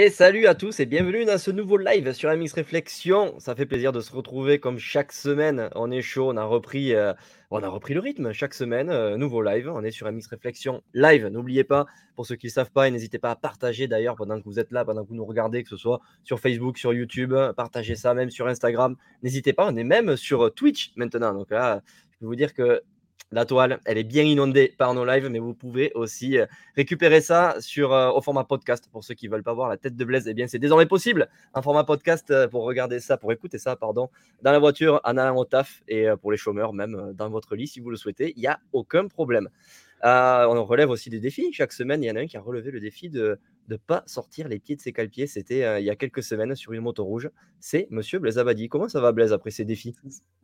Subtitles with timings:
[0.00, 3.34] Et salut à tous et bienvenue dans ce nouveau live sur MX Réflexion.
[3.40, 5.70] Ça fait plaisir de se retrouver comme chaque semaine.
[5.74, 7.12] On est chaud, on a repris, euh,
[7.50, 8.90] on a repris le rythme chaque semaine.
[8.90, 11.26] euh, nouveau live, on est sur MX Réflexion live.
[11.26, 14.38] N'oubliez pas, pour ceux qui ne savent pas, et n'hésitez pas à partager d'ailleurs pendant
[14.38, 16.92] que vous êtes là, pendant que vous nous regardez, que ce soit sur Facebook, sur
[16.92, 18.94] YouTube, partagez ça même sur Instagram.
[19.24, 21.34] N'hésitez pas, on est même sur Twitch maintenant.
[21.34, 22.84] Donc là, je peux vous dire que
[23.30, 27.20] la toile, elle est bien inondée par nos lives, mais vous pouvez aussi euh, récupérer
[27.20, 28.88] ça sur, euh, au format podcast.
[28.90, 30.86] Pour ceux qui ne veulent pas voir la tête de Blaise, eh bien, c'est désormais
[30.86, 31.28] possible.
[31.52, 34.08] Un format podcast euh, pour regarder ça, pour écouter ça, pardon,
[34.42, 37.66] dans la voiture, en allant au taf et pour les chômeurs, même dans votre lit,
[37.66, 38.32] si vous le souhaitez.
[38.36, 39.48] Il n'y a aucun problème.
[40.02, 41.52] On relève aussi des défis.
[41.52, 44.02] Chaque semaine, il y en a un qui a relevé le défi de ne pas
[44.06, 45.26] sortir les pieds de ses calpiers.
[45.26, 47.30] C'était euh, il y a quelques semaines sur une moto rouge.
[47.60, 48.68] C'est Monsieur Blaise Abadi.
[48.68, 49.94] Comment ça va, Blaise, après ces défis?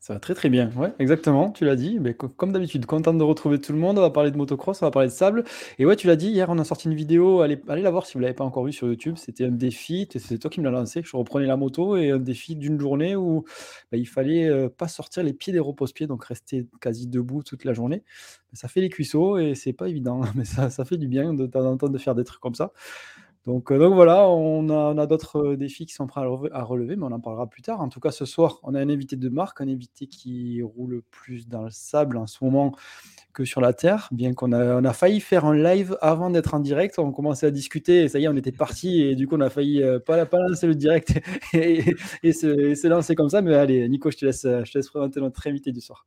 [0.01, 1.99] Ça va très très bien, ouais, exactement, tu l'as dit.
[1.99, 3.97] Mais co- comme d'habitude, content de retrouver tout le monde.
[3.99, 5.45] On va parler de motocross, on va parler de sable.
[5.79, 8.05] Et ouais, tu l'as dit, hier on a sorti une vidéo, allez, allez la voir
[8.05, 9.15] si vous l'avez pas encore vue sur YouTube.
[9.17, 11.01] C'était un défi, c'est toi qui me l'as lancé.
[11.03, 13.45] Je reprenais la moto et un défi d'une journée où
[13.91, 17.65] bah, il fallait euh, pas sortir les pieds des repose-pieds, donc rester quasi debout toute
[17.65, 18.03] la journée.
[18.53, 21.47] Ça fait les cuisseaux et c'est pas évident, mais ça, ça fait du bien de
[21.47, 22.73] temps en temps de faire des trucs comme ça.
[23.47, 27.05] Donc, euh, donc voilà, on a, d'autres euh, défis qui sont prêts à relever, mais
[27.05, 27.83] on en parlera plus tard.
[27.83, 31.03] En tout cas, ce soir, on a un invité de marque, un invité qui roule
[31.11, 32.75] plus dans le sable en ce moment
[33.35, 36.99] que sur la terre, bien qu'on a, failli faire un live avant d'être en direct.
[36.99, 39.41] On commençait à discuter et ça y est, on était parti et du coup, on
[39.41, 41.21] a failli euh, pas, lancer le direct
[41.53, 41.83] et,
[42.33, 43.43] se, lancer comme ça.
[43.43, 44.47] Mais allez, Nico, je te laisse
[44.89, 46.07] présenter notre invité du soir.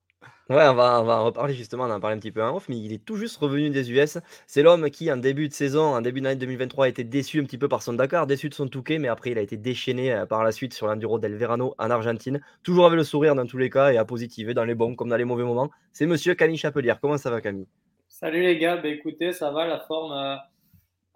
[0.49, 2.77] Ouais, on va, en reparler justement, on en parlait un petit peu en off, mais
[2.77, 4.17] il est tout juste revenu des US.
[4.45, 7.43] C'est l'homme qui, en début de saison, en début d'année 2023, a été déçu un
[7.43, 10.13] petit peu par son Dakar, déçu de son Touquet, mais après, il a été déchaîné
[10.13, 12.39] euh, par la suite sur l'Enduro del Verano en Argentine.
[12.63, 15.09] Toujours avec le sourire dans tous les cas et à positiver dans les bons comme
[15.09, 15.69] dans les mauvais moments.
[15.91, 17.01] C'est monsieur Camille Chapelière.
[17.01, 17.67] Comment ça va, Camille?
[18.07, 20.37] Salut les gars, bah écoutez, ça va, la forme, euh,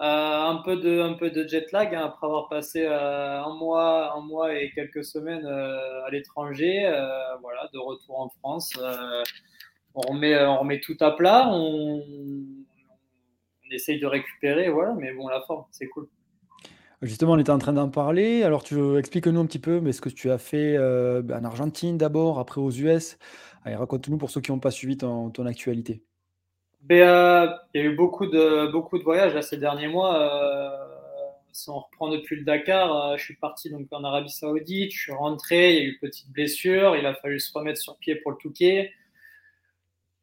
[0.07, 4.15] un, peu de, un peu de jet lag hein, après avoir passé euh, un, mois,
[4.15, 8.73] un mois et quelques semaines euh, à l'étranger, euh, voilà, de retour en France.
[8.81, 9.23] euh,
[9.93, 15.27] on, remet, on remet tout à plat, on, on essaye de récupérer, voilà, mais bon,
[15.27, 16.07] la forme, c'est cool.
[17.01, 18.43] Justement, on était en train d'en parler.
[18.43, 21.97] Alors, tu expliques-nous un petit peu mais ce que tu as fait euh, en Argentine
[21.97, 23.17] d'abord, après aux US.
[23.65, 26.03] Raconte-nous pour ceux qui n'ont pas suivi ton, ton actualité.
[26.89, 30.15] Il y a eu beaucoup de, beaucoup de voyages là, ces derniers mois.
[30.19, 30.91] Euh,
[31.53, 34.99] si on reprend depuis le Dakar, euh, je suis parti donc en Arabie Saoudite, je
[34.99, 37.97] suis rentré, il y a eu une petite blessure, il a fallu se remettre sur
[37.97, 38.91] pied pour le Touquet.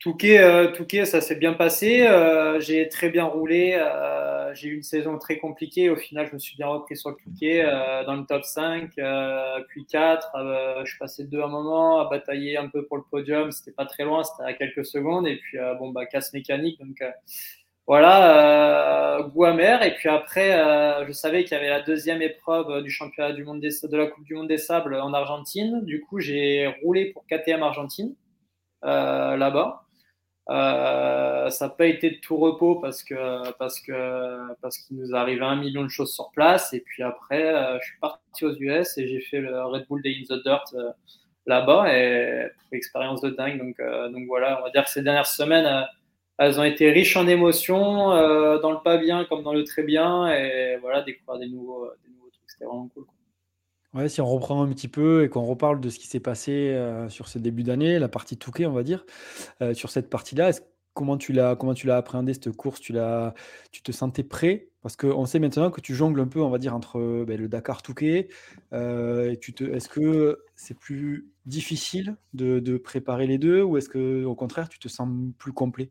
[0.00, 4.76] Touquet, euh, Touquet ça s'est bien passé, euh, j'ai très bien roulé, euh, j'ai eu
[4.76, 8.04] une saison très compliquée, au final je me suis bien repris sur le Touquet, euh,
[8.04, 11.98] dans le top 5, euh, puis 4, euh, je suis passé deux à un moment,
[11.98, 15.26] à batailler un peu pour le podium, c'était pas très loin, c'était à quelques secondes,
[15.26, 17.02] et puis bon bah casse mécanique, donc
[17.88, 20.52] voilà, goût amer, et puis après
[21.08, 24.06] je savais qu'il y avait la deuxième épreuve du championnat du monde des, de la
[24.06, 28.14] Coupe du Monde des Sables en Argentine, du coup j'ai roulé pour KTM Argentine
[28.82, 29.87] là-bas.
[30.50, 35.14] Euh, ça n'a pas été de tout repos parce que parce que parce qu'il nous
[35.14, 36.72] arrivait un million de choses sur place.
[36.72, 40.02] Et puis après euh, je suis parti aux US et j'ai fait le Red Bull
[40.02, 40.90] Day in the Dirt euh,
[41.46, 41.94] là-bas.
[41.94, 43.58] Et expérience de dingue.
[43.58, 43.76] Donc
[44.12, 45.86] donc voilà on va dire que ces dernières semaines
[46.38, 48.08] elles ont été riches en émotions
[48.60, 50.28] dans le pas bien comme dans le très bien.
[50.32, 53.04] Et voilà découvrir des nouveaux des nouveaux trucs c'était vraiment cool.
[54.06, 57.08] Si on reprend un petit peu et qu'on reparle de ce qui s'est passé euh,
[57.08, 59.04] sur ce début d'année, la partie Touquet, on va dire,
[59.62, 60.60] euh, sur cette partie-là, est-ce-
[60.94, 62.80] comment tu l'as comment tu l'as appréhendé cette course?
[62.80, 64.68] Tu te sentais prêt?
[64.82, 67.40] Parce qu'on sait maintenant que tu jongles un peu, on va dire, entre euh, ben,
[67.40, 68.28] le Dakar Touquet.
[68.72, 74.78] est-ce que c'est plus difficile de, préparer les deux ou est-ce que au contraire tu
[74.78, 75.08] te sens
[75.38, 75.90] plus complet?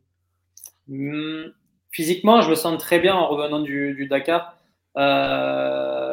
[0.88, 1.52] Hum,
[1.90, 4.56] Physiquement, je me sens très bien en revenant du, Dakar.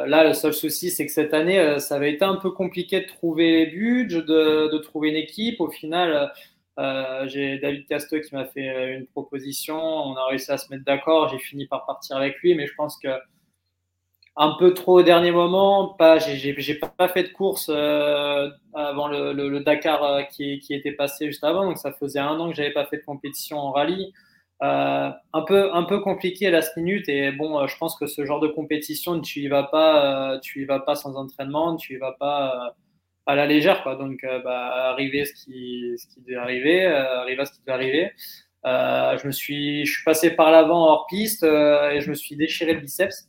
[0.07, 3.01] Là, le seul souci, c'est que cette année, euh, ça avait été un peu compliqué
[3.01, 5.61] de trouver les budgets, de, trouver une équipe.
[5.61, 6.31] Au final,
[6.79, 9.77] euh, j'ai David Casteux qui m'a fait euh, une proposition.
[9.77, 11.29] On a réussi à se mettre d'accord.
[11.29, 13.09] J'ai fini par partir avec lui, mais je pense que
[14.37, 15.89] un peu trop au dernier moment.
[15.97, 21.27] Pas, j'ai, pas fait de course euh, avant le, Dakar euh, qui, qui était passé
[21.27, 24.13] juste avant, donc ça faisait un an que j'avais pas fait de compétition en rallye.
[24.63, 28.07] Euh, un peu un peu compliqué à la minute et bon euh, je pense que
[28.07, 31.75] ce genre de compétition tu y vas pas euh, tu y vas pas sans entraînement
[31.75, 32.73] tu y vas pas
[33.25, 33.95] à la légère quoi.
[33.95, 38.11] Donc bah, arriver ce qui ce qui devait arriver arriver ce qui devait arriver.
[38.63, 42.73] Je me suis je suis passé par l'avant hors piste et je me suis déchiré
[42.73, 43.27] le biceps.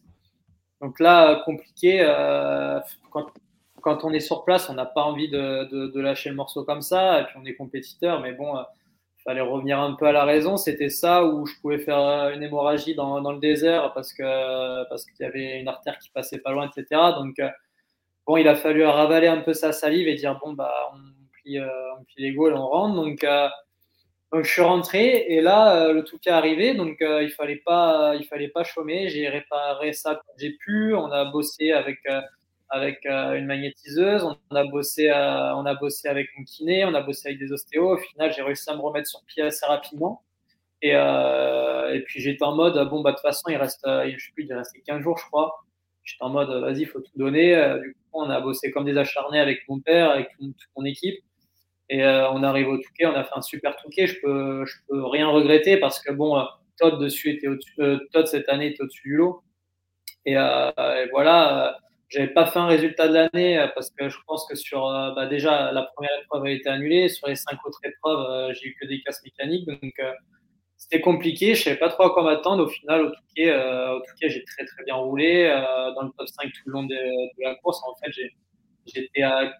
[0.80, 2.04] Donc là compliqué
[3.82, 6.64] quand on est sur place on n'a pas envie de, de, de lâcher le morceau
[6.64, 8.54] comme ça et puis on est compétiteur mais bon
[9.26, 10.56] fallait revenir un peu à la raison.
[10.56, 15.04] C'était ça où je pouvais faire une hémorragie dans, dans le désert parce que parce
[15.04, 17.00] qu'il y avait une artère qui passait pas loin, etc.
[17.16, 17.40] Donc
[18.26, 20.98] bon, il a fallu ravaler un peu sa salive et dire bon bah on
[21.32, 22.94] plie, on plie les et on rentre.
[22.94, 23.26] Donc
[24.32, 26.74] donc je suis rentré et là le tout est arrivé.
[26.74, 29.08] Donc il fallait pas il fallait pas chômer.
[29.08, 30.94] J'ai réparé ça comme j'ai pu.
[30.94, 31.98] On a bossé avec
[32.68, 34.24] avec euh, une magnétiseuse.
[34.50, 37.52] On a bossé, euh, on a bossé avec mon kiné, on a bossé avec des
[37.52, 37.94] ostéos.
[37.94, 40.22] Au final, j'ai réussi à me remettre sur pied assez rapidement.
[40.82, 44.32] Et, euh, puis j'étais en mode, bon, bah, de toute façon, il reste, je sais
[44.34, 45.64] plus, il restait 15 jours, je crois.
[46.04, 47.54] J'étais en mode, vas-y, il faut tout donner.
[47.82, 51.18] Du coup, on a bossé comme des acharnés avec mon père, avec toute, mon équipe.
[51.88, 54.06] Et on arrive au Touquet, on a fait un super Touquet.
[54.06, 56.44] Je peux, je peux rien regretter parce que, bon,
[56.78, 57.56] Todd dessus était au
[58.12, 59.42] Todd cette année était au-dessus du lot.
[60.26, 60.34] Et
[61.12, 64.86] voilà j'avais pas fait un résultat de l'année euh, parce que je pense que sur
[64.86, 67.08] euh, bah déjà la première épreuve a été annulée.
[67.08, 69.94] Sur les cinq autres épreuves, euh, j'ai eu que des casses mécaniques, donc
[70.76, 71.54] c'était compliqué.
[71.54, 72.64] Je savais pas trop à quoi m'attendre.
[72.64, 75.48] Au final, au Touquet, au Touquet, j'ai très très bien roulé
[75.96, 76.96] dans le top 5 tout le long de,
[77.42, 77.80] la course.
[77.84, 78.12] En fait,
[78.86, 79.52] j'étais à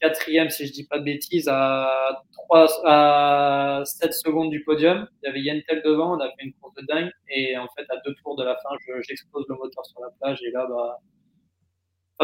[0.00, 5.06] quatrième, si je dis pas de bêtises, à 3, à 7 secondes du podium.
[5.22, 7.10] Il y avait Yentel devant, on a fait une course de dingue.
[7.28, 8.70] Et en fait, à deux tours de la fin,
[9.02, 10.40] j'explose le moteur sur la plage.
[10.42, 10.98] Et là, bah,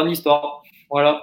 [0.07, 0.63] histoire.
[0.89, 1.21] Voilà.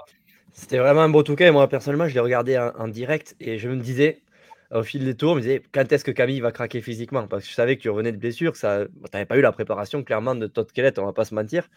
[0.52, 1.50] C'était vraiment un beau touquet.
[1.50, 4.22] Moi, personnellement, je l'ai regardé en, direct et je me disais,
[4.70, 7.26] au fil des tours, je me disais, quand est-ce que Camille va craquer physiquement?
[7.28, 9.42] Parce que je savais que tu revenais de blessure, que ça, tu n'avais pas eu
[9.42, 11.68] la préparation clairement de Todd Kellett, on va pas se mentir.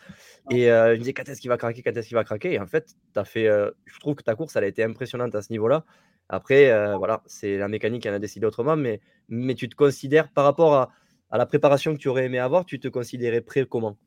[0.50, 1.82] Et euh, je me disais, quand est-ce qu'il va craquer?
[1.82, 2.54] Quand est-ce qu'il va craquer?
[2.54, 5.36] Et en fait, as fait, euh, je trouve que ta course, elle a été impressionnante
[5.36, 5.84] à ce niveau-là.
[6.30, 9.76] Après, euh, voilà, c'est la mécanique qui en a décidé autrement, mais, mais tu te
[9.76, 10.90] considères, par rapport à,
[11.32, 13.98] à la préparation que tu aurais aimé avoir, tu te considérais prêt comment?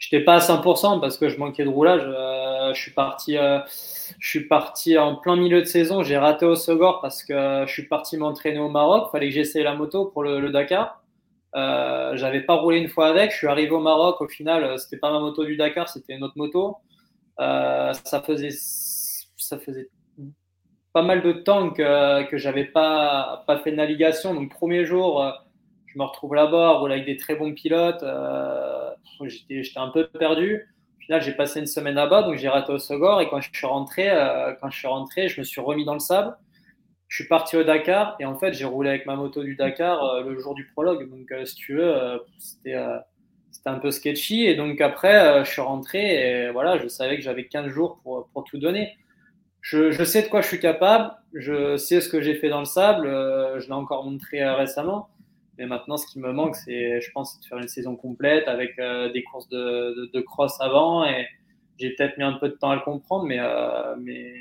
[0.00, 2.02] Je n'étais pas à 100% parce que je manquais de roulage.
[2.04, 3.60] Euh, je suis parti, euh,
[4.18, 6.02] je suis parti en plein milieu de saison.
[6.02, 9.10] J'ai raté au Sogor parce que je suis parti m'entraîner au Maroc.
[9.12, 11.02] Fallait que j'essaye la moto pour le, Dakar.
[11.54, 13.30] Euh, j'avais pas roulé une fois avec.
[13.30, 14.22] Je suis arrivé au Maroc.
[14.22, 16.78] Au final, c'était pas ma moto du Dakar, c'était une autre moto.
[17.38, 18.56] Ça faisait,
[19.36, 19.90] ça faisait
[20.94, 24.34] pas mal de temps que que j'avais pas pas fait de navigation.
[24.34, 25.22] Donc premier jour
[25.92, 28.02] je me retrouve là-bas, avec des très bons pilotes.
[28.02, 28.90] Euh,
[29.22, 30.68] j'étais, un peu perdu.
[30.98, 33.20] Au final, j'ai passé une semaine là-bas, donc j'ai raté au Sogor.
[33.20, 35.94] Et quand je suis rentré, euh, quand je suis rentré, je me suis remis dans
[35.94, 36.36] le sable.
[37.08, 40.04] Je suis parti au Dakar et en fait, j'ai roulé avec ma moto du Dakar
[40.04, 41.10] euh, le jour du prologue.
[41.10, 42.76] Donc, si tu veux, c'était,
[43.50, 44.44] c'était un peu sketchy.
[44.46, 48.28] Et donc après, je suis rentré et voilà, je savais que j'avais 15 jours pour,
[48.32, 48.96] pour tout donner.
[49.60, 51.12] Je, je, sais de quoi je suis capable.
[51.34, 53.08] Je sais ce que j'ai fait dans le sable.
[53.08, 55.08] je l'ai encore montré récemment.
[55.60, 58.78] Mais maintenant, ce qui me manque, c'est, je pense, de faire une saison complète avec
[58.78, 61.04] euh, des courses de, de, cross avant.
[61.04, 61.26] Et
[61.78, 64.32] j'ai peut-être mis un peu de temps à le comprendre, mais, euh, mais,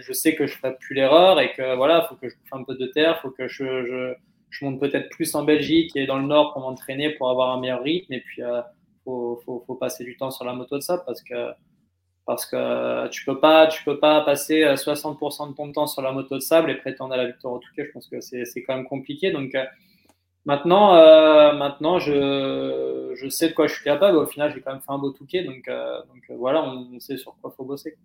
[0.00, 2.34] je sais que je ne ferai plus l'erreur et que voilà, il faut que je
[2.36, 4.14] fasse un peu de terre, faut que je,
[4.50, 7.60] je, monte peut-être plus en Belgique et dans le Nord pour m'entraîner pour avoir un
[7.60, 8.12] meilleur rythme.
[8.12, 8.62] Et puis, euh,
[9.02, 11.50] faut, faut, faut, passer du temps sur la moto de ça parce que
[12.24, 16.12] parce que tu peux pas tu peux pas passer 60% de ton temps sur la
[16.12, 18.62] moto de sable et prétendre à la victoire au tout cas je pense que c'est
[18.64, 19.56] quand même compliqué donc
[20.46, 24.16] Maintenant, euh, maintenant je, je, sais de quoi je suis capable.
[24.16, 25.42] Au final, j'ai quand même fait un beau touquet.
[25.42, 27.96] Donc, euh, donc euh, voilà, on, sait sur quoi il faut bosser.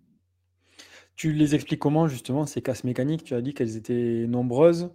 [1.14, 3.22] Tu les expliques comment, justement, ces casses mécaniques?
[3.22, 4.90] Tu as dit qu'elles étaient nombreuses.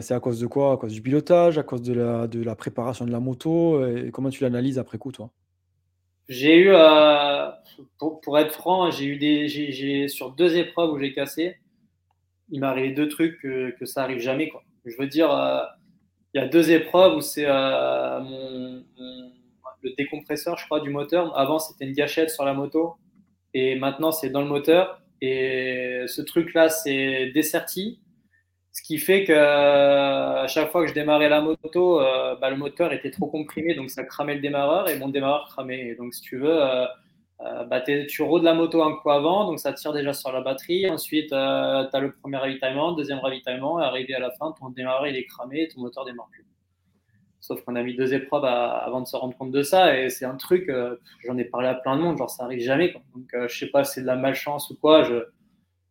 [0.00, 0.72] c'est à cause de quoi?
[0.74, 1.56] À cause du pilotage?
[1.56, 3.82] À cause de la, de la préparation de la moto?
[3.86, 5.30] Et Comment tu l'analyses après coup, toi?
[6.28, 6.72] J'ai eu,
[7.98, 11.56] pour, pour, être franc, j'ai eu des, j'ai, sur deux épreuves où j'ai cassé.
[12.50, 14.50] Il m'est arrivé deux trucs que, que ça arrive jamais.
[14.50, 14.62] Quoi.
[14.84, 15.30] Je veux dire
[16.36, 18.20] il y a deux épreuves où c'est euh,
[19.80, 21.36] le décompresseur, je crois, du moteur.
[21.38, 22.96] Avant, c'était une gâchette sur la moto
[23.54, 25.00] et maintenant, c'est dans le moteur.
[25.22, 28.00] Et ce truc-là, c'est desserti.
[28.70, 32.56] Ce qui fait que à chaque fois que je démarrais la moto, euh, bah, le
[32.56, 35.94] moteur était trop comprimé, donc ça cramait le démarreur et mon démarreur cramait.
[35.94, 36.84] donc, si tu veux, euh,
[37.42, 40.40] euh, bah, tu rôdes la moto un coup avant, donc ça tire déjà sur la
[40.40, 40.88] batterie.
[40.88, 44.70] Ensuite, euh, tu as le premier ravitaillement, deuxième ravitaillement, et arrivé à la fin, ton
[44.70, 46.46] démarreur il est cramé ton moteur démarre plus.
[47.40, 50.24] Sauf qu'on a mis deux épreuves avant de se rendre compte de ça, et c'est
[50.24, 52.94] un truc, euh, j'en ai parlé à plein de monde, genre ça arrive jamais.
[53.14, 55.26] Donc je sais pas si c'est de la malchance ou quoi, je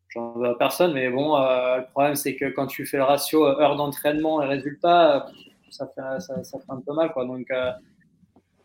[0.09, 3.45] j'en veux à personne, mais bon, le problème c'est que quand tu fais le ratio
[3.45, 5.27] heure d'entraînement et résultat,
[5.69, 7.11] ça fait, ça, fait un peu mal.
[7.11, 7.25] Quoi.
[7.25, 7.51] Donc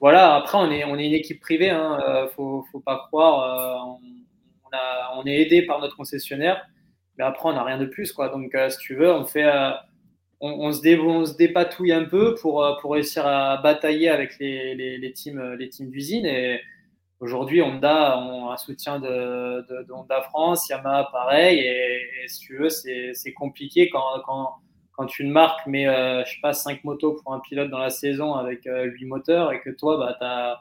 [0.01, 3.93] voilà, après, on est, on est une équipe privée, hein, euh, faut, faut pas croire.
[3.93, 3.97] Euh,
[5.15, 6.67] on, on, est aidé par notre concessionnaire,
[7.19, 8.13] mais après, on n'a rien de plus.
[8.13, 8.29] Quoi.
[8.31, 9.51] Donc, euh, si tu veux, on, fait,
[10.41, 14.75] on, se dé, on, se dépatouille un peu pour, pour réussir à batailler avec les,
[14.75, 16.27] les, les teams, les teams d'usine.
[16.27, 16.61] Et,
[17.21, 22.71] Aujourd'hui, Honda a un soutien de, de, Honda France, Yamaha pareil, et, si tu veux,
[22.71, 24.55] c'est compliqué quand, quand,
[24.93, 27.91] quand, une marque met, euh, je sais pas, 5 motos pour un pilote dans la
[27.91, 30.61] saison avec euh, 8 moteurs et que toi, bah, tu as,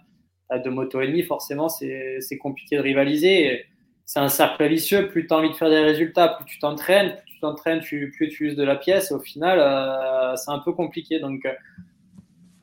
[0.49, 3.65] as, deux motos et demi, forcément, c'est compliqué de rivaliser.
[4.05, 7.15] C'est un cercle vicieux, plus tu as envie de faire des résultats, plus tu t'entraînes,
[7.17, 10.73] plus tu t'entraînes, plus tu uses de la pièce, au final, euh, c'est un peu
[10.73, 11.19] compliqué.
[11.19, 11.45] Donc,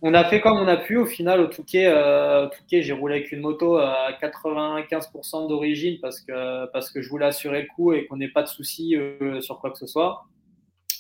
[0.03, 0.97] on a fait comme on a pu.
[0.97, 6.67] Au final, au Touquet, euh, j'ai roulé avec une moto à 95% d'origine parce que,
[6.67, 9.59] parce que je voulais assurer le coup et qu'on n'ait pas de soucis euh, sur
[9.59, 10.25] quoi que ce soit.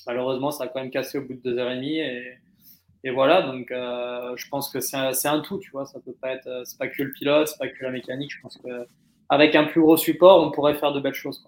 [0.06, 1.98] Malheureusement, ça a quand même cassé au bout de deux heures et demie.
[1.98, 5.86] Et, voilà, donc euh, je pense que c'est un, tout, tu vois.
[5.86, 8.32] Ça peut pas être, c'est pas que le pilote, c'est pas que la mécanique.
[8.34, 11.46] Je pense qu'avec un plus gros support, on pourrait faire de belles choses.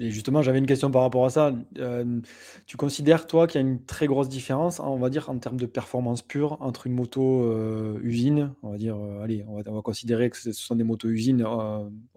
[0.00, 1.52] Et justement, j'avais une question par rapport à ça.
[1.78, 2.20] Euh,
[2.66, 5.56] tu considères, toi, qu'il y a une très grosse différence, on va dire, en termes
[5.56, 9.82] de performance pure entre une moto euh, usine, on va dire, euh, allez, on va,
[9.82, 11.44] considérer que ce sont des motos usines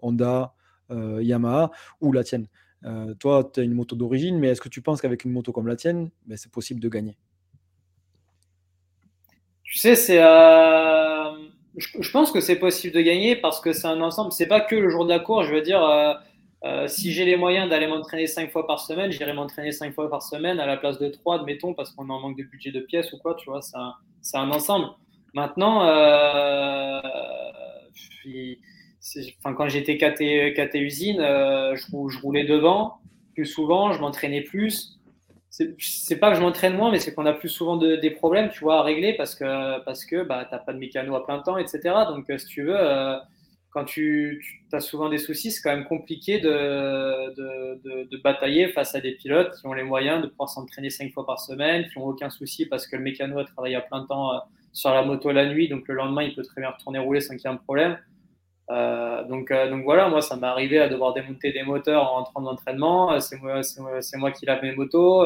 [0.00, 0.54] Honda,
[0.90, 1.70] Yamaha
[2.00, 2.46] ou la tienne?
[3.18, 5.66] Toi, tu as une moto d'origine, mais est-ce que tu penses qu'avec une moto comme
[5.66, 7.16] la tienne, ben, c'est possible de gagner?
[9.64, 10.18] Tu sais, c'est.
[11.76, 14.32] Je, pense que c'est possible de gagner parce que c'est un ensemble.
[14.32, 15.46] C'est pas que le jour de la course.
[15.46, 15.82] Je veux dire
[16.64, 20.10] euh, si j'ai les moyens d'aller m'entraîner cinq fois par semaine, j'irai m'entraîner cinq fois
[20.10, 22.80] par semaine à la place de trois, admettons, parce qu'on en manque de budget de
[22.80, 24.88] pièces ou quoi, tu vois, c'est un, ensemble.
[25.34, 27.00] Maintenant, euh,
[29.38, 32.98] enfin, quand j'étais KT, usine, euh, je, roulais devant
[33.34, 34.98] plus souvent, je m'entraînais plus.
[35.50, 38.50] C'est pas que je m'entraîne moins, mais c'est qu'on a plus souvent de, des problèmes,
[38.50, 41.24] tu vois, à régler parce que, parce que bah, tu n'as pas de mécano à
[41.24, 41.80] plein temps, etc.
[42.10, 42.76] Donc, si tu veux,
[43.70, 49.00] quand tu, as souvent des soucis, c'est quand même compliqué de, de, batailler face à
[49.00, 52.06] des pilotes qui ont les moyens de pouvoir s'entraîner cinq fois par semaine, qui n'ont
[52.06, 54.38] aucun souci parce que le mécano a travaillé à plein temps euh,
[54.72, 57.36] sur la moto la nuit, donc le lendemain, il peut très bien retourner rouler sans
[57.36, 57.98] qu'il y ait un problème.
[58.70, 62.16] Euh, donc, euh, donc voilà, moi, ça m'est arrivé à devoir démonter des moteurs en
[62.16, 63.18] rentrant d'entraînement.
[63.20, 65.24] C'est moi, c'est moi qui lave mes motos,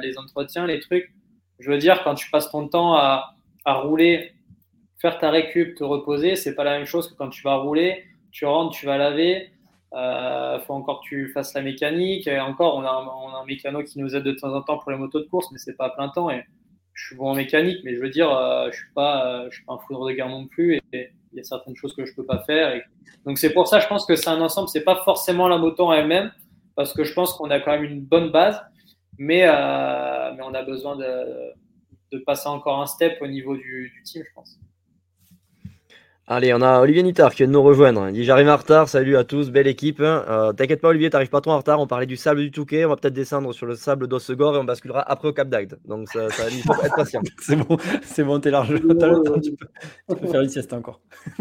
[0.00, 1.12] les entretiens, les trucs.
[1.58, 3.34] Je veux dire, quand tu passes ton temps à,
[3.66, 4.32] rouler
[4.98, 8.04] faire ta récup, te reposer, c'est pas la même chose que quand tu vas rouler,
[8.32, 9.50] tu rentres, tu vas laver.
[9.92, 12.28] Il euh, faut encore que tu fasses la mécanique.
[12.28, 15.20] Encore, on a, un, mécano qui nous aide de temps en temps pour les motos
[15.20, 16.30] de course, mais c'est pas à plein temps.
[16.30, 16.44] Et
[16.94, 19.64] je suis bon en mécanique, mais je veux dire, euh, je suis pas, euh, suis
[19.64, 20.80] pas un foudre de guerre non plus.
[21.32, 22.80] Il y a certaines choses que je peux pas faire.
[23.24, 24.68] Donc c'est pour ça, je pense que c'est un ensemble.
[24.68, 26.32] C'est pas forcément la moto en elle-même,
[26.74, 28.60] parce que je pense qu'on a quand même une bonne base,
[29.18, 31.54] mais, euh, on a besoin de,
[32.26, 34.58] passer encore un step au niveau du team, je pense.
[36.32, 38.06] Allez, on a Olivier Nittard qui vient de nous rejoindre.
[38.08, 39.98] Il dit J'arrive en retard, salut à tous, belle équipe.
[39.98, 41.80] Euh, T'inquiète pas, Olivier, t'arrives pas trop en retard.
[41.80, 44.58] On parlait du sable du Touquet, on va peut-être descendre sur le sable d'Ossegor et
[44.60, 45.80] on basculera après au Cap d'Agde.
[45.86, 47.20] Donc, ça, ça, il faut être patient.
[47.40, 48.68] c'est bon, c'est bon, t'es large.
[48.68, 49.66] T'as le temps, tu peux,
[50.08, 51.00] tu peux faire une sieste encore.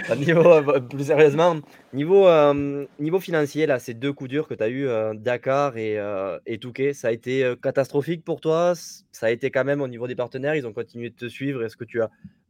[0.10, 1.56] euh, plus sérieusement,
[1.92, 5.76] niveau, euh, niveau financier, là, ces deux coups durs que tu as eu, euh, Dakar
[5.76, 5.98] et,
[6.46, 8.74] et, Touquet, ça a été catastrophique pour toi?
[8.74, 11.64] Ça a été quand même au niveau des partenaires, ils ont continué de te suivre.
[11.64, 11.84] Est-ce que,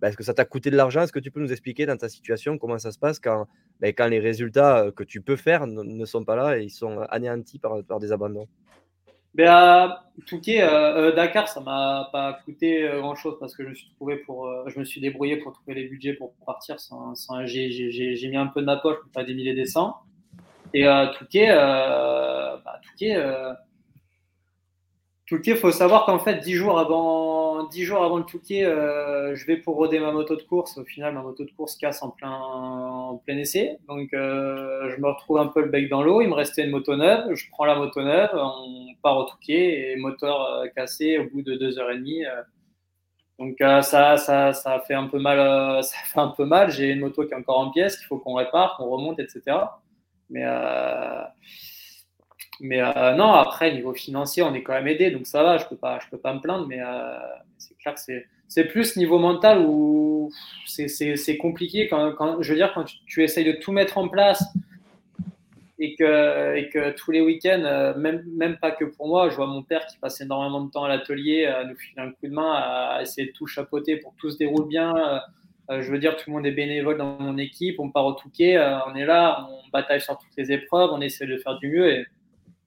[0.00, 1.02] bah, que ça t'a coûté de l'argent?
[1.02, 3.46] Est-ce que tu peux nous expliquer dans ta situation comment ça se passe quand,
[3.80, 7.00] bah, quand les résultats que tu peux faire ne, sont pas là et ils sont
[7.10, 8.48] anéantis par des abandons?
[9.34, 13.70] Ben, Touquet, euh, euh, Dakar, ça m'a pas coûté euh, grand chose parce que je
[13.70, 16.76] me suis trouvé pour, je me suis débrouillé pour trouver les budgets pour partir.
[17.46, 19.96] J'ai mis un peu de ma poche, pas des milliers des cents.
[20.72, 20.84] Et
[21.18, 23.16] Touquet, bah, Touquet,
[25.26, 29.46] Touquet, faut savoir qu'en fait, dix jours avant, dix jours avant le Touquet, euh, je
[29.46, 30.76] vais pour roder ma moto de course.
[30.76, 33.78] Au final, ma moto de course casse en plein, en plein essai.
[33.88, 36.20] Donc, euh, je me retrouve un peu le bec dans l'eau.
[36.20, 37.34] Il me restait une moto neuve.
[37.34, 41.40] Je prends la moto neuve, on part au Touquet et moteur euh, cassé au bout
[41.40, 42.24] de deux heures et demie.
[43.38, 45.38] Donc, ça, ça, ça fait un peu mal.
[45.82, 46.70] ça fait un peu mal.
[46.70, 49.56] J'ai une moto qui est encore en pièces, qu'il faut qu'on répare, qu'on remonte, etc.
[50.28, 50.44] Mais
[52.60, 55.66] mais euh, non, après, niveau financier, on est quand même aidé, donc ça va, je
[55.66, 57.16] peux pas, peux pas me plaindre, mais euh,
[57.58, 58.00] c'est clair que
[58.48, 60.30] c'est, plus niveau mental où
[60.66, 64.08] c'est, compliqué quand, quand, je veux dire, quand tu, tu, essayes de tout mettre en
[64.08, 64.44] place
[65.80, 69.36] et que, et que tous les week-ends, euh, même, même pas que pour moi, je
[69.36, 72.28] vois mon père qui passe énormément de temps à l'atelier à nous filer un coup
[72.28, 75.20] de main, à essayer de tout chapeauter pour que tout se déroule bien.
[75.68, 78.56] je veux dire, tout le monde est bénévole dans mon équipe, on part au Touquet,
[78.86, 81.90] on est là, on bataille sur toutes les épreuves, on essaie de faire du mieux
[81.90, 82.06] et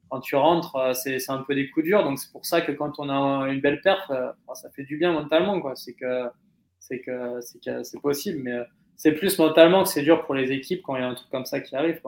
[0.10, 2.04] quand tu rentres, euh, c'est un peu des coups durs.
[2.04, 4.98] Donc c'est pour ça que quand on a une belle perf, euh, ça fait du
[4.98, 5.62] bien mentalement.
[5.76, 6.26] C'est que
[6.80, 7.42] c'est que
[7.84, 8.64] c'est possible, mais euh,
[8.96, 11.30] c'est plus mentalement que c'est dur pour les équipes quand il y a un truc
[11.30, 12.02] comme ça qui arrive.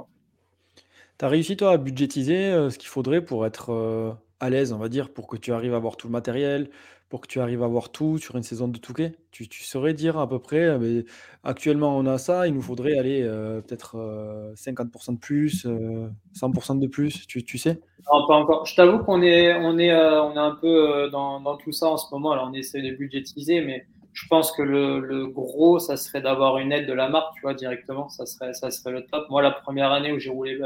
[1.18, 4.88] Tu as réussi toi à budgétiser ce qu'il faudrait pour être à l'aise, on va
[4.88, 6.70] dire, pour que tu arrives à avoir tout le matériel,
[7.10, 9.16] pour que tu arrives à voir tout sur une saison de Touquet?
[9.32, 11.06] Tu tu saurais dire à peu près, heu,
[11.44, 16.10] actuellement on a ça, il nous faudrait aller, heu, peut-être, heu, 50% de plus, heu,
[16.34, 17.80] 100% de plus, tu tu sais?
[18.12, 18.66] Non, pas encore.
[18.66, 21.98] Je t'avoue qu'on est on est, on est un peu, dans dans tout ça en
[21.98, 22.32] ce moment.
[22.32, 26.58] Alors on essaie de budgétiser, mais je pense que le le gros, ça serait d'avoir
[26.60, 28.10] une aide de la marque, tu vois, directement.
[28.10, 29.26] Ça serait ça serait le top.
[29.30, 30.58] Moi, la première année où j'ai roulé,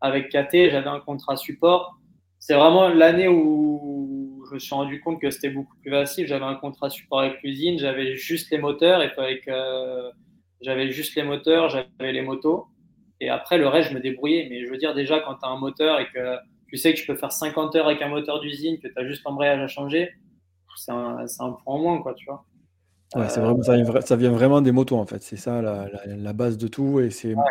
[0.00, 1.98] avec KT, j'avais un contrat support.
[2.38, 4.05] C'est vraiment l'année où
[4.48, 6.26] je me suis rendu compte que c'était beaucoup plus facile.
[6.26, 10.10] J'avais un contrat support avec l'usine, j'avais juste les moteurs et avec euh,
[10.60, 12.66] j'avais juste les moteurs, j'avais les motos.
[13.20, 14.46] Et après, le reste, je me débrouillais.
[14.50, 16.36] Mais je veux dire, déjà, quand tu as un moteur et que
[16.68, 19.06] tu sais que tu peux faire 50 heures avec un moteur d'usine, que tu as
[19.06, 20.10] juste l'embrayage à changer,
[20.76, 22.44] c'est un, un point en moins, quoi, tu vois.
[23.14, 25.22] Ouais, c'est vraiment, ça, vient, ça, vient vraiment des motos, en fait.
[25.22, 27.00] C'est ça la, la, la, base de tout.
[27.00, 27.34] Et c'est.
[27.34, 27.42] Ouais.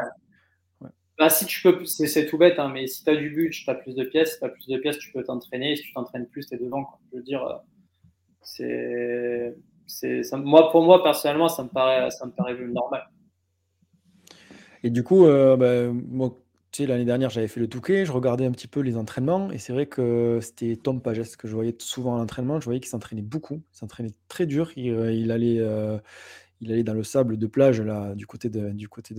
[1.18, 3.70] Bah, si tu peux, c'est tout bête, hein, mais si tu as du but, tu
[3.70, 4.34] as plus de pièces.
[4.34, 5.76] Si tu as plus de pièces, tu peux t'entraîner.
[5.78, 6.86] Si tu t'entraînes plus, tu es devant.
[7.12, 7.62] Je veux dire,
[8.60, 9.52] euh,
[9.88, 10.22] c'est.
[10.34, 13.10] Moi, pour moi, personnellement, ça me paraît, ça me paraît normal.
[14.84, 16.38] Et du coup, euh, bah, moi,
[16.72, 19.50] tu sais, l'année dernière, j'avais fait le Touquet, je regardais un petit peu les entraînements,
[19.52, 22.60] et c'est vrai que c'était Tom Pages que je voyais souvent à l'entraînement.
[22.60, 24.72] Je voyais qu'il s'entraînait beaucoup, s'entraînait très dur.
[24.76, 25.62] Il, euh, il allait,
[26.60, 29.16] il allait dans le sable de plage là, du côté de, du côté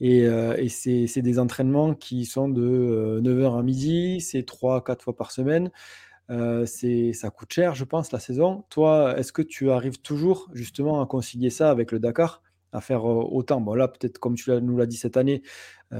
[0.00, 5.16] et, euh, c'est des entraînements qui sont de 9h euh, à midi, c'est 3-4 fois
[5.16, 5.70] par semaine.
[6.30, 8.64] Euh, ça coûte cher, je pense, la saison.
[8.70, 13.04] Toi, est-ce que tu arrives toujours justement à concilier ça avec le Dakar, à faire
[13.04, 13.60] autant?
[13.60, 15.42] Bon, là, peut-être comme tu nous l'as dit cette année,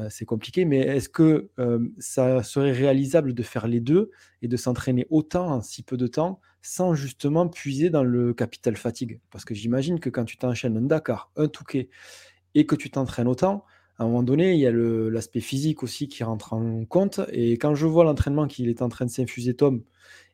[0.08, 1.50] c'est compliqué, mais est-ce que
[1.98, 4.10] ça serait réalisable de faire les deux
[4.42, 8.76] et de s'entraîner autant en si peu de temps sans justement puiser dans le capital
[8.76, 9.20] fatigue?
[9.30, 11.90] Parce que j'imagine que quand tu t'enchaînes un Dakar, un Touquet
[12.54, 13.64] et que tu t'entraînes autant,
[13.98, 17.20] à un moment donné, il y a l'aspect physique aussi qui rentre en compte.
[17.32, 19.82] Et quand je vois l'entraînement qu'il est en train de s'infuser, Tom,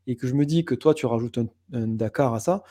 [0.06, 2.64] et que je me dis que toi, tu rajoutes un, Dakar à ça,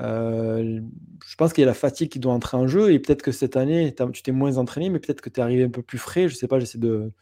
[0.00, 0.80] euh,
[1.24, 2.92] je pense qu'il y a la fatigue qui doit entrer en jeu.
[2.92, 5.64] Et peut-être que cette année, tu t'es moins entraîné, mais peut-être que tu es arrivé
[5.64, 6.28] un peu plus frais.
[6.28, 7.12] Je sais pas, j'essaie de,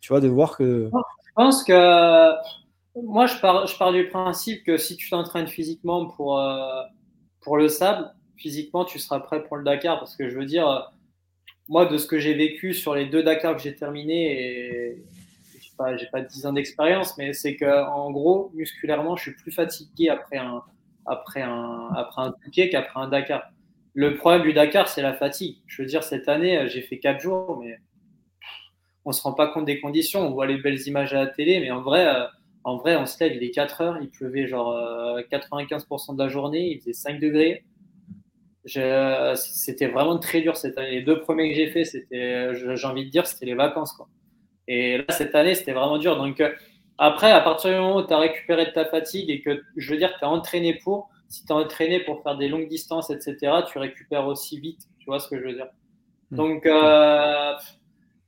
[0.00, 0.88] Tu vois, de voir que.
[1.26, 2.30] Je pense que.
[2.94, 6.82] Moi, je pars, je pars du principe que si tu t'entraînes physiquement pour, euh,
[7.40, 9.98] pour le sable, physiquement, tu seras prêt pour le Dakar.
[9.98, 10.92] Parce que je veux dire
[11.70, 14.96] moi, de ce que j'ai vécu sur les deux Dakar que j'ai terminé,
[15.54, 20.08] n'ai pas, pas 10 ans d'expérience, mais c'est qu'en gros, musculairement, je suis plus fatigué
[20.08, 20.62] après un,
[21.06, 23.52] après un, après un qu'après un Dakar.
[23.94, 25.58] Le problème du Dakar, c'est la fatigue.
[25.68, 27.78] Je veux dire, cette année, j'ai fait 4 jours, mais
[29.04, 30.26] on ne se rend pas compte des conditions.
[30.26, 32.26] On voit les belles images à la télé, mais en vrai, euh,
[32.64, 34.74] en vrai on se lève, il est 4 heures, il pleuvait genre
[35.30, 37.64] 95% euh, de la journée, il faisait 5 degrés.
[38.66, 40.90] C'était vraiment très dur cette année.
[40.90, 43.92] Les deux premiers que j'ai fait, c'était, j'ai envie de dire, c'était les vacances.
[43.92, 44.08] Quoi.
[44.68, 46.16] Et là, cette année, c'était vraiment dur.
[46.16, 46.52] Donc, euh,
[46.96, 49.90] après, à partir du moment où tu as récupéré de ta fatigue et que, je
[49.90, 53.10] veux dire, tu as entraîné pour, si tu as entraîné pour faire des longues distances,
[53.10, 53.36] etc.,
[53.70, 54.82] tu récupères aussi vite.
[55.00, 55.68] Tu vois ce que je veux dire?
[56.30, 56.36] Hmm.
[56.36, 57.52] Donc, euh,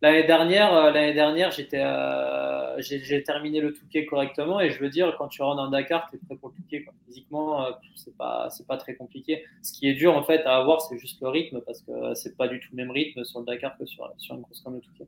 [0.03, 4.91] L'année dernière, euh, l'année dernière, j'étais, euh, j'ai terminé le Touquet correctement et je veux
[4.91, 6.85] dire, quand tu rentres dans Dakar, tu es prêt pour le Touquet.
[7.07, 9.45] Physiquement, euh, c'est pas, c'est pas très compliqué.
[9.63, 12.37] Ce qui est dur en fait à avoir, c'est juste le rythme parce que c'est
[12.37, 14.75] pas du tout le même rythme sur le Dakar que sur, sur une course comme
[14.75, 15.07] le Touquet.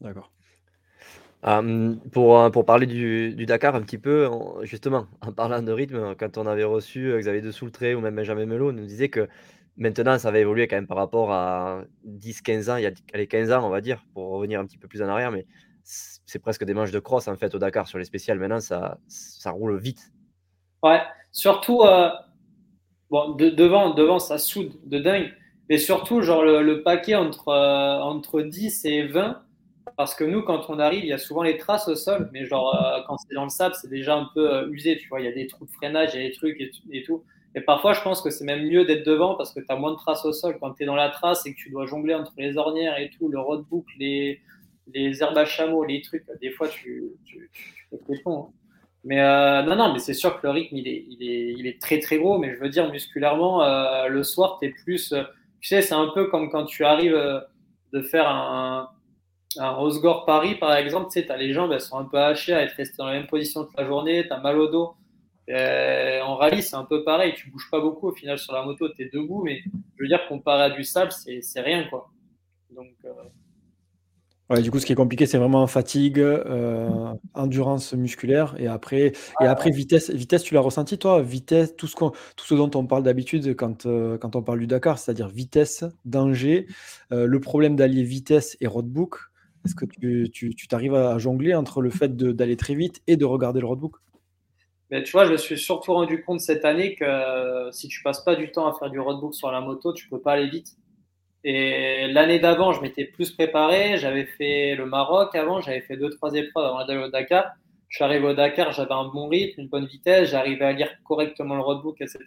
[0.00, 0.30] D'accord.
[2.12, 4.30] pour, pour parler du, du, Dakar un petit peu,
[4.62, 8.46] justement, en parlant de rythme, quand on avait reçu Xavier de Soultré ou même Benjamin
[8.46, 9.28] Melo, nous disait que
[9.76, 13.26] Maintenant, ça va évoluer quand même par rapport à 10-15 ans, il y a les
[13.26, 15.46] 15 ans, on va dire, pour revenir un petit peu plus en arrière, mais
[15.82, 18.38] c'est presque des manches de cross en fait au Dakar sur les spéciales.
[18.38, 20.12] Maintenant, ça, ça roule vite.
[20.82, 21.00] Ouais,
[21.32, 22.08] surtout, euh,
[23.10, 25.32] bon, devant, devant, ça soude de dingue,
[25.68, 29.42] mais surtout, genre le, paquet entre, euh, entre 10 et 20,
[29.96, 32.46] parce que nous, quand on arrive, il y a souvent les traces au sol, mais
[32.46, 35.24] genre euh, quand c'est dans le sable, c'est déjà un peu usé, tu vois, il
[35.24, 37.24] y a des trous de freinage, il y a des trucs et tout.
[37.54, 39.92] Et parfois, je pense que c'est même mieux d'être devant parce que tu as moins
[39.92, 40.56] de traces au sol.
[40.60, 43.10] Quand tu es dans la trace et que tu dois jongler entre les ornières et
[43.10, 44.40] tout, le roadbook, les,
[44.92, 47.50] les herbes à chameau, les trucs, des fois, tu, tu,
[47.90, 48.46] tu hein.
[49.04, 51.66] Mais euh, non, non, mais c'est sûr que le rythme, il est, il, est, il
[51.66, 52.38] est très, très gros.
[52.38, 55.12] Mais je veux dire, musculairement, euh, le soir, tu es plus.
[55.12, 55.22] Euh,
[55.60, 57.42] tu sais, c'est un peu comme quand tu arrives
[57.92, 58.90] de faire un,
[59.58, 61.06] un Rosegore Paris, par exemple.
[61.12, 63.06] Tu sais, tu as les jambes, elles sont un peu hachées à être restées dans
[63.06, 64.26] la même position toute la journée.
[64.26, 64.94] Tu as mal au dos.
[65.50, 67.34] Euh, en rallye, c'est un peu pareil.
[67.34, 68.08] Tu bouges pas beaucoup.
[68.08, 69.42] Au final, sur la moto, tu es debout.
[69.44, 69.62] Mais
[69.96, 71.84] je veux dire, comparé à du sable, c'est rien.
[71.88, 72.10] quoi.
[72.74, 72.94] Donc.
[73.04, 73.10] Euh,
[74.50, 79.12] ouais, du coup, ce qui est compliqué, c'est vraiment fatigue, euh, endurance musculaire et après,
[79.40, 80.10] et après vitesse.
[80.10, 81.20] Vitesse, tu l'as ressenti toi?
[81.20, 83.86] Vitesse, tout ce, tout ce dont on parle d'habitude quand,
[84.20, 86.66] quand on parle du Dakar, c'est-à-dire vitesse, danger,
[87.10, 89.16] le problème d'allier vitesse et roadbook.
[89.64, 93.24] Est-ce que tu t'arrives tu, à jongler entre le fait d'aller très vite et de
[93.24, 93.96] regarder le roadbook?
[94.94, 98.00] Mais tu vois, je me suis surtout rendu compte cette année que euh, si tu
[98.04, 100.48] passes pas du temps à faire du roadbook sur la moto, tu peux pas aller
[100.48, 100.68] vite.
[101.42, 103.98] Et l'année d'avant, je m'étais plus préparé.
[103.98, 107.54] J'avais fait le Maroc avant, j'avais fait deux, trois épreuves avant d'aller au Dakar.
[107.88, 110.90] Je suis arrivé au Dakar, j'avais un bon rythme, une bonne vitesse, j'arrivais à lire
[111.02, 112.20] correctement le roadbook, etc.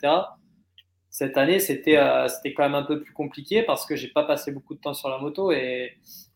[1.10, 4.24] Cette année, c'était euh, c'était quand même un peu plus compliqué parce que j'ai pas
[4.24, 5.94] passé beaucoup de temps sur la moto et,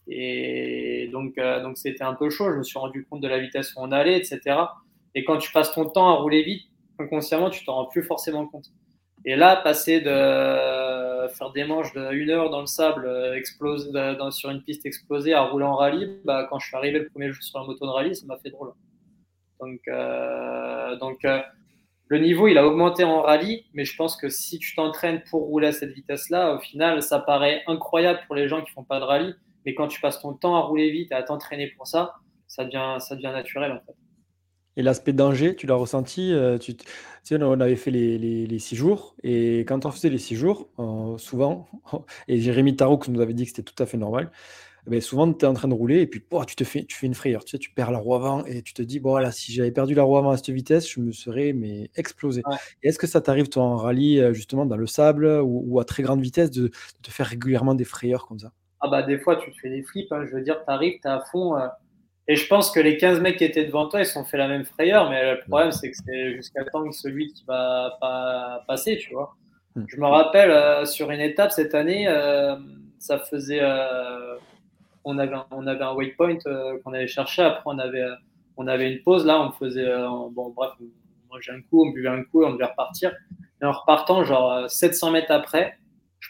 [0.08, 2.54] et donc euh, donc c'était un peu chaud.
[2.54, 4.56] Je me suis rendu compte de la vitesse où on allait, etc.
[5.16, 6.64] Et quand tu passes ton temps à rouler vite,
[7.00, 8.68] inconsciemment, tu t'en rends plus forcément compte.
[9.26, 14.32] Et là, passer de faire des manches de une heure dans le sable, euh, dans,
[14.32, 17.32] sur une piste explosée, à rouler en rallye, bah, quand je suis arrivé le premier
[17.32, 18.72] jour sur la moto de rallye, ça m'a fait drôle.
[19.60, 21.42] Donc, euh, donc euh,
[22.08, 25.44] le niveau, il a augmenté en rallye, mais je pense que si tu t'entraînes pour
[25.44, 29.00] rouler à cette vitesse-là, au final, ça paraît incroyable pour les gens qui font pas
[29.00, 31.88] de rallye, mais quand tu passes ton temps à rouler vite et à t'entraîner pour
[31.88, 32.16] ça,
[32.48, 34.01] ça devient, ça devient naturel en fait.
[34.78, 36.86] Et l'aspect danger, tu l'as ressenti euh, tu, tu
[37.24, 40.70] sais, on avait fait les, les, six jours, et quand on faisait les six jours,
[40.80, 41.68] euh, souvent,
[42.28, 44.32] et Jérémy Taroux nous avait dit que c'était tout à fait normal,
[44.88, 46.96] mais eh souvent tu es en train de rouler, et puis tu, te fais, tu
[46.96, 49.12] fais une frayeur, tu, sais, tu perds la roue avant, et tu te dis, bon
[49.12, 52.42] voilà, si j'avais perdu la roue avant à cette vitesse, je me serais mais, explosé.
[52.82, 56.02] Est-ce que ça t'arrive, toi, en rallye, euh, justement, dans le sable, ou, à très
[56.02, 56.72] grande vitesse, de,
[57.04, 58.52] te faire régulièrement des frayeurs comme ça?
[58.80, 60.26] Ah bah des fois, tu te fais des flips, hein.
[60.28, 61.56] je veux dire, tu arrives, tu es à fond.
[62.28, 64.38] Et je pense que les 15 mecs qui étaient devant toi, ils se sont fait
[64.38, 67.98] la même frayeur, mais le problème, c'est que c'est jusqu'à temps que celui qui va
[68.00, 69.36] pas passer, tu vois.
[69.76, 69.86] Hmm.
[69.88, 72.56] Je me rappelle euh, sur une étape cette année, euh,
[73.00, 73.62] ça faisait.
[73.62, 74.36] Euh,
[75.04, 76.38] on, avait un, on avait un waypoint
[76.84, 78.06] qu'on allait chercher, après on avait,
[78.58, 79.92] on avait une pause, là, on faisait.
[80.32, 83.12] bon, bref, on mangeait un coup, on buvait un coup, on devait repartir.
[83.62, 85.78] Et en repartant, genre 700 mètres après,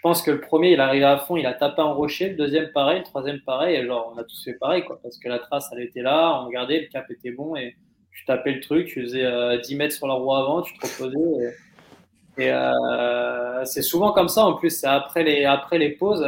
[0.02, 2.30] pense que le premier, il arrivé à fond, il a tapé un rocher.
[2.30, 3.00] Le deuxième, pareil.
[3.00, 3.76] Le troisième, pareil.
[3.76, 5.00] Et genre, on a tous fait pareil, quoi.
[5.02, 7.56] Parce que la trace, elle était là, on regardait, le cap était bon.
[7.56, 7.76] Et
[8.12, 10.86] tu tapais le truc, tu faisais 10 euh, mètres sur la roue avant, tu te
[10.86, 11.56] reposais.
[12.38, 14.46] Et, euh, c'est souvent comme ça.
[14.46, 16.26] En plus, c'est après les, après les pauses.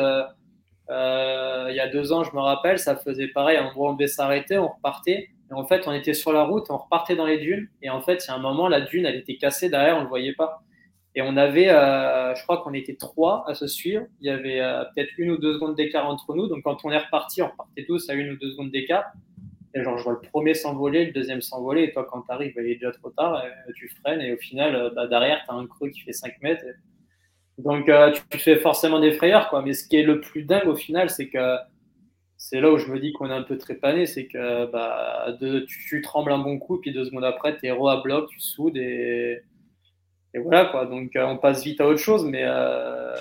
[0.89, 3.59] Euh, il y a deux ans, je me rappelle, ça faisait pareil.
[3.75, 5.29] On devait s'arrêter, on repartait.
[5.49, 7.67] Et en fait, on était sur la route, on repartait dans les dunes.
[7.81, 9.99] Et en fait, il y a un moment, la dune, elle était cassée derrière, on
[9.99, 10.61] ne le voyait pas.
[11.15, 14.05] Et on avait, euh, je crois qu'on était trois à se suivre.
[14.19, 16.47] Il y avait euh, peut-être une ou deux secondes d'écart entre nous.
[16.47, 19.05] Donc quand on est reparti, on repartait tous à une ou deux secondes d'écart.
[19.75, 21.83] Et genre, je vois le premier s'envoler, le deuxième s'envoler.
[21.83, 23.43] Et toi, quand tu arrives, il est déjà trop tard.
[23.75, 24.21] tu freines.
[24.21, 26.65] Et au final, euh, bah, derrière, tu as un creux qui fait 5 mètres.
[27.59, 27.89] Donc
[28.31, 29.49] tu, fais forcément des frayeurs.
[29.49, 29.61] Quoi.
[29.61, 31.57] Mais ce qui est le plus dingue au final, c'est que
[32.37, 34.07] c'est là où je me dis qu'on est un peu trépané.
[34.07, 36.79] C'est que bah, tu, trembles un bon coup.
[36.79, 38.77] Puis deux secondes après, tu es à bloc, tu soudes.
[38.77, 39.43] Et
[40.33, 40.85] et voilà quoi.
[40.85, 43.13] Donc euh, on passe vite à autre chose, mais, euh,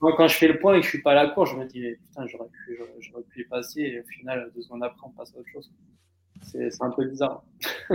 [0.00, 1.56] moi quand je fais le point et que je suis pas à la cour, je
[1.56, 5.06] me dis putain j'aurais pu, j'aurais pu y passer et au final deux secondes après
[5.06, 5.70] on passe à autre chose.
[6.42, 7.44] C'est, un peu bizarre.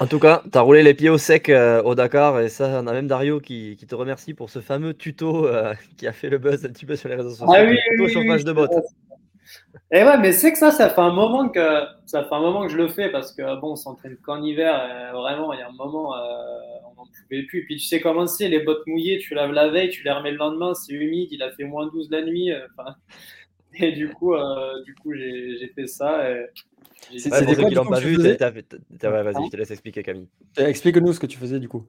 [0.00, 2.80] En tout cas, tu as roulé les pieds au sec euh, au Dakar et ça,
[2.80, 5.48] on a même Dario qui, qui te remercie pour ce fameux tuto
[5.96, 7.52] qui a fait le buzz un petit peu sur les réseaux sociaux.
[7.52, 8.70] Ah oui, oui, chauffage de bottes.
[9.90, 11.60] Et ouais, mais c'est que ça, ça fait un moment que
[12.04, 14.74] ça fait un moment que je le fais parce que bon, on s'entraîne qu'en hiver.
[15.14, 16.20] vraiment, il y a un moment, euh,
[16.84, 17.64] on n'en pouvait plus.
[17.64, 20.32] Puis tu sais comment c'est, les bottes mouillées, tu laves la veille, tu les remets
[20.32, 22.52] le lendemain, c'est humide, il a fait moins 12 la nuit.
[22.52, 22.66] Euh,
[23.74, 26.22] et du coup, euh, du coup, j'ai fait ça.
[27.16, 30.28] C'est pour ceux qui l'ont pas vu, vas-y, je te laisse expliquer Camille.
[30.58, 31.86] Explique-nous ce que tu faisais du coup.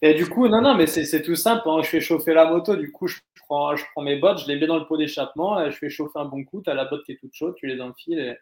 [0.00, 1.62] Et du coup, non, non, mais c'est tout simple.
[1.66, 1.80] Hein.
[1.82, 3.18] Je fais chauffer la moto, du coup, je
[3.76, 6.24] je prends mes bottes, je les mets dans le pot d'échappement, je fais chauffer un
[6.24, 6.62] bon coup.
[6.62, 8.36] Tu as la botte qui est toute chaude, tu les enfiles et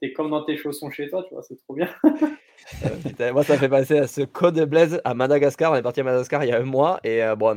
[0.00, 1.88] t'es comme dans tes chaussons chez toi, tu vois, c'est trop bien.
[3.32, 5.72] Moi, ça fait penser à ce code Blaise à Madagascar.
[5.72, 7.56] On est parti à Madagascar il y a un mois et euh, bon,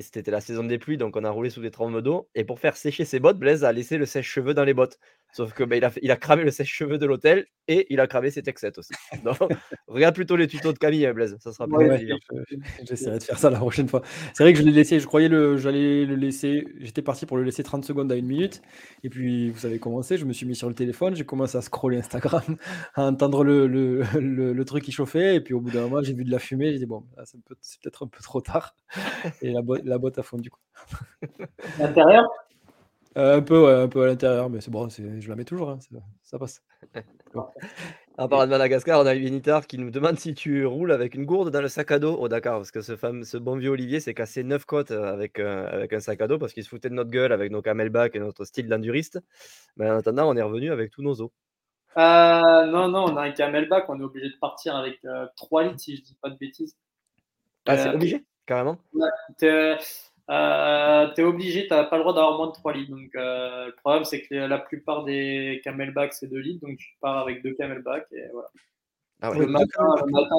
[0.00, 2.28] c'était la saison des pluies, donc on a roulé sous des trompes d'eau.
[2.34, 4.98] Et pour faire sécher ses bottes, Blaise a laissé le sèche-cheveux dans les bottes.
[5.32, 8.06] Sauf que bah, il, a il a cramé le sèche-cheveux de l'hôtel et il a
[8.06, 8.92] cramé ses texettes aussi.
[9.24, 9.38] Donc,
[9.86, 11.36] regarde plutôt les tutos de Camille, hein, Blaise.
[11.40, 12.06] Ça sera plus ouais,
[12.82, 14.02] J'essaierai de faire ça la prochaine fois.
[14.34, 16.66] C'est vrai que je l'ai laissé, je croyais le, j'allais le laisser.
[16.78, 18.60] J'étais parti pour le laisser 30 secondes à une minute.
[19.04, 21.62] Et puis, vous avez commencé, je me suis mis sur le téléphone, j'ai commencé à
[21.62, 22.42] scroller Instagram,
[22.94, 24.02] à entendre le, le,
[24.52, 25.36] le, truc qui chauffait.
[25.36, 26.72] Et puis, au bout d'un moment, j'ai vu de la fumée.
[26.72, 28.74] J'ai dit, bon, c'est peut-être un peu trop tard.
[29.42, 30.50] Et la, boîte, la boîte a fondu.
[31.78, 32.24] L'intérieur?
[33.16, 35.78] Euh, un peu, un peu à l'intérieur, mais c'est bon, je la mets toujours, hein,
[36.22, 36.62] ça passe.
[38.18, 41.24] En parlant de Madagascar, on a Vinitar qui nous demande si tu roules avec une
[41.24, 43.70] gourde dans le sac à dos au Dakar, parce que ce, fameux, ce bon vieux
[43.70, 46.62] Olivier s'est cassé neuf côtes euh, avec, euh, avec un sac à dos parce qu'il
[46.62, 49.20] se foutait de notre gueule avec nos camelbacks et notre style d'enduriste.
[49.78, 51.30] Mais en attendant, on est revenu avec tous nos os.
[51.96, 55.00] non, non, on a un camelback, on est obligé de partir avec
[55.36, 56.76] 3 litres si je dis pas de bêtises.
[57.64, 58.78] Ah, c'est obligé, carrément
[60.30, 62.90] euh, tu es obligé, tu n'as pas le droit d'avoir moins de 3 litres.
[62.90, 66.66] Donc, euh, le problème, c'est que la plupart des camelbacks, c'est 2 litres.
[66.66, 68.48] Donc, tu pars avec deux camelbacks et voilà.
[69.22, 69.66] Ah le, matin,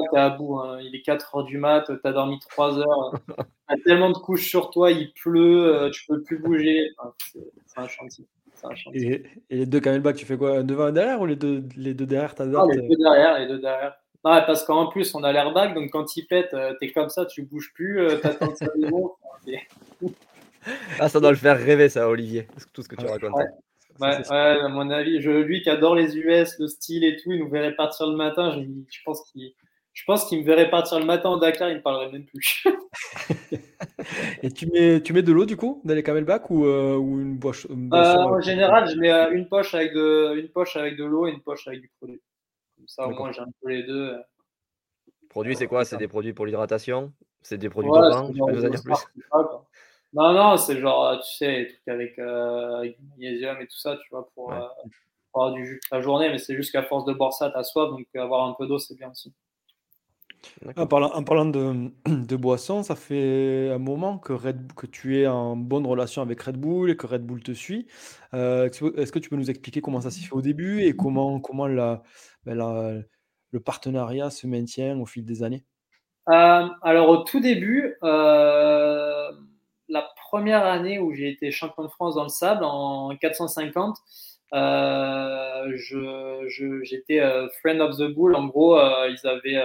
[0.09, 0.57] tu es à bout.
[0.57, 0.79] Hein.
[0.81, 3.11] Il est 4 heures du mat, tu as dormi 3 heures.
[3.27, 3.33] tu
[3.67, 6.89] as tellement de couches sur toi, il pleut, euh, tu peux plus bouger.
[7.65, 8.25] c'est un chantier.
[8.93, 9.23] Et,
[9.57, 10.63] les deux camelbacks, tu fais quoi?
[10.63, 13.59] Devant et derrière ou les deux, les deux derrière ah, Les deux derrière, les deux
[13.59, 13.97] derrière.
[14.23, 17.25] Parce qu'en plus, on a l'airbag, donc quand il pète, euh, tu es comme ça,
[17.25, 18.67] tu bouges plus, euh, tu attends que ça
[20.99, 23.33] Ah, ça doit le faire rêver, ça, Olivier, tout ce que tu racontes.
[23.99, 27.39] Ouais, à mon avis, je, lui qui adore les US, le style et tout, il
[27.39, 28.53] nous verrait partir le matin.
[28.55, 29.53] Je, je pense qu'il
[29.93, 32.25] je pense qu'il me verrait partir le matin au Dakar, il ne me parlerait même
[32.25, 32.65] plus.
[34.43, 37.19] et tu mets, tu mets de l'eau du coup dans les camelbacks ou, euh, ou
[37.19, 40.95] une poche euh, En général, je mets euh, une poche avec de, une poche avec
[40.95, 42.21] de l'eau et une poche avec du produit.
[42.91, 44.17] Ça, au moins, j'ai un peu les deux.
[45.29, 45.85] Produit, c'est quoi?
[45.85, 47.13] C'est des produits pour l'hydratation?
[47.41, 48.97] C'est des produits ouais, de Tu peux nous en dire plus?
[50.13, 53.95] Non, non, c'est genre, tu sais, des trucs avec, avec, du magnésium et tout ça,
[53.95, 54.53] tu vois, pour,
[55.31, 56.29] pour avoir du jus toute la journée.
[56.29, 58.67] Mais c'est juste qu'à force de boire ça, tu as soif, donc avoir un peu
[58.67, 59.33] d'eau, c'est bien aussi.
[60.75, 65.19] En parlant, en parlant de, de boissons, ça fait un moment que, Red, que tu
[65.19, 67.87] es en bonne relation avec Red Bull et que Red Bull te suit.
[68.33, 71.39] Euh, est-ce que tu peux nous expliquer comment ça s'est fait au début et comment,
[71.39, 72.03] comment la,
[72.45, 73.03] ben
[73.51, 75.63] le partenariat se maintient au fil des années?
[76.29, 79.31] Euh, alors au tout début, euh,
[79.89, 83.97] la première année où j'ai été champion de France dans le sable en 450,
[84.53, 87.21] je, j'étais
[87.59, 88.35] friend of the bull.
[88.35, 89.61] En gros, ils avaient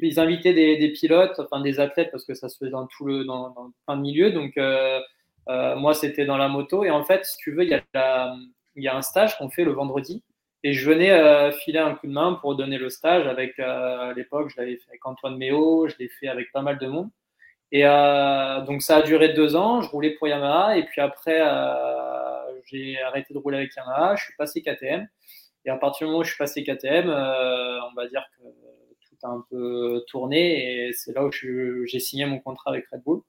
[0.00, 3.24] ils, invitaient des, pilotes, enfin des athlètes, parce que ça se faisait dans tout le,
[3.24, 4.30] dans, dans plein de milieux.
[4.30, 5.00] Donc, euh,
[5.48, 6.84] euh, moi, c'était dans la moto.
[6.84, 8.00] Et en fait, si tu veux, il y
[8.74, 10.22] il y a un stage qu'on fait le vendredi.
[10.64, 14.12] Et je venais euh, filer un coup de main pour donner le stage avec, à
[14.14, 17.10] l'époque, je l'avais fait avec Antoine Méo, je l'ai fait avec pas mal de monde.
[17.72, 17.84] Et
[18.66, 19.80] donc, ça a duré deux ans.
[19.80, 20.76] Je roulais pour Yamaha.
[20.76, 21.40] Et puis après,
[22.66, 24.14] j'ai arrêté de rouler avec Yamaha.
[24.16, 25.08] Je suis passé KTM.
[25.64, 28.44] Et à partir du moment où je suis passé KTM, on va dire que
[29.24, 33.22] un peu tourné et c'est là où j'ai signé mon contrat avec Red Bull.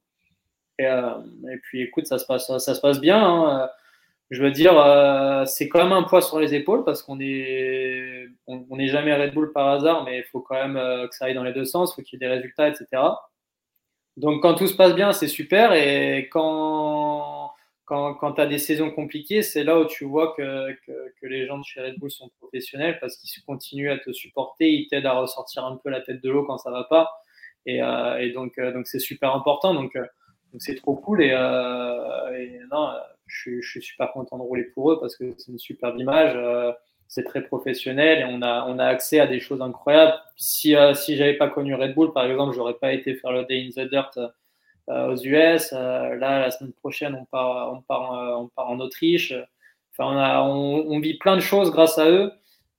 [0.80, 1.20] Et, euh,
[1.52, 3.24] et, puis écoute, ça se passe, ça, se passe bien.
[3.24, 3.70] Hein.
[4.34, 8.26] Je veux dire, euh, c'est quand même un poids sur les épaules parce qu'on est,
[8.48, 11.26] on n'est jamais Red Bull par hasard, mais il faut quand même euh, que ça
[11.26, 12.88] aille dans les deux sens, il faut qu'il y ait des résultats, etc.
[14.18, 15.74] Donc quand tout se passe bien, c'est super.
[15.74, 17.52] Et quand
[17.86, 21.46] quand, quand tu as des saisons compliquées, c'est là où tu vois que, que, les
[21.46, 25.06] gens de chez Red Bull sont professionnels parce qu'ils continuent à te supporter, ils t'aident
[25.06, 27.12] à ressortir un peu la tête de l'eau quand ça va pas.
[27.68, 29.76] Et, euh, donc, donc c'est super important.
[29.76, 29.96] Donc,
[30.58, 31.22] c'est trop cool.
[31.22, 31.32] Et
[32.72, 32.94] non,
[33.28, 36.38] je, je, suis super content de rouler pour eux parce que c'est une superbe image.
[37.08, 40.14] c'est très professionnel et on a, on a accès à des choses incroyables.
[40.38, 43.66] Si, si j'avais pas connu Red Bull, par exemple, j'aurais pas été faire le Day
[43.66, 44.18] in the Dirt
[44.90, 45.72] euh, aux US.
[45.72, 49.34] Euh, là, la semaine prochaine, on part, on part, euh, on part en Autriche.
[49.92, 52.32] Enfin, on, a, on, vit plein de choses grâce à eux.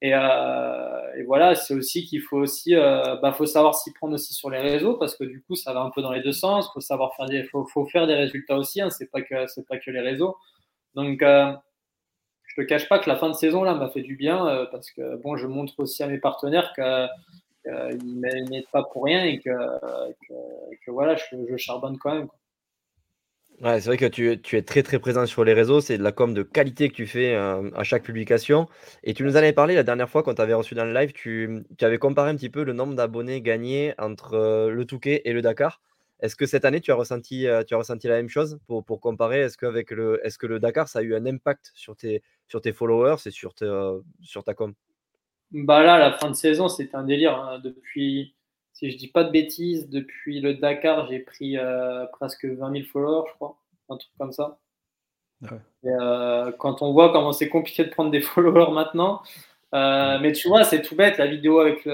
[0.05, 4.51] Et, et voilà, c'est aussi qu'il faut aussi, bah, faut savoir s'y prendre aussi sur
[4.51, 6.71] les réseaux parce que du coup, ça va un peu dans les deux sens.
[6.75, 8.83] Faut savoir faire des, faut, faire des résultats aussi.
[8.83, 10.37] Hein, c'est pas que, c'est pas que les réseaux.
[10.95, 14.67] Donc, je te cache pas que la fin de saison là m'a fait du bien
[14.71, 17.07] parce que bon, je montre aussi à mes partenaires que
[17.67, 19.51] il ne m'aide pas pour rien et que,
[20.85, 22.29] que, voilà, je, je, charbonne quand même.
[23.61, 26.11] Ouais, c'est vrai que tu, es très très présent sur les réseaux, c'est de la
[26.11, 28.69] com de qualité que tu fais euh, à chaque publication.
[29.05, 30.93] Et tu nous en avais parlé la dernière fois quand tu avais reçu dans le
[30.93, 35.23] live, tu, avais comparé un petit peu le nombre d'abonnés gagnés entre euh, le Touquet
[35.25, 35.81] et le Dakar.
[36.21, 38.85] Est-ce que cette année tu as ressenti, euh, tu as ressenti la même chose pour,
[38.85, 39.43] pour comparer?
[39.43, 43.17] Est-ce est que le Dakar ça a eu un impact sur tes, sur tes followers
[43.27, 43.55] et sur,
[44.21, 44.75] sur ta com?
[45.53, 47.39] Bah là, la fin de saison, c'était un délire.
[47.39, 47.61] Hein.
[47.61, 48.34] Depuis,
[48.75, 52.85] si je dis pas de bêtises, depuis le Dakar, j'ai pris euh, presque 20 000
[52.93, 53.57] followers, je crois,
[53.89, 54.59] un truc comme ça.
[55.85, 59.23] Euh, quand on voit comment c'est compliqué de prendre des followers maintenant,
[59.75, 61.19] euh, mais tu vois, c'est tout bête.
[61.19, 61.87] La vidéo avec,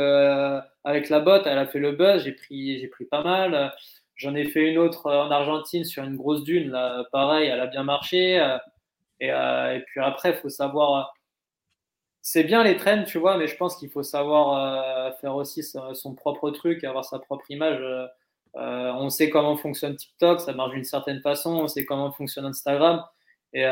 [0.84, 2.24] avec la botte, elle a fait le buzz.
[2.24, 3.72] J'ai pris, j'ai pris pas mal.
[4.16, 6.70] J'en ai fait une autre en Argentine sur une grosse dune.
[6.70, 8.36] Là, pareil, elle a bien marché.
[9.20, 11.14] Et, et puis après, il faut savoir
[12.22, 15.62] c'est bien les trends, tu vois, mais je pense qu'il faut savoir euh, faire aussi
[15.62, 17.80] son, propre truc, avoir sa propre image.
[17.80, 18.06] Euh,
[18.56, 22.44] euh, on sait comment fonctionne TikTok, ça marche d'une certaine façon, on sait comment fonctionne
[22.44, 23.04] Instagram.
[23.52, 23.64] Et,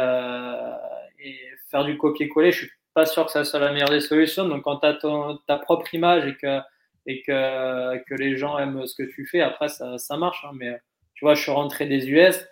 [1.71, 4.49] faire du copier-coller, je suis pas sûr que ça soit la meilleure des solutions.
[4.49, 4.99] Donc, quand tu as
[5.47, 6.61] ta propre image et que,
[7.07, 10.45] et que, que les gens aiment ce que tu fais, après, ça, ça marche.
[10.47, 10.53] Hein.
[10.55, 10.81] mais
[11.15, 12.47] tu vois, je suis rentré des US,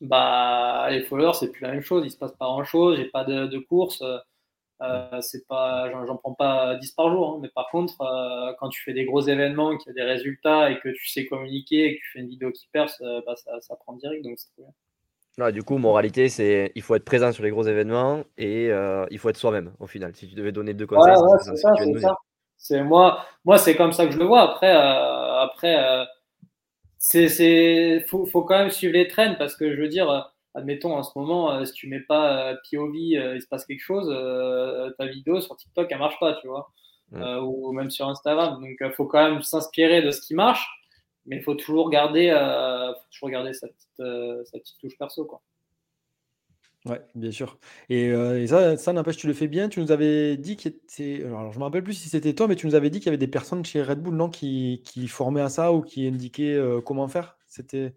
[0.00, 3.24] bah, les followers, c'est plus la même chose, il se passe pas grand-chose, j'ai pas
[3.24, 4.02] de, de course.
[4.82, 8.68] Euh, c'est pas, j'en prends pas 10 par jour, hein, mais par contre, euh, quand
[8.68, 11.86] tu fais des gros événements, qu'il y a des résultats et que tu sais communiquer
[11.86, 14.38] et que tu fais une vidéo qui perce, euh, bah, ça, ça, prend direct, donc
[14.38, 14.50] c'est
[15.38, 15.50] bien.
[15.52, 18.70] du coup, moralité, c'est il faut être présent sur les gros événements et
[19.10, 20.14] il faut être soi-même au final.
[20.16, 22.16] Si tu devais donner deux conseils, c'est ça,
[22.56, 24.42] C'est moi, moi c'est comme ça que je le vois.
[24.42, 26.06] Après, après,
[26.98, 30.94] c'est, c'est, faut, faut quand même suivre les traînes parce que je veux dire, admettons
[30.96, 34.08] en ce moment, si tu mets pas POV, il se passe quelque chose,
[34.98, 36.70] ta vidéo sur TikTok elle marche pas, tu vois,
[37.42, 38.60] ou même sur Instagram.
[38.60, 40.68] Donc, il faut quand même s'inspirer de ce qui marche,
[41.26, 45.42] mais il faut toujours garder, faut toujours garder sa petite, sa petite touche perso, quoi.
[46.84, 47.58] Ouais, bien sûr.
[47.90, 49.68] Et, euh, ça, ça n'empêche, tu le fais bien.
[49.68, 51.22] Tu nous avais dit qu'il était.
[51.24, 53.10] Alors, je me rappelle plus si c'était toi, mais tu nous avais dit qu'il y
[53.10, 56.54] avait des personnes chez Red Bull, non, qui, qui formaient à ça ou qui indiquaient
[56.54, 57.38] euh, comment faire.
[57.46, 57.94] C'était.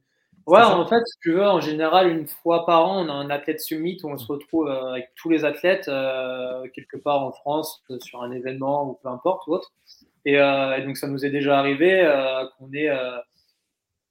[0.48, 3.30] Ouais, en fait, si tu veux, en général, une fois par an, on a un
[3.32, 7.84] athlète summit où on se retrouve euh, avec tous les athlètes quelque part en France
[8.02, 9.74] sur un événement ou peu importe ou autre.
[10.26, 12.08] Et, et donc, ça nous est déjà arrivé
[12.58, 12.90] qu'on ait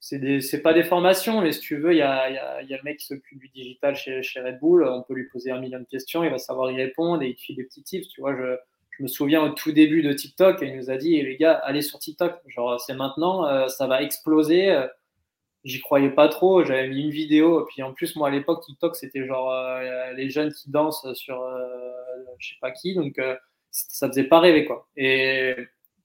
[0.05, 2.77] c'est pas des formations, mais si tu veux, il y a, y, a, y a,
[2.77, 4.87] le mec qui s'occupe du digital chez, chez, Red Bull.
[4.87, 7.35] On peut lui poser un million de questions, il va savoir y répondre et il
[7.35, 8.07] te fait des petits tips.
[8.09, 8.55] Tu vois, je,
[8.91, 11.81] je, me souviens au tout début de TikTok, il nous a dit, les gars, allez
[11.81, 12.35] sur TikTok.
[12.47, 14.69] Genre, c'est maintenant, euh, ça va exploser.
[15.65, 16.63] J'y croyais pas trop.
[16.63, 17.63] J'avais mis une vidéo.
[17.63, 21.11] Et puis en plus, moi à l'époque, TikTok, c'était genre euh, les jeunes qui dansent
[21.13, 21.67] sur euh,
[22.39, 22.95] je sais pas qui.
[22.95, 23.35] Donc, euh,
[23.71, 24.87] ça faisait pas rêver, quoi.
[24.95, 25.55] Et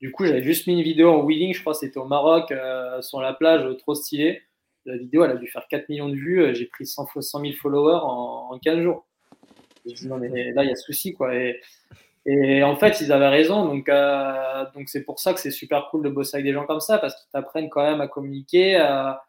[0.00, 3.00] du coup, j'avais juste mis une vidéo en wheeling, je crois c'était au Maroc, euh,
[3.02, 4.42] sur la plage, trop stylé.
[4.86, 6.40] La vidéo, elle a dû faire 4 millions de vues.
[6.40, 9.06] Euh, j'ai pris 100, 100 000 followers en, en 15 jours.
[9.86, 11.34] Je dit, non, mais là, il y a souci, quoi.
[11.34, 11.60] Et,
[12.26, 13.64] et, en fait, ils avaient raison.
[13.66, 16.66] Donc, euh, donc c'est pour ça que c'est super cool de bosser avec des gens
[16.66, 18.76] comme ça, parce qu'ils t'apprennent quand même à communiquer.
[18.76, 19.22] À,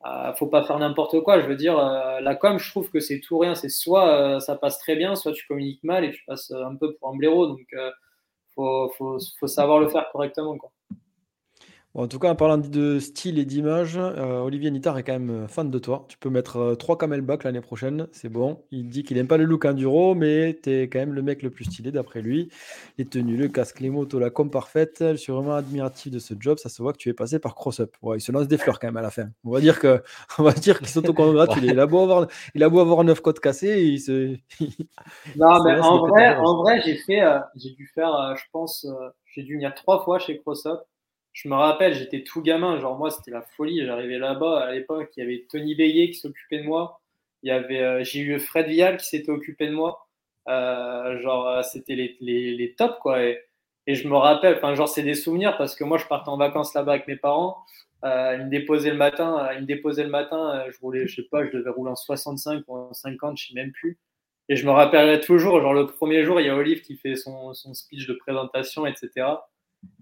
[0.00, 1.40] à, faut pas faire n'importe quoi.
[1.40, 3.54] Je veux dire, euh, la com, je trouve que c'est tout rien.
[3.54, 6.76] C'est soit euh, ça passe très bien, soit tu communiques mal et tu passes un
[6.76, 7.46] peu pour un blaireau.
[7.48, 7.66] Donc,
[8.54, 10.56] faut, faut, faut savoir le faire correctement.
[10.58, 10.70] Quoi
[11.98, 15.30] en tout cas, en parlant de style et d'image, euh, Olivier Nittard est quand même
[15.30, 16.04] euh, fan de toi.
[16.08, 18.62] Tu peux mettre euh, trois camelbacks l'année prochaine, c'est bon.
[18.70, 21.42] Il dit qu'il n'aime pas le look enduro, mais tu es quand même le mec
[21.42, 22.50] le plus stylé d'après lui.
[22.98, 24.98] Les tenues, le casque, les motos, la com parfaite.
[25.00, 26.58] Je suis vraiment admiratif de ce job.
[26.58, 27.96] Ça se voit que tu es passé par Cross-Up.
[28.14, 29.30] il se lance des fleurs quand même à la fin.
[29.42, 30.00] On va dire que,
[30.38, 31.64] on va dire qu'il s'autocongratule.
[31.64, 34.36] il a beau avoir, il a beau avoir neuf côtes cassées, il se.
[35.36, 37.22] non, mais en vrai, en vrai, j'ai fait,
[37.56, 38.86] j'ai dû faire, je pense,
[39.34, 40.78] j'ai dû venir trois fois chez Cross-Up
[41.38, 45.12] je me rappelle, j'étais tout gamin, genre moi c'était la folie, j'arrivais là-bas à l'époque,
[45.16, 47.00] il y avait Tony Béguet qui s'occupait de moi,
[47.44, 50.08] il y avait, euh, j'ai eu Fred Vial qui s'était occupé de moi,
[50.48, 52.98] euh, genre euh, c'était les, les, les tops
[53.86, 56.36] et, je me rappelle, enfin genre c'est des souvenirs parce que moi je partais en
[56.36, 57.58] vacances là-bas avec mes parents,
[58.02, 61.46] ils me déposaient le matin, ils me déposaient le matin, je roulais, je sais pas,
[61.46, 63.96] je devais rouler en 65 ou en 50, je sais même plus,
[64.48, 67.14] et je me rappellerai toujours, genre le premier jour il y a Olive qui fait
[67.14, 69.38] son speech de présentation, etc.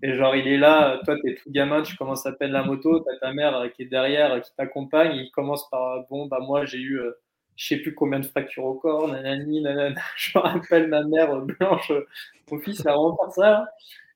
[0.02, 3.00] Et genre, il est là, toi, t'es tout gamin, tu commences à peine la moto,
[3.00, 5.16] t'as ta mère qui est derrière, qui t'accompagne.
[5.16, 7.12] Il commence par, bon, bah, moi, j'ai eu, euh,
[7.56, 10.00] je sais plus combien de fractures au corps, nanani, nanana.
[10.16, 11.92] Je me rappelle ma mère blanche,
[12.50, 13.66] mon fils, il a vraiment ça.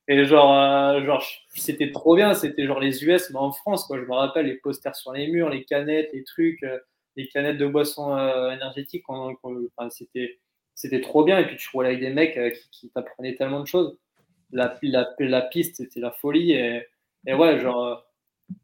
[0.09, 3.99] Et genre, euh, genre c'était trop bien, c'était genre les US, mais en France, quoi.
[3.99, 6.79] Je me rappelle les posters sur les murs, les canettes, les trucs, euh,
[7.17, 8.17] les canettes de boissons
[8.51, 9.05] énergétiques,
[9.91, 10.39] c'était,
[10.75, 11.39] c'était trop bien.
[11.39, 12.39] Et puis, tu roulais avec des mecs
[12.71, 13.99] qui t'apprenaient tellement de choses
[14.53, 16.53] la, la, la piste, c'était la folie.
[16.53, 16.87] Et,
[17.27, 18.05] et, ouais, genre,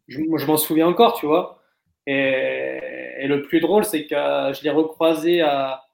[0.08, 1.62] je, je m'en souviens encore, tu vois.
[2.06, 2.80] Et,
[3.18, 5.86] et le plus drôle, c'est que je l'ai recroisé à,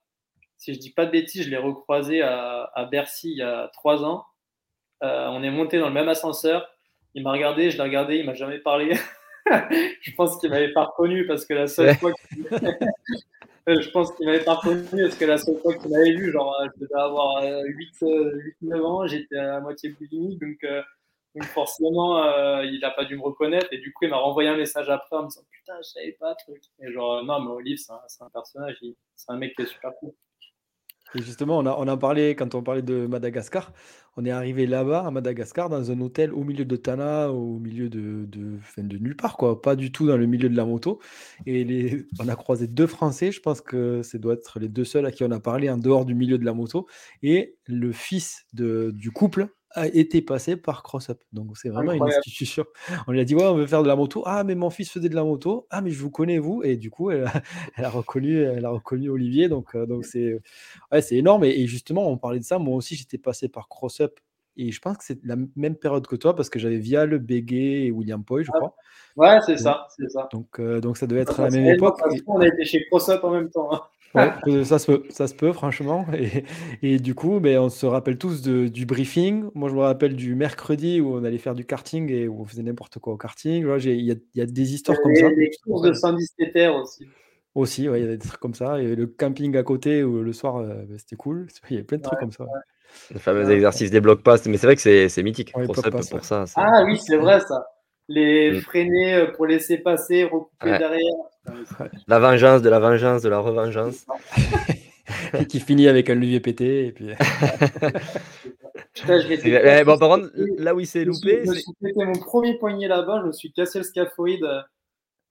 [0.63, 3.69] si je dis pas de bêtises, je l'ai recroisé à, à, Bercy il y a
[3.73, 4.25] trois ans.
[5.03, 6.69] Euh, on est monté dans le même ascenseur.
[7.15, 8.95] Il m'a regardé, je l'ai regardé, il m'a jamais parlé.
[10.01, 12.13] je pense qu'il m'avait pas reconnu parce que la seule fois
[12.53, 12.61] Euh,
[13.67, 16.57] je pense qu'il m'avait pas reconnu parce que la seule fois qu'il m'avait vu, genre,
[16.61, 20.67] euh, je devais avoir 8-9 euh, ans, j'étais à moitié boulimique, donc,
[21.35, 22.23] donc forcément,
[22.63, 25.17] il n'a pas dû me reconnaître et du coup, il m'a renvoyé un message après
[25.17, 26.63] en me disant Putain, je savais pas, truc.
[26.81, 28.77] Et genre, non, mais Olive, c'est un, un, personnage,
[29.17, 30.13] c'est un mec qui est super cool.
[31.15, 33.73] Justement, on, a, on quand on parlait de Madagascar.
[34.17, 37.89] On est arrivé là-bas, à Madagascar, dans un hôtel au milieu de Tana, au milieu
[37.89, 39.39] de, de, de nulle part.
[39.63, 41.01] Pas du tout dans le milieu de la moto.
[41.47, 43.33] Et on a croisé deux Français.
[43.33, 45.79] Je pense que ça doit être les deux seuls à qui on a parlé en
[45.79, 46.87] dehors du milieu de la moto.
[47.23, 51.19] Et le fils du couple a été passé par CrossUp.
[51.33, 52.65] Donc c'est vraiment une institution.
[53.07, 54.23] On lui a dit ouais, on veut faire de la moto.
[54.27, 55.67] Ah mais mon fils faisait de la moto.
[55.71, 56.63] Ah mais je vous connais vous.
[56.63, 57.33] Et du coup elle a,
[57.77, 59.49] elle a reconnu, elle a reconnu Olivier.
[59.49, 60.41] Donc euh, donc c'est
[60.91, 61.45] ouais, c'est énorme.
[61.45, 62.59] Et, justement on parlait de ça.
[62.59, 64.21] Moi aussi j'étais passé par CrossUp.
[64.57, 67.87] Et je pense que c'est la même période que toi parce que j'avais Vial, Béguet
[67.87, 68.75] et William Poy, je ah, crois.
[69.17, 70.29] Ouais, c'est ça, c'est ça.
[70.31, 71.99] Donc, euh, donc ça devait être à la même époque.
[72.27, 73.73] On a été chez CrossUp en même temps.
[73.73, 73.81] Hein.
[74.15, 76.07] Ouais, ça se peut, ça se peut franchement.
[76.15, 76.45] Et,
[76.83, 79.45] et du coup, ben, on se rappelle tous de, du briefing.
[79.55, 82.45] Moi, je me rappelle du mercredi où on allait faire du karting et où on
[82.45, 83.67] faisait n'importe quoi au karting.
[83.79, 85.29] Il y, a, y, a, des histoires comme ça.
[85.31, 87.07] Les courses de 110 TR aussi.
[87.55, 88.81] Aussi, ouais, il y a des trucs comme ça.
[88.81, 91.47] Et le camping à côté où le soir, euh, ben, c'était cool.
[91.71, 92.47] Il y avait plein de trucs comme ça.
[93.13, 95.53] Le fameux exercice des blocs passes, mais c'est vrai que c'est mythique.
[95.53, 96.45] pour ça.
[96.57, 97.67] Ah oui, c'est vrai ça.
[98.09, 98.61] Les mm.
[98.61, 101.15] freiner euh, pour laisser passer, recouper derrière.
[102.07, 104.07] La vengeance de la vengeance de la revengeance.
[105.49, 106.87] qui finit avec un levier pété.
[106.87, 107.09] Et puis...
[108.95, 111.43] Putain, je bon, par contre, là où il s'est loupé.
[111.47, 114.47] Je suis pété mon premier poignet là-bas, je me suis cassé le scaphoïde.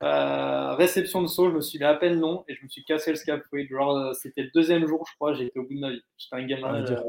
[0.02, 2.84] Euh, réception de saut, je me suis mis à peine long et je me suis
[2.84, 3.68] cassé le scaphoïde.
[3.70, 6.02] Genre, euh, c'était le deuxième jour, je crois, j'étais au bout de ma vie.
[6.18, 7.02] J'étais un gamin, ah,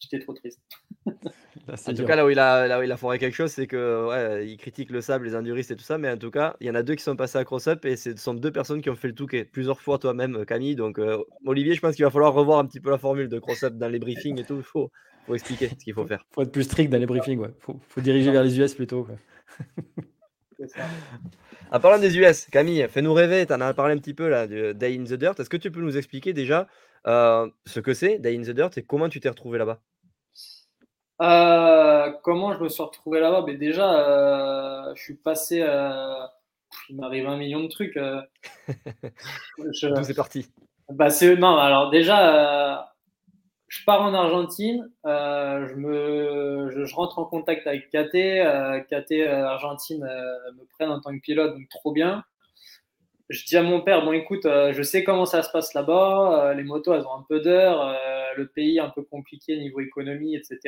[0.00, 0.60] j'étais trop triste.
[1.68, 3.66] en tout cas, là où, il a, là où il a foiré quelque chose, c'est
[3.66, 6.56] que ouais, il critique le sable, les enduristes et tout ça, mais en tout cas,
[6.60, 8.82] il y en a deux qui sont passés à cross-up et ce sont deux personnes
[8.82, 10.76] qui ont fait le touquet plusieurs fois toi-même, Camille.
[10.76, 13.38] Donc, euh, Olivier, je pense qu'il va falloir revoir un petit peu la formule de
[13.38, 14.56] cross-up dans les briefings et tout.
[14.56, 14.90] Il faut,
[15.26, 16.24] faut expliquer ce qu'il faut faire.
[16.30, 17.54] Il faut être plus strict dans les briefings, ouais.
[17.58, 19.06] Faut, faut diriger vers les US plutôt.
[20.66, 20.82] ça.
[21.70, 23.46] En parlant des US, Camille, fais-nous rêver.
[23.46, 25.40] Tu en as parlé un petit peu là, de Day in the Dirt.
[25.40, 26.68] Est-ce que tu peux nous expliquer déjà
[27.06, 29.80] euh, ce que c'est, Day in the Dirt, et comment tu t'es retrouvé là-bas?
[31.22, 33.42] Euh, Comment je me suis retrouvé là-bas?
[33.42, 35.64] Ben Déjà, euh, je suis passé.
[36.88, 37.98] il m'arrive un million de trucs.
[39.58, 40.02] je...
[40.02, 40.48] c'est parti?
[40.88, 41.08] Bah,
[41.38, 42.92] non, alors déjà
[43.72, 48.16] je pars en Argentine, euh, je, me, je, rentre en contact avec KT.
[48.16, 52.22] Euh, KT euh, Argentine me prennent en tant que pilote, donc trop bien.
[53.32, 56.64] Je dis à mon père, bon écoute, je sais comment ça se passe là-bas, les
[56.64, 57.96] motos elles ont un peu d'heures,
[58.36, 60.58] le pays un peu compliqué niveau économie, etc.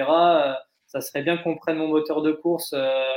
[0.86, 2.74] ça serait bien qu'on prenne mon moteur de course,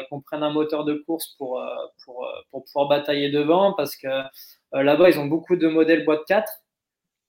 [0.10, 1.64] qu'on prenne un moteur de course pour,
[2.04, 4.10] pour, pour pouvoir batailler devant, parce que
[4.74, 6.52] là-bas ils ont beaucoup de modèles boîte 4.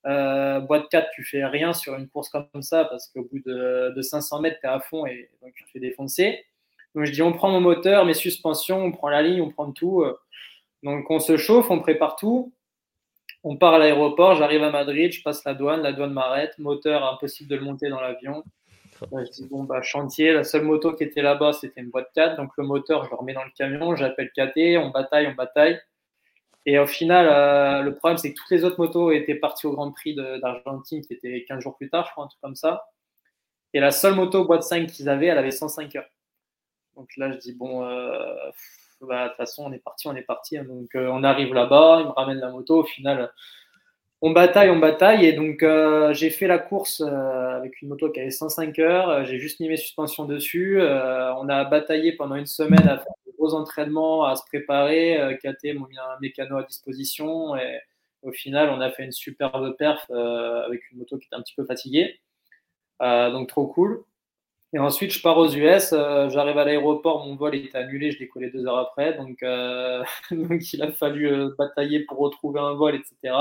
[0.07, 4.03] Euh, boîte 4, tu fais rien sur une course comme ça parce qu'au bout de,
[4.03, 6.45] 500 mètres, tu es à fond et donc tu fais défoncer.
[6.97, 9.71] Donc je dis on prend mon moteur, mes suspensions, on prend la ligne, on prend
[9.71, 10.05] tout.
[10.83, 12.53] Donc on se chauffe, on prépare tout.
[13.45, 17.05] On part à l'aéroport, j'arrive à Madrid, je passe la douane, la douane m'arrête, moteur
[17.05, 18.43] impossible de le monter dans l'avion.
[19.01, 22.37] Je dis bon bah chantier, la seule moto qui était là-bas c'était une boîte 4,
[22.37, 25.81] donc le moteur je le remets dans le camion, j'appelle KT, on bataille, on bataille.
[26.71, 29.73] Et au final, euh, le problème, c'est que toutes les autres motos étaient parties au
[29.73, 32.85] Grand Prix d'Argentine, qui était 15 jours plus tard, je crois, un truc comme ça.
[33.73, 36.11] Et la seule moto boîte 5 qu'ils avaient, elle avait 105 heures.
[36.95, 38.35] Donc là, je dis, bon, euh,
[39.01, 40.59] bah, de toute façon, on est parti, on est parti.
[40.59, 40.65] Hein.
[40.65, 42.81] Donc euh, on arrive là-bas, ils me ramènent la moto.
[42.81, 43.33] Au final,
[44.23, 45.27] on bataille, on bataille.
[45.27, 45.65] Et donc
[46.15, 49.25] j'ai fait la course avec une moto qui avait 105 heures.
[49.25, 50.81] J'ai juste mis mes suspensions dessus.
[50.81, 55.19] on a bataillé pendant une semaine à faire gros entraînements à se préparer.
[55.19, 57.81] Euh, KT m'a mis un mécano à disposition et
[58.23, 61.43] au final, on a fait une superbe perf euh, avec une moto qui était un
[61.43, 62.21] petit peu fatiguée.
[63.01, 64.05] Euh, donc trop cool.
[64.75, 65.91] Et ensuite, je pars aux US.
[65.91, 69.15] J'arrive à l'aéroport, mon vol était annulé, je décollais deux heures après.
[69.15, 69.41] Donc,
[70.31, 73.35] donc il a fallu batailler pour retrouver un vol, etc.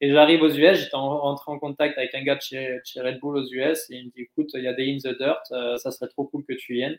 [0.00, 3.36] Et j'arrive aux US, j'étais entré en contact avec un gars de chez, Red Bull
[3.38, 5.42] aux US et il me dit écoute, il y a des in the dirt,
[5.78, 6.98] ça serait trop cool que tu viennes.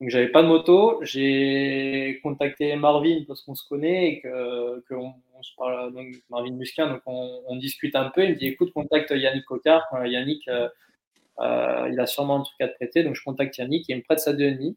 [0.00, 5.42] Donc j'avais pas de moto, j'ai contacté Marvin parce qu'on se connaît et que, on
[5.42, 8.24] se parle donc Marvin Musquin, donc on, discute un peu.
[8.24, 9.86] Il me dit écoute, contacte Yannick Cocard.
[10.04, 10.46] Yannick,
[11.40, 13.96] euh, euh, il a sûrement un truc à te prêter, donc je contacte Yannick il
[13.96, 14.74] me prête sa 2,5.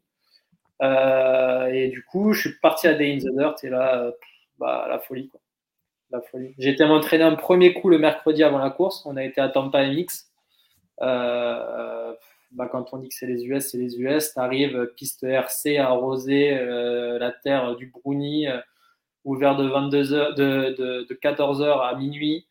[0.82, 4.12] Euh, et du coup, je suis parti à Day in the Dirt et là,
[4.58, 5.42] bah, la folie quoi.
[6.12, 6.56] La folie.
[6.58, 9.06] J'ai été m'entraîner un premier coup le mercredi avant la course.
[9.06, 10.32] On a été à Tampa MX.
[11.02, 12.14] Euh,
[12.52, 14.34] bah, quand on dit que c'est les US, c'est les US.
[14.34, 18.60] Tu arrives, euh, piste RC arrosée, euh, la terre du Bruni, euh,
[19.26, 22.48] ouvert de, 22 heures, de 14h à minuit.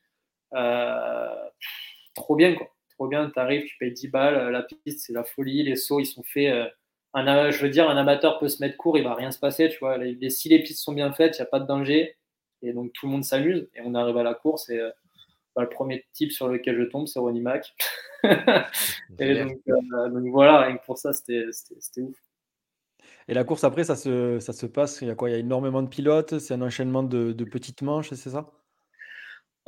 [2.15, 2.69] trop bien, quoi.
[2.99, 3.31] Trop bien.
[3.31, 4.51] Tu arrives, tu payes 10 balles.
[4.51, 5.63] La piste, c'est la folie.
[5.63, 6.53] Les sauts, ils sont faits.
[7.15, 9.69] Un, je veux dire, un amateur peut se mettre court, il va rien se passer.
[9.69, 9.97] Tu vois.
[9.99, 12.17] Les, si les pistes sont bien faites, il n'y a pas de danger.
[12.63, 13.69] Et donc, tout le monde s'amuse.
[13.75, 14.69] Et on arrive à la course.
[14.69, 14.81] Et
[15.63, 17.75] le premier type sur lequel je tombe, c'est Ronnie Mac.
[18.25, 18.29] et
[19.21, 19.45] euh,
[20.09, 21.47] donc, voilà, rien que pour ça, c'était
[21.99, 22.17] ouf.
[23.29, 25.29] Et la course après, ça se, ça se passe, il y a quoi?
[25.29, 28.51] Il y a énormément de pilotes, c'est un enchaînement de, petites manches, c'est ça?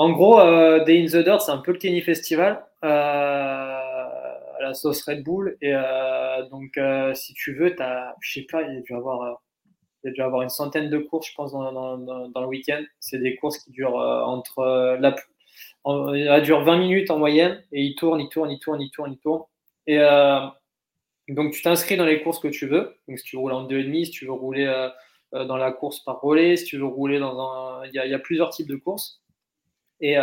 [0.01, 4.57] En gros, euh, Day in the Dirt, c'est un peu le Kenny Festival, euh, à
[4.59, 5.59] la sauce Red Bull.
[5.61, 6.81] Et euh, donc,
[7.15, 9.43] si tu veux, as, je sais pas, il y a dû avoir
[10.19, 12.83] avoir une centaine de courses, je pense, dans, le week-end.
[12.99, 15.15] C'est des courses qui durent entre la,
[15.85, 19.13] elle dure 20 minutes en moyenne et il tourne, il tourne, il tourne, il tourne,
[19.13, 19.43] il tourne.
[19.87, 19.99] Et
[21.29, 22.97] donc tu t'inscris dans les courses que tu veux.
[23.07, 24.65] Donc si tu veux rouler en 2,5, si tu veux rouler
[25.31, 27.85] dans la course par relais, si tu veux rouler dans un.
[27.85, 29.20] Il y a plusieurs types de courses.
[30.01, 30.17] Et,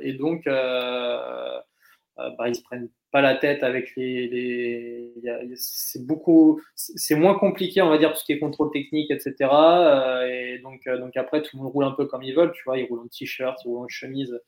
[0.00, 1.64] et donc, bah,
[2.46, 5.12] ils se prennent pas la tête avec les.
[5.56, 6.60] c'est beaucoup.
[6.74, 9.34] C'est moins compliqué, on va dire, tout ce qui est contrôle technique, etc.
[10.28, 12.52] et donc, donc après, tout le monde roule un peu comme ils veulent.
[12.52, 14.38] Tu vois, ils roulent en t-shirt, ils roulent en chemise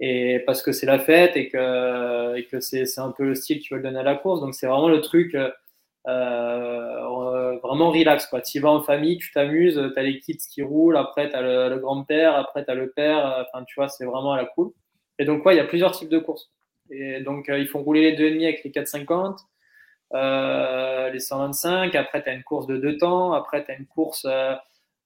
[0.00, 3.64] et parce que c'est la fête et que, que c'est, un peu le style que
[3.64, 4.40] tu veux donner à la course.
[4.40, 5.36] Donc c'est vraiment le truc
[6.08, 8.26] euh, euh, vraiment relax.
[8.26, 8.40] Quoi.
[8.40, 11.42] Tu vas en famille, tu t'amuses, tu as les kids qui roulent, après tu as
[11.42, 13.46] le, grand-père, après tu as le père.
[13.52, 14.72] Enfin, tu vois, c'est vraiment à la cool.
[15.18, 16.50] Et donc, ouais, il y a plusieurs types de courses.
[16.90, 19.38] Et donc, ils font rouler les 2,5 avec les 4,50.
[20.14, 23.86] Euh, les 125, après tu as une course de deux temps, après tu as une
[23.86, 24.54] course euh,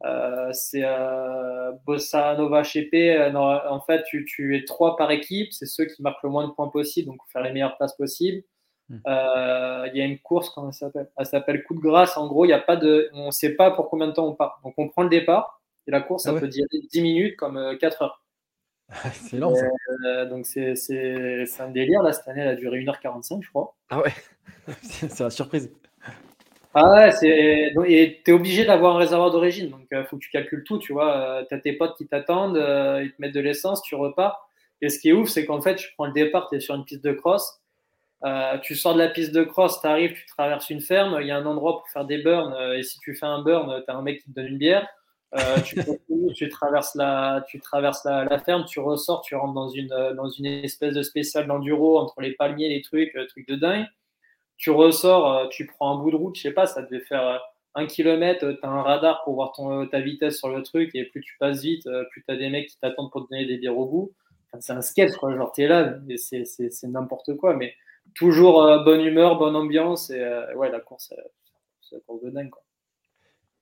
[0.04, 3.34] euh, c'est euh, Bossa Nova Chepe.
[3.34, 5.52] en fait, tu, tu, es trois par équipe.
[5.52, 8.42] C'est ceux qui marquent le moins de points possible, donc faire les meilleures places possibles.
[8.88, 8.98] Hmm.
[9.06, 11.08] Euh, il y a une course, comment elle s'appelle?
[11.16, 12.16] Elle s'appelle Coup de grâce.
[12.16, 14.26] En gros, il y a pas de, on ne sait pas pour combien de temps
[14.26, 14.60] on part.
[14.64, 17.76] Donc, on prend le départ et la course, ah ça peut durer 10 minutes comme
[17.78, 18.24] 4 heures.
[19.12, 20.26] c'est lent, ça.
[20.26, 22.02] donc, c'est un délire.
[22.02, 23.74] Là, cette année, elle a duré 1h45, je crois.
[23.90, 24.12] Ah ouais
[24.82, 25.70] C'est la surprise.
[26.76, 27.72] Ah ouais, c'est.
[27.86, 30.78] Et t'es obligé d'avoir un réservoir d'origine, donc il euh, faut que tu calcules tout,
[30.78, 31.16] tu vois.
[31.16, 34.48] Euh, t'as tes potes qui t'attendent, euh, ils te mettent de l'essence, tu repars.
[34.80, 36.74] Et ce qui est ouf, c'est qu'en fait, tu prends le départ, tu es sur
[36.74, 37.62] une piste de cross,
[38.62, 41.30] tu sors de la piste de cross, tu arrives, tu traverses une ferme, il y
[41.30, 43.96] a un endroit pour faire des burns, et si tu fais un burn, tu as
[43.96, 44.86] un mec qui te donne une bière.
[45.64, 45.80] tu,
[46.34, 50.46] tu, traverses, la, tu traverses la, ferme, tu ressors, tu rentres dans une, dans une
[50.46, 53.86] espèce de spécial d'enduro entre les palmiers, les trucs, trucs de dingue
[54.56, 57.26] tu ressors, euh, tu prends un bout de route, je sais pas, ça devait faire
[57.26, 57.38] euh,
[57.74, 61.04] un kilomètre, tu as un radar pour voir ton, ta vitesse sur le truc, et
[61.04, 63.46] plus tu passes vite, euh, plus tu as des mecs qui t'attendent pour te donner
[63.46, 64.12] des bières au bout.
[64.60, 65.34] c'est un sketch, quoi.
[65.36, 67.74] Genre, es là, c'est n'importe quoi, mais
[68.14, 70.22] toujours bonne humeur, bonne ambiance, et
[70.54, 71.12] ouais, la course,
[71.80, 72.50] c'est la course de dingue.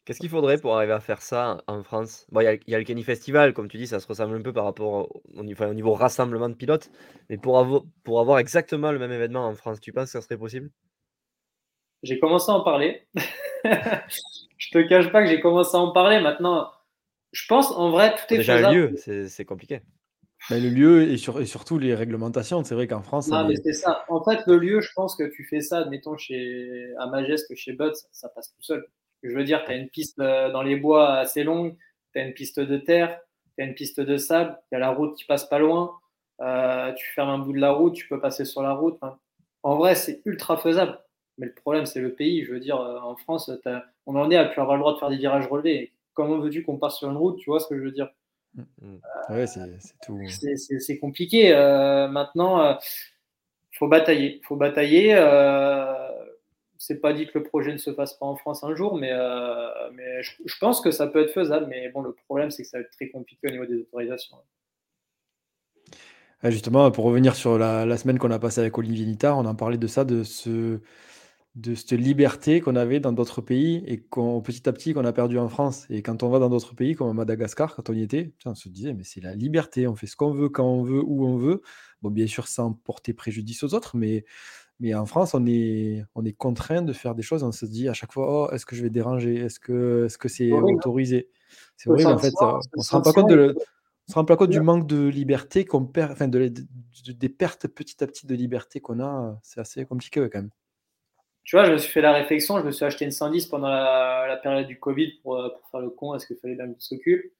[0.05, 2.26] Qu'est-ce qu'il faudrait pour arriver à faire ça en France?
[2.32, 4.53] Bon, il y, a le Kenny Festival, comme tu dis, ça se ressemble un peu
[4.53, 6.90] par rapport au, niveau, au niveau rassemblement de pilotes.
[7.30, 10.20] Mais pour, avoir, pour avoir exactement le même événement en France, tu penses que ça
[10.20, 10.70] serait possible?
[12.03, 13.07] J'ai commencé à en parler.
[13.64, 16.18] je te cache pas que j'ai commencé à en parler.
[16.18, 16.72] Maintenant,
[17.30, 19.82] je pense en vrai, tout est Déjà, le lieu, c'est compliqué.
[20.51, 23.28] Mais le lieu et, sur, et, surtout les réglementations, c'est vrai qu'en France.
[23.28, 24.05] Non, mais c'est ça.
[24.09, 27.72] En fait, le lieu, je pense que tu fais ça, admettons, chez, à Majesque, chez
[27.72, 28.86] Bud, ça passe tout seul.
[29.22, 31.76] Je veux dire, tu as une piste euh, dans les bois assez longue,
[32.12, 33.20] tu as une piste de terre,
[33.57, 35.93] tu as une piste de sable, il y a la route qui passe pas loin,
[36.40, 38.99] euh, tu fermes un bout de la route, tu peux passer sur la route.
[39.62, 40.99] en vrai, c'est ultra faisable.
[41.38, 42.45] Mais le problème, c'est le pays.
[42.45, 43.51] Je veux dire, euh, en France,
[44.07, 45.93] on en est à plus avoir le droit de faire des virages relevés.
[46.14, 47.38] Comment veux-tu qu'on passe sur une route?
[47.38, 48.11] Tu vois ce que je veux dire?
[49.31, 49.61] Ouais, c'est
[50.05, 50.19] tout.
[50.29, 51.53] C'est compliqué.
[52.11, 54.39] maintenant, il faut batailler.
[54.41, 55.15] Il faut batailler
[56.83, 59.13] c'est pas dit que le projet ne se fasse pas en France un jour, mais,
[59.13, 61.67] euh, mais je, pense que ça peut être faisable.
[61.69, 64.37] Mais bon, le problème, c'est que ça va être très compliqué au niveau des autorisations.
[66.43, 69.79] justement, pour revenir sur la, semaine qu'on a passée avec Olivier Nittard, on en parlait
[69.79, 70.81] de ça, de, ce,
[71.55, 75.13] de cette liberté qu'on avait dans d'autres pays et qu'on petit à petit qu'on a
[75.13, 75.87] perdu en France.
[75.91, 78.55] Et quand on va dans d'autres pays, comme à Madagascar, quand on y était, on
[78.55, 81.27] se disait, mais c'est la liberté, on fait ce qu'on veut, quand on veut, où
[81.27, 81.61] on veut.
[82.01, 84.25] Bon, bien sûr, sans porter préjudice aux autres, mais
[84.81, 87.45] mais en France, on est, on est contraint de faire des choses.
[87.45, 89.37] On se dit à chaque fois, oh, est-ce que je vais déranger?
[89.37, 91.29] Est-ce que c'est -ce c'est autorisé?
[91.77, 92.33] C'est vrai en fait.
[92.41, 93.55] on ne se rend pas compte, de
[94.09, 96.53] se rend pas compte du manque de liberté qu'on perd, enfin de,
[97.09, 99.39] des pertes petit à petit de liberté qu'on a.
[99.43, 100.51] C'est assez compliqué quand même.
[101.45, 103.68] Tu vois, je me suis fait la réflexion, je me suis acheté une 110 pendant
[103.68, 106.78] la, période du Covid pour, euh, pour, faire le con, est-ce qu'il fallait bien que
[106.78, 107.32] je s'occupe?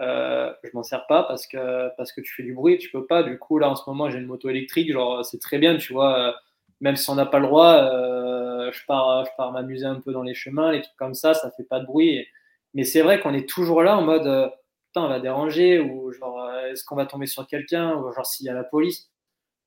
[0.00, 3.06] Euh, je m'en sers pas parce que, parce que tu fais du bruit, tu peux
[3.06, 3.22] pas.
[3.22, 4.90] Du coup, là, en ce moment, j'ai une moto électrique.
[4.92, 6.34] Genre, c'est très bien, tu vois
[6.80, 10.12] même si on n'a pas le droit, euh, je pars, je pars m'amuser un peu
[10.12, 12.26] dans les chemins, les trucs comme ça, ça fait pas de bruit.
[12.74, 14.48] Mais c'est vrai qu'on est toujours là en mode, euh,
[14.88, 18.26] putain, on va déranger, ou genre, euh, est-ce qu'on va tomber sur quelqu'un, ou genre,
[18.26, 19.10] s'il y a la police?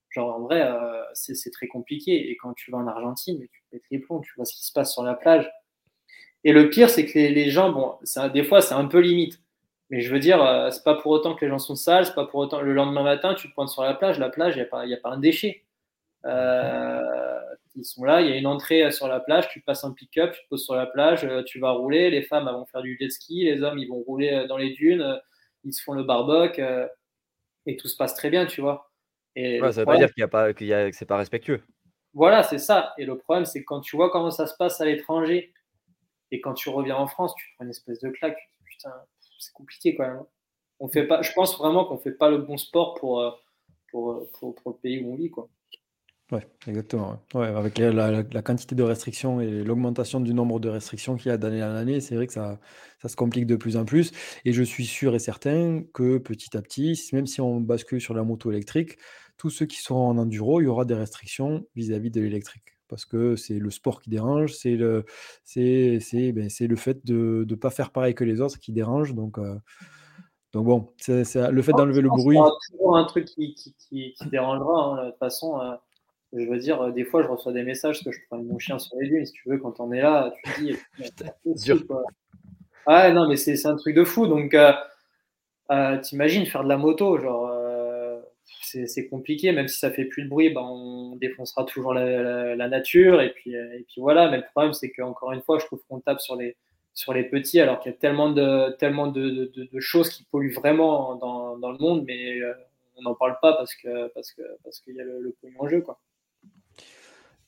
[0.10, 0.68] Genre, en vrai,
[1.14, 2.32] c'est très compliqué.
[2.32, 4.94] Et quand tu vas en Argentine, tu pètes les tu vois ce qui se passe
[4.94, 5.50] sur la plage.
[6.44, 7.96] Et le pire, c'est que les, gens, bon,
[8.34, 9.42] des fois, c'est un peu limite.
[9.90, 12.26] Mais je veux dire, c'est pas pour autant que les gens sont sales, c'est pas
[12.26, 14.64] pour autant le lendemain matin, tu te pointes sur la plage, la plage, il n'y
[14.64, 15.66] a, pas, a pas un déchet.
[16.26, 17.40] Euh,
[17.76, 20.34] ils sont là, il y a une entrée sur la plage, tu passes un pick-up,
[20.34, 22.98] tu te poses sur la plage, euh, tu vas rouler, les femmes vont faire du
[23.00, 25.20] jet ski, les hommes ils vont rouler euh, dans les dunes,
[25.64, 26.62] ils se font le barboc
[27.66, 28.87] et tout se passe très bien, tu vois.
[29.40, 31.18] Et ça veut pas dire qu'il y a pas, qu'il y a, que c'est pas
[31.18, 31.62] respectueux.
[32.14, 32.94] Voilà, c'est ça.
[32.98, 35.54] Et le problème, c'est que quand tu vois comment ça se passe à l'étranger
[36.32, 38.40] et quand tu reviens en France, tu prends une espèce de claque.
[38.66, 38.92] Putain,
[39.38, 40.24] c'est compliqué quand même.
[40.80, 43.40] On fait pas, je pense vraiment qu'on fait pas le bon sport pour,
[43.92, 45.48] pour, pour, pour le pays où on vit, quoi.
[46.32, 47.22] Ouais, exactement.
[47.34, 47.48] Ouais.
[47.48, 51.64] avec la, quantité de restrictions et l'augmentation du nombre de restrictions qu'il y a d'année
[51.64, 52.60] en année, c'est vrai que ça,
[53.02, 54.12] ça se complique de plus en plus.
[54.44, 58.14] Et je suis sûr et certain que petit à petit, même si on bascule sur
[58.14, 58.98] la moto électrique,
[59.38, 62.78] tous ceux qui seront en enduro, il y aura des restrictions vis-à-vis de l'électrique.
[62.90, 65.06] Parce que c'est le sport qui dérange, c'est le,
[65.44, 68.72] c'est, c'est, ben, c'est le fait de ne pas faire pareil que les autres qui
[68.72, 69.14] dérange.
[69.14, 69.56] Donc, euh,
[70.54, 72.38] Donc bon, c'est le fait d'enlever le bruit.
[72.38, 73.74] C'est toujours un truc qui, qui,
[74.14, 74.74] qui, dérangera.
[74.74, 75.06] Hein.
[75.06, 75.76] De toute façon, euh,
[76.34, 78.98] je veux dire, des fois, je reçois des messages que je prends mon chien sur
[78.98, 79.26] les dunes.
[79.26, 80.76] Si tu veux, quand on est là, tu te dis.
[82.90, 84.28] Ah non, mais c'est un truc de fou.
[84.28, 84.72] Donc, euh,
[85.72, 89.52] euh, t'imagines faire de la moto, genre, euh, c'est compliqué.
[89.52, 93.22] Même si ça fait plus de bruit, ben, on défoncera toujours la, nature.
[93.22, 94.30] Et puis, et puis voilà.
[94.30, 96.56] Mais le problème, c'est qu'encore une fois, je trouve qu'on tape sur les,
[96.94, 100.54] sur les petits, alors qu'il y a tellement de, tellement de, de, choses qui polluent
[100.54, 102.40] vraiment dans, dans le monde, mais
[102.98, 105.60] on n'en parle pas parce que parce que parce qu'il y a le, le pognon
[105.60, 106.00] en jeu, quoi.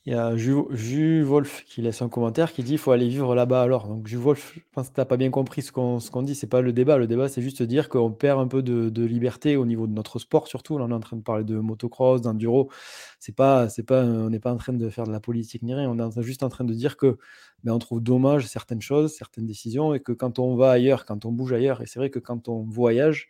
[0.06, 3.36] Il y a Ju, Wolf qui laisse un commentaire qui dit il faut aller vivre
[3.36, 3.88] là-bas alors.
[3.88, 6.24] Donc Ju Wolf, je pense que tu n'as pas bien compris ce qu'on ce qu'on
[6.24, 6.97] dit, c'est pas le débat.
[6.97, 10.18] Le débat, c'est juste dire qu'on perd un peu de, liberté au niveau de notre
[10.18, 10.78] sport, surtout.
[10.78, 12.72] Là, on est en train de parler de motocross, d'enduro.
[13.28, 15.89] On n'est pas en train de faire de la politique ni rien.
[15.89, 17.18] On est juste en train de dire que
[17.64, 21.26] ben, on trouve dommage certaines choses, certaines décisions, et que quand on va ailleurs, quand
[21.26, 23.30] on bouge ailleurs, et c'est vrai que quand on voyage,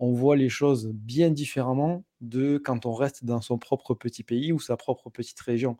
[0.00, 4.50] on voit les choses bien différemment de quand on reste dans son propre petit pays
[4.52, 5.76] ou sa propre petite région.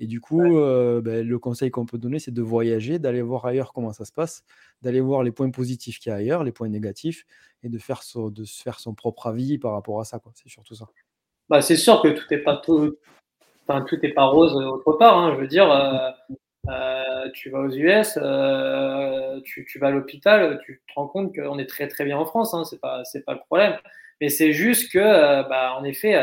[0.00, 3.46] Et du coup, euh, ben, le conseil qu'on peut donner, c'est de voyager, d'aller voir
[3.46, 4.42] ailleurs comment ça se passe,
[4.82, 7.24] d'aller voir les points positifs qu'il y a ailleurs, les points négatifs,
[7.62, 10.20] et de, faire de se faire son propre avis par rapport à ça.
[10.34, 10.86] C'est surtout ça.
[11.48, 12.96] Bah, c'est sûr que tout n'est pas tout,
[13.86, 15.18] tout est pas rose autre part.
[15.18, 15.34] Hein.
[15.34, 16.10] Je veux dire, euh,
[16.68, 21.34] euh, tu vas aux US, euh, tu, tu, vas à l'hôpital, tu te rends compte
[21.34, 23.76] qu'on est très très bien en France, hein, c'est pas c'est pas le problème.
[24.20, 26.22] Mais c'est juste que, euh, bah, en effet,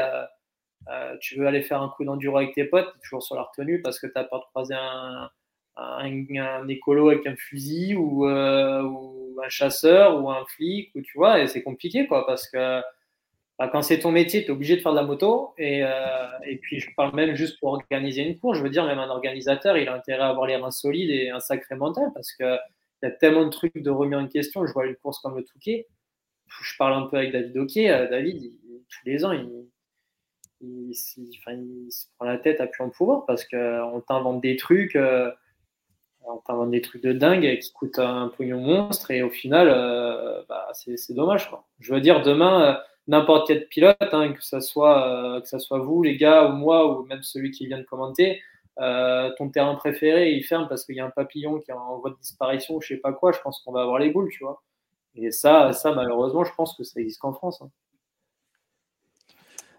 [1.20, 4.00] tu veux aller faire un coup d'enduro avec tes potes, toujours sur la retenue parce
[4.00, 5.30] que tu as peur de croiser un,
[6.68, 11.48] écolo avec un fusil ou, ou, un chasseur ou un flic, ou tu vois, et
[11.48, 12.82] c'est compliqué quoi parce que
[13.62, 15.54] bah, quand c'est ton métier, tu es obligé de faire de la moto.
[15.60, 15.92] Et, euh,
[16.48, 18.58] et, puis, je parle même juste pour organiser une course.
[18.58, 21.30] Je veux dire, même un organisateur, il a intérêt à avoir les reins solides et
[21.30, 22.60] un sacré mental parce qu'il
[23.04, 24.66] y a tellement de trucs de remis en question.
[24.66, 25.86] Je vois une course comme le Touquet.
[26.48, 27.56] Je parle un peu avec David.
[27.56, 28.52] Euh, David,
[28.90, 29.48] tous les ans, il,
[30.62, 34.96] il, se prend la tête à plus en pouvoir parce qu'on t'invente des trucs.
[34.96, 35.32] Euh,
[36.24, 39.70] on t'invente des trucs de dingue qui coûtent un pognon monstre et au final,
[40.48, 41.50] bah, c'est dommage.
[41.80, 46.48] Je veux dire, demain, n'importe quel pilote, hein, que, ça soit, euh, vous, les gars,
[46.48, 48.42] ou moi, ou même celui qui vient de commenter,
[48.80, 51.98] euh, ton terrain préféré, il ferme parce qu'il y a un papillon qui est en
[52.00, 54.44] voie de disparition, je sais pas quoi, je pense qu'on va avoir les boules, tu
[54.44, 54.62] vois.
[55.16, 57.62] Et ça, ça malheureusement, je pense que ça existe qu'en France.
[57.62, 57.70] Hein.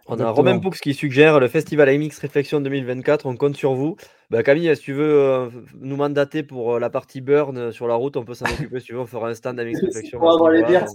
[0.07, 3.25] On a Romain Poux qui suggère le festival AMX Réflexion 2024.
[3.27, 3.97] On compte sur vous.
[4.31, 5.49] Bah, Camille, si tu veux euh,
[5.81, 8.81] nous mandater pour euh, la partie burn euh, sur la route, on peut s'en occuper.
[8.81, 10.19] si tu veux, on fera un stand AMX Réflexion.
[10.19, 10.87] Pour avoir les bières.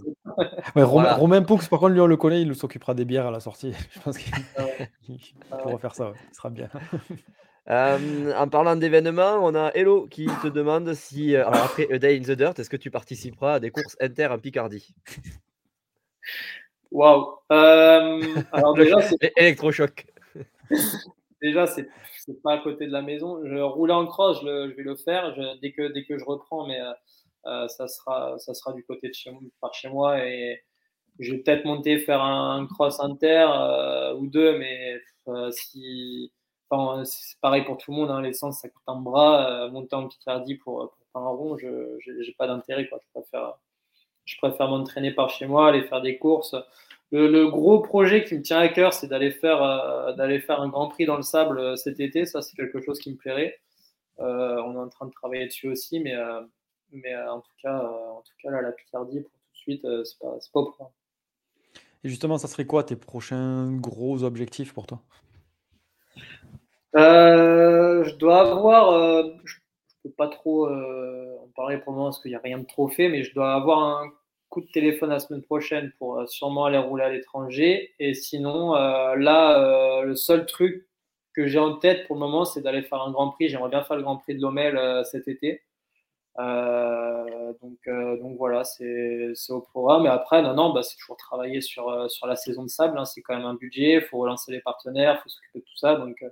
[0.76, 3.74] Romain, Poux, par contre, lui, on le connaît, il s'occupera des bières à la sortie.
[3.92, 4.34] Je pense qu'il
[5.52, 6.12] ah pourra faire ça.
[6.32, 6.70] Ce sera bien.
[7.70, 12.24] en parlant d'événements, on a Hello qui te demande si, alors après A Day in
[12.24, 14.94] the Dirt, est-ce que tu participeras à des courses inter en Picardie?
[16.92, 17.38] Waouh.
[17.52, 18.22] Euh,
[18.52, 20.06] alors déjà, c'est électrochoc.
[21.42, 21.90] déjà, c'est
[22.26, 23.42] c'est pas à côté de la maison.
[23.46, 26.80] Je roule en cross, je, vais le faire dès que dès que je reprends, mais
[26.82, 26.92] euh,
[27.46, 29.32] euh, ça sera ça sera du côté de chez
[29.62, 30.62] par chez moi et
[31.20, 33.48] je vais peut-être monter faire un, cross inter
[34.20, 35.00] ou deux, mais
[35.52, 36.32] si
[37.06, 39.70] c'est pareil pour tout le monde, hein, l'essence ça coûte un bras.
[39.70, 42.84] monter en Picardie pour, pour faire un rond, je n'ai pas d'intérêt.
[42.84, 43.58] Je préfère
[44.28, 46.56] je préfère m'entraîner par chez moi, aller faire des courses.
[47.12, 50.68] Le, gros projet qui me tient à cœur, c'est d'aller faire, euh, d'aller faire un
[50.68, 52.26] Grand Prix dans le sable euh, cet été.
[52.26, 53.58] Ça, c'est quelque chose qui me plairait.
[54.20, 56.16] Euh, on est en train de travailler dessus aussi, mais,
[56.92, 60.20] mais en, tout cas, en tout cas, là, la Picardie, pour tout de suite, c'est
[60.20, 60.90] pas, pas au point.
[62.04, 65.02] Et justement, ça serait quoi tes prochains gros objectifs pour toi?
[66.96, 69.56] Je dois avoir, je
[70.16, 73.10] pas trop en parler pour le moment parce qu'il n'y a rien de trop fait,
[73.10, 74.12] mais je dois avoir un
[74.50, 77.94] coup de téléphone la semaine prochaine pour euh, sûrement aller rouler à l'étranger.
[78.00, 80.88] Et sinon, euh, là, euh, le seul truc
[81.34, 83.50] que j'ai en tête pour le moment, c'est d'aller faire un Grand Prix.
[83.50, 85.62] J'aimerais bien faire le Grand Prix de Lomel cet été.
[86.38, 90.06] donc, donc voilà, c'est au programme.
[90.06, 92.98] Et après, non, non, bah, c'est toujours travailler sur, sur la saison de sable.
[92.98, 93.06] Hein.
[93.06, 95.78] C'est quand même un budget, il faut relancer les partenaires, il faut s'occuper de tout
[95.78, 95.96] ça.
[95.96, 96.24] Donc,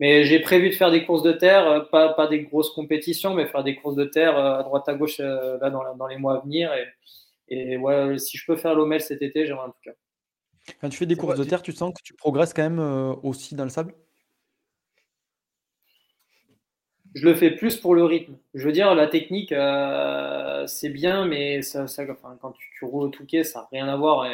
[0.00, 3.46] mais j'ai prévu de faire des courses de terre, pas, pas des grosses compétitions, mais
[3.46, 6.40] faire des courses de terre à droite à gauche là, dans, dans les mois à
[6.40, 6.72] venir.
[6.74, 6.86] Et,
[7.48, 9.92] et ouais, si je peux faire l'OMEL cet été, j'aimerais en tout cas.
[10.80, 13.14] Quand tu fais des courses de terre, tu sens que tu progresses quand même euh,
[13.22, 13.94] aussi dans le sable?
[17.14, 18.36] Je le fais plus pour le rythme.
[18.52, 21.86] Je veux dire, la technique, euh, c'est bien, mais ça,
[22.40, 24.26] quand tu, roules au Touquet, ça n'a rien à voir.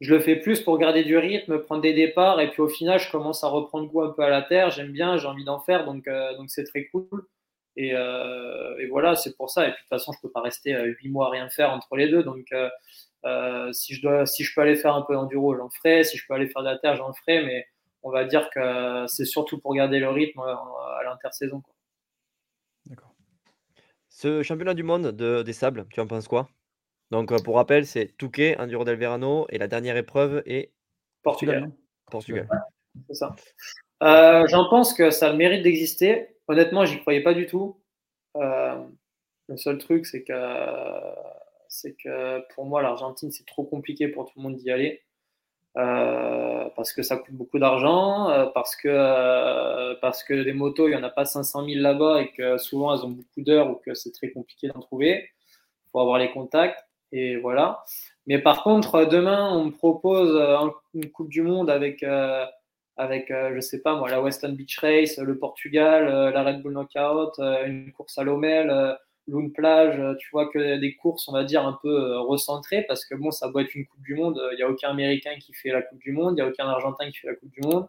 [0.00, 2.98] Je le fais plus pour garder du rythme, prendre des départs, et puis au final,
[2.98, 4.70] je commence à reprendre goût un peu à la terre.
[4.70, 7.26] J'aime bien, j'ai envie d'en faire, donc euh, donc c'est très cool.
[7.76, 7.94] Et,
[8.90, 9.62] voilà, c'est pour ça.
[9.62, 11.96] Et puis de toute façon, je peux pas rester huit mois à rien faire entre
[11.96, 12.22] les deux.
[12.22, 12.52] Donc
[13.72, 16.04] si je dois, si je peux aller faire un peu d'enduro, j'en ferai.
[16.04, 17.44] Si je peux aller faire de la terre, j'en ferai.
[17.44, 17.66] Mais
[18.02, 21.62] on va dire que c'est surtout pour garder le rythme à l'intersaison.
[22.86, 23.14] D'accord.
[24.08, 26.48] Ce championnat du monde de, des sables, tu en penses quoi?
[27.10, 30.70] Donc, pour rappel, c'est Touquet, Enduro del Verano, et la dernière épreuve est
[31.22, 31.70] Portugal.
[32.10, 32.48] Portugal.
[33.08, 33.34] c'est ça.
[34.02, 36.36] Euh, j'en pense que ça a le mérite d'exister.
[36.48, 37.80] Honnêtement, j'y croyais pas du tout.
[38.36, 38.76] Euh,
[39.48, 40.32] le seul truc, c'est que,
[41.68, 45.02] c'est que pour moi, l'Argentine, c'est trop compliqué pour tout le monde d'y aller.
[45.76, 50.96] Euh, parce que ça coûte beaucoup d'argent, parce que parce que des motos, il n'y
[50.96, 53.94] en a pas 500 000 là-bas et que souvent elles ont beaucoup d'heures ou que
[53.94, 55.30] c'est très compliqué d'en trouver.
[55.86, 57.82] Il faut avoir les contacts et voilà.
[58.26, 60.40] Mais par contre, demain, on me propose
[60.94, 62.04] une Coupe du Monde avec
[63.00, 66.62] avec, euh, je sais pas moi, la Western Beach Race, le Portugal, euh, la Red
[66.62, 68.96] Bull Knockout, euh, une course à Lomel,
[69.26, 73.14] Lune Plage, tu vois que des courses, on va dire, un peu recentrées, parce que
[73.14, 75.70] bon, ça doit être une Coupe du Monde, il n'y a aucun Américain qui fait
[75.70, 77.88] la Coupe du Monde, il n'y a aucun Argentin qui fait la Coupe du Monde.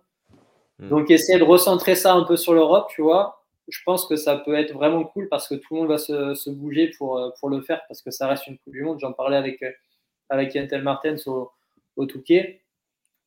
[0.80, 0.90] Hmm.
[0.90, 3.41] Donc essayer de recentrer ça un peu sur l'Europe, tu vois,
[3.72, 6.50] je pense que ça peut être vraiment cool parce que tout le monde va se,
[6.50, 9.00] bouger pour, pour le faire, parce que ça reste une Coupe du Monde.
[9.00, 9.64] J'en parlais avec,
[10.30, 11.52] avec Yantel Martens au,
[11.96, 12.62] au Touquet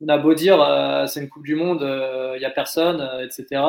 [0.01, 3.01] on a beau dire euh, c'est une Coupe du Monde, il euh, n'y a personne,
[3.01, 3.63] euh, etc.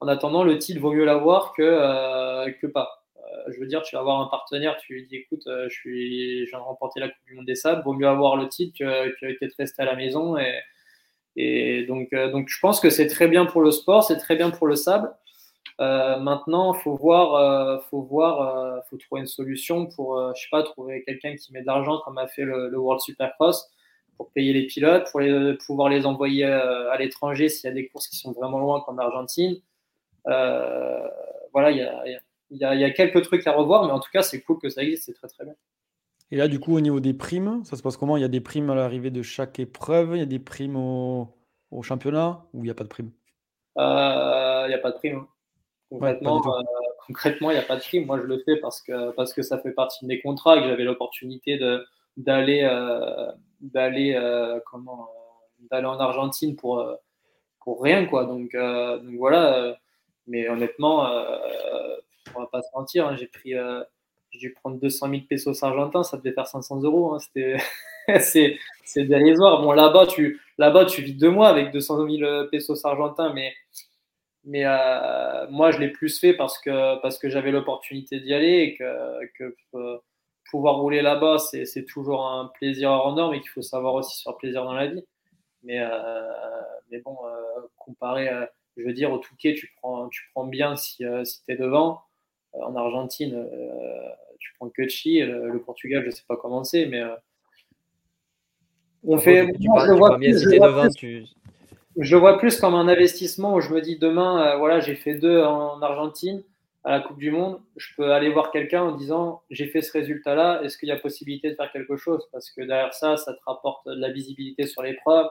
[0.00, 3.02] En attendant, le titre vaut mieux l'avoir que, que pas.
[3.48, 6.50] je veux dire, tu vas avoir un partenaire, tu lui dis écoute, je, suis, je
[6.50, 9.08] viens de remporter la Coupe du Monde des Sables, vaut mieux avoir le titre que,
[9.18, 10.36] que, de rester à la maison.
[10.36, 10.60] Et,
[11.36, 14.50] et donc, donc, je pense que c'est très bien pour le sport, c'est très bien
[14.50, 15.10] pour le sable.
[15.78, 21.34] Maintenant, faut voir, faut voir, faut trouver une solution pour, je sais pas, trouver quelqu'un
[21.36, 23.70] qui met de l'argent comme a fait le, le World Supercross
[24.16, 25.20] pour payer les pilotes, pour
[25.66, 28.82] pouvoir les envoyer euh, à l'étranger s'il y a des courses qui sont vraiment loin
[28.84, 29.56] comme l'Argentine.
[30.26, 31.08] Euh,
[31.52, 31.78] voilà, il
[32.50, 35.04] y a, quelques trucs à revoir, mais en tout cas, c'est cool que ça existe,
[35.04, 35.54] c'est très très bien.
[36.32, 38.16] Et là, du coup, au niveau des primes, ça se passe comment?
[38.16, 40.76] Il y a des primes à l'arrivée de chaque épreuve, il y a des primes
[40.76, 41.32] au,
[41.82, 42.44] championnat?
[42.52, 43.12] Ou il n'y a pas de primes?
[43.78, 45.26] Euh, Il n'y a pas de primes.
[45.92, 45.96] Hein.
[45.98, 46.42] Concrètement,
[47.06, 48.06] concrètement, il n'y a pas de prime.
[48.06, 50.60] Moi, je le fais parce que, parce que ça fait partie de mes contrats et
[50.60, 51.58] que j'avais l'opportunité
[52.16, 52.62] d'aller
[53.60, 56.94] d'aller euh, comment euh, d'aller en Argentine pour euh,
[57.60, 58.24] pour rien quoi.
[58.24, 59.76] Donc, donc voilà.
[60.26, 61.08] mais honnêtement,
[62.34, 63.08] on va pas se mentir.
[63.08, 63.54] Hein, j'ai pris
[64.30, 67.14] j'ai dû prendre 200 000 pesos argentins, ça devait faire 500 euros.
[67.14, 67.56] Hein, c'était,
[68.20, 69.62] c'est, c'est dérisoire.
[69.62, 73.52] Bon, là-bas, tu, là-bas, tu vis deux mois avec 200 000 pesos argentins, mais,
[74.46, 74.64] mais
[75.50, 79.26] moi, je l'ai plus fait parce que, parce que j'avais l'opportunité d'y aller et que,
[79.38, 80.00] que
[80.50, 84.22] pouvoir rouler là-bas, c'est toujours un plaisir hors norme et qu'il faut savoir aussi se
[84.22, 85.04] faire plaisir dans la vie.
[85.62, 85.90] Mais, euh,
[86.90, 88.30] mais bon, euh, comparé,
[88.76, 91.56] je veux dire, au Touquet, tu prends, tu prends bien si, euh, si tu es
[91.56, 92.02] devant.
[92.52, 93.48] en Argentine,
[94.38, 97.02] tu prends que Le, le, Portugal, je ne sais pas comment c'est, mais
[99.02, 99.46] on fait.
[99.58, 101.35] je, vois plus,
[101.98, 105.42] je vois plus comme un investissement où je me dis demain, voilà, j'ai fait deux
[105.42, 106.42] en Argentine
[106.86, 109.90] à la Coupe du Monde, je peux aller voir quelqu'un en disant j'ai fait ce
[109.90, 112.28] résultat-là, est-ce qu'il y a possibilité de faire quelque chose?
[112.30, 115.26] Parce que derrière ça, ça te rapporte de la visibilité sur l'épreuve,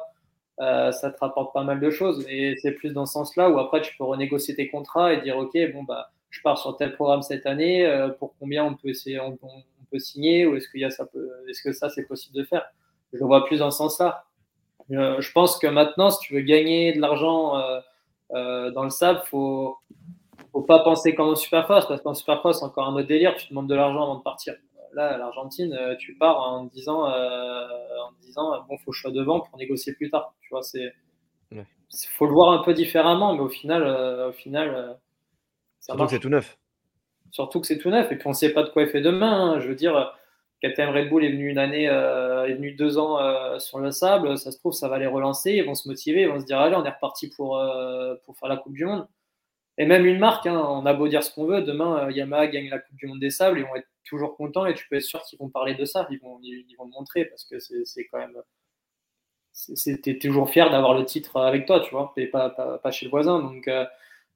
[0.59, 2.25] euh, ça te rapporte pas mal de choses.
[2.27, 5.37] Et c'est plus dans ce sens-là où après tu peux renégocier tes contrats et dire
[5.37, 8.89] ok, bon bah je pars sur tel programme cette année, euh, pour combien on peut
[8.89, 9.37] essayer, on,
[9.91, 12.65] peut signer ou est-ce est-ce que ça c'est possible de faire?
[13.13, 14.25] Je le vois plus dans ce sens-là.
[14.91, 17.53] Euh, je pense que maintenant, si tu veux gagner de l'argent
[18.31, 19.77] dans le sable, faut
[20.55, 23.49] faut pas penser comme en Supercross, parce qu'en Supercross, c'est encore un autre délire, tu
[23.49, 24.55] demandes de l'argent avant de partir.
[24.93, 27.67] Là, l'Argentine, euh, tu pars en disant, euh,
[28.07, 30.33] en disant bon, faut que je sois devant pour négocier plus tard.
[30.39, 30.93] Tu vois, c'est,
[32.13, 34.97] faut le voir un peu différemment, mais au final, euh, au final,
[35.81, 36.57] Surtout que c'est tout neuf.
[37.31, 39.01] Surtout que c'est tout neuf, et puis on ne sait pas de quoi il fait
[39.01, 39.55] demain.
[39.55, 39.59] Hein.
[39.59, 40.17] Je veux dire,
[40.63, 43.19] KTM Red Bull est venu une année, est venu deux ans
[43.59, 44.37] sur le sable.
[44.37, 46.59] Ça se trouve, ça va les relancer, ils vont se motiver, ils vont se dire
[46.59, 47.61] allez, on est reparti pour,
[48.25, 49.07] pour faire la Coupe du Monde.
[49.77, 52.47] Et même une marque, hein, on a beau dire ce qu'on veut, demain euh, Yamaha
[52.47, 54.95] gagne la Coupe du Monde des Sables, ils vont être toujours contents et tu peux
[54.95, 57.59] être sûr qu'ils vont parler de ça, ils vont, ils, vont le montrer parce que
[57.59, 58.37] c'est quand même.
[60.03, 63.09] T'es toujours fier d'avoir le titre avec toi, tu vois, et pas, pas, chez le
[63.09, 63.39] voisin.
[63.39, 63.85] Donc, euh,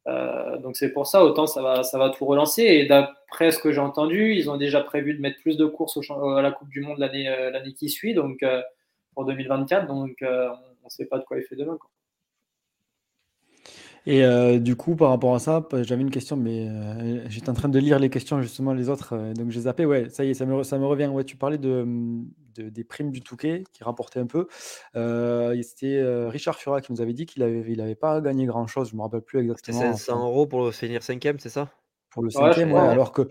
[0.07, 2.63] euh, donc c'est pour ça, autant ça va, ça va tout relancer.
[2.63, 5.99] Et d'après ce que j'ai entendu, ils ont déjà prévu de mettre plus de courses
[6.09, 8.43] à la Coupe du Monde l'année qui suit, donc
[9.13, 9.87] pour 2024.
[9.87, 11.77] Donc on ne sait pas de quoi il fait demain.
[11.77, 11.89] Quoi.
[14.05, 17.53] Et euh, du coup, par rapport à ça, j'avais une question, mais euh, j'étais en
[17.53, 19.85] train de lire les questions, justement, les autres, euh, donc j'ai zappé.
[19.85, 21.07] Ouais, ça y est, ça me, ça me revient.
[21.07, 21.85] Ouais, tu parlais de,
[22.57, 24.47] des primes du Touquet qui rapportaient un peu.
[25.61, 28.93] C'était Richard Fura qui nous avait dit qu'il n'avait il avait pas gagné grand-chose, je
[28.93, 29.79] ne me rappelle plus exactement.
[29.79, 31.69] C'est 500 euros pour finir cinquième, c'est ça?
[32.09, 33.27] Pour le cinquième, ouais, alors que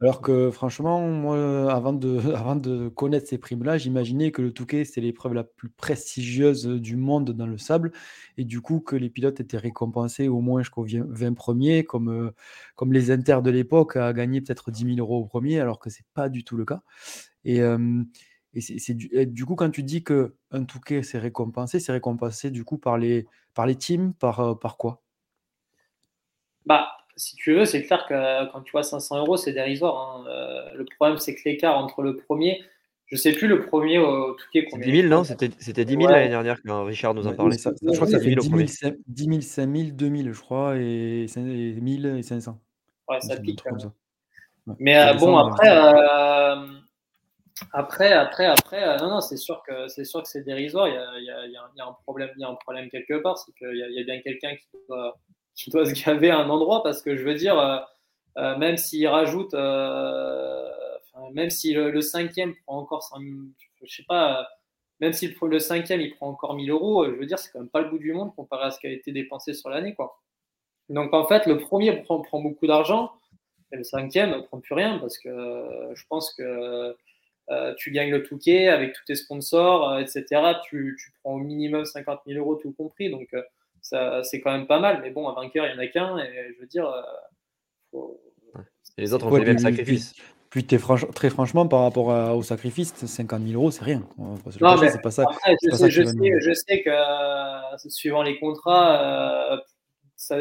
[0.00, 4.84] alors que franchement, moi, avant de avant de connaître ces primes-là, j'imaginais que le Touquet,
[4.84, 7.92] c'est l'épreuve la plus prestigieuse, du monde dans le sable
[8.36, 12.32] et du coup que les pilotes étaient récompensés au moins jusqu'au 20 premiers comme, heu,
[12.76, 15.88] comme les Inter de l'époque à gagner peut-être 10 000 euros au premier, alors que
[15.90, 16.82] c'est pas du tout le cas
[17.44, 17.60] et
[18.54, 22.98] et du coup, quand tu dis qu'un Touquet, c'est récompensé, c'est récompensé du coup par
[22.98, 25.02] les par les teams, par, par quoi?
[26.66, 26.86] Bah
[27.16, 29.96] si tu veux, c'est clair que quand tu vois 500 euros, c'est dérisoire.
[29.96, 30.24] Hein.
[30.28, 32.62] Euh, le problème, c'est que l'écart entre le premier,
[33.06, 34.66] je sais plus le premier au Touquet.
[34.70, 35.24] C'est 10 000, non?
[35.24, 37.56] C'était 10 000 l'année dernière quand Richard nous en parlait.
[37.56, 38.48] Ça, je crois que ça fait 10
[38.80, 42.60] 000, 10 000, 5 000, 2 000, je crois, et 1000 et 500.
[43.08, 43.62] Ouais, ça pique.
[43.62, 43.92] Comme ça.
[44.78, 46.66] Mais euh, bon, après, euh,
[47.72, 50.88] après, après, après, euh, non, non, c'est sûr que c'est sûr que c'est dérisoire.
[50.88, 52.56] Il y, a, il, y a, il y, a, un problème, il y a un
[52.56, 55.16] problème quelque part, c'est qu'il y, y, a bien quelqu'un qui doit
[55.56, 57.78] qui doit se gaver à un endroit parce que je veux dire, euh,
[58.36, 60.70] euh, même s'il rajoute, euh,
[61.32, 63.16] même si le, cinquième prend encore 100
[63.82, 64.46] je sais pas,
[65.00, 67.70] même si le, cinquième il prend encore 1000 euros, je veux dire, c'est quand même
[67.70, 70.20] pas le bout du monde comparé à ce qui a été dépensé sur l'année, quoi.
[70.88, 73.12] Donc en fait, le premier prend, beaucoup d'argent
[73.72, 75.28] et le cinquième ne prend plus rien parce que
[75.94, 76.96] je pense que
[77.78, 80.24] tu gagnes le Touquet avec tous tes sponsors, etc.
[80.68, 83.10] Tu, tu, prends au minimum 50 000 euros tout compris.
[83.10, 83.34] Donc,
[84.22, 85.00] c'est quand même pas mal.
[85.02, 86.18] Mais bon, un vainqueur, il n'y en a qu'un.
[86.18, 88.00] Et je veux dire, euh,
[88.98, 90.14] les autres ont fait les mêmes sacrifices.
[90.50, 94.02] Puis, très franchement, par rapport au sacrifice, 50 000 euros, c'est rien.
[94.16, 94.38] Non,
[94.80, 95.24] mais pas ça.
[95.62, 99.56] je, sais, je, sais, que euh, suivant les contrats, euh,
[100.14, 100.38] ça,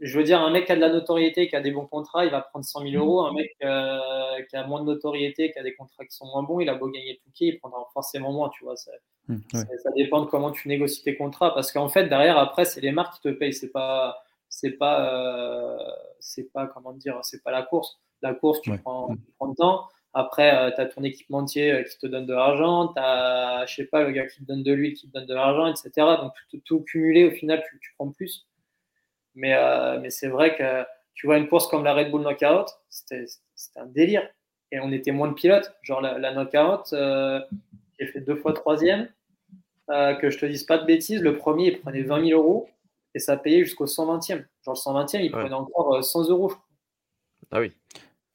[0.00, 2.24] je veux dire, un mec qui a de la notoriété, qui a des bons contrats,
[2.24, 3.26] il va prendre 100 000 euros.
[3.26, 3.98] Un mec euh,
[4.48, 6.74] qui a moins de notoriété, qui a des contrats qui sont moins bons, il a
[6.74, 8.76] beau gagner tout qui, il prendra forcément moins, tu vois.
[8.76, 8.90] Ça
[9.94, 11.54] dépend de comment tu négocies tes contrats.
[11.54, 13.52] Parce qu'en fait, derrière, après, c'est les marques qui te payent.
[13.52, 15.78] C'est pas, c'est pas, euh,
[16.18, 18.00] c'est pas, comment dire, c'est pas la course.
[18.22, 19.88] La course, tu, prends, tu prends le temps.
[20.12, 23.84] Après, euh, tu as ton équipementier qui te donne de l'argent, tu as, je sais
[23.84, 25.90] pas, le gars qui te donne de l'huile, qui te donne de l'argent, etc.
[26.20, 28.49] Donc, tout, tout, cumulé, au final, tu, tu prends plus.
[29.34, 32.68] Mais, euh, mais c'est vrai que tu vois une course comme la Red Bull Knockout,
[32.88, 33.26] c'était
[33.76, 34.28] un délire.
[34.72, 35.74] Et on était moins de pilotes.
[35.82, 37.40] Genre la, la Knockout, euh,
[37.98, 39.08] j'ai fait deux fois troisième.
[39.90, 42.68] Euh, que je te dise pas de bêtises, le premier il prenait 20 000 euros
[43.14, 44.28] et ça payait jusqu'au 120e.
[44.28, 46.50] Genre le 120e, il prenait encore 100 euros.
[46.50, 46.64] Je crois.
[47.50, 47.72] Ah oui.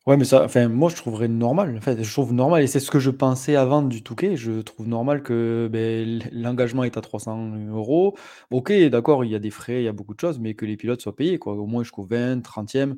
[0.08, 1.76] Ouais, mais ça, enfin, moi, je trouverais normal.
[1.76, 4.36] En fait, je trouve normal, et c'est ce que je pensais avant du Touquet.
[4.36, 8.16] Je trouve normal que ben, l'engagement est à 300 euros.
[8.52, 10.66] Ok, d'accord, il y a des frais, il y a beaucoup de choses, mais que
[10.66, 12.98] les pilotes soient payés, quoi, au moins jusqu'au 20, 30e.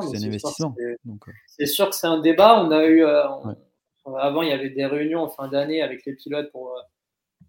[0.00, 0.76] C'est un investissement.
[0.80, 0.94] Euh.
[1.46, 2.62] C'est sûr que c'est un débat.
[2.62, 3.24] On a eu, euh,
[4.16, 6.80] avant, il y avait des réunions en fin d'année avec les pilotes pour, euh,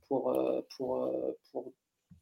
[0.07, 1.11] pour, pour,
[1.51, 1.73] pour,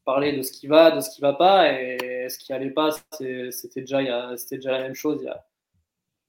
[0.04, 2.90] parler de ce qui va, de ce qui va pas, et ce qui allait pas,
[3.12, 4.02] c'était déjà,
[4.52, 5.46] déjà la même chose il y a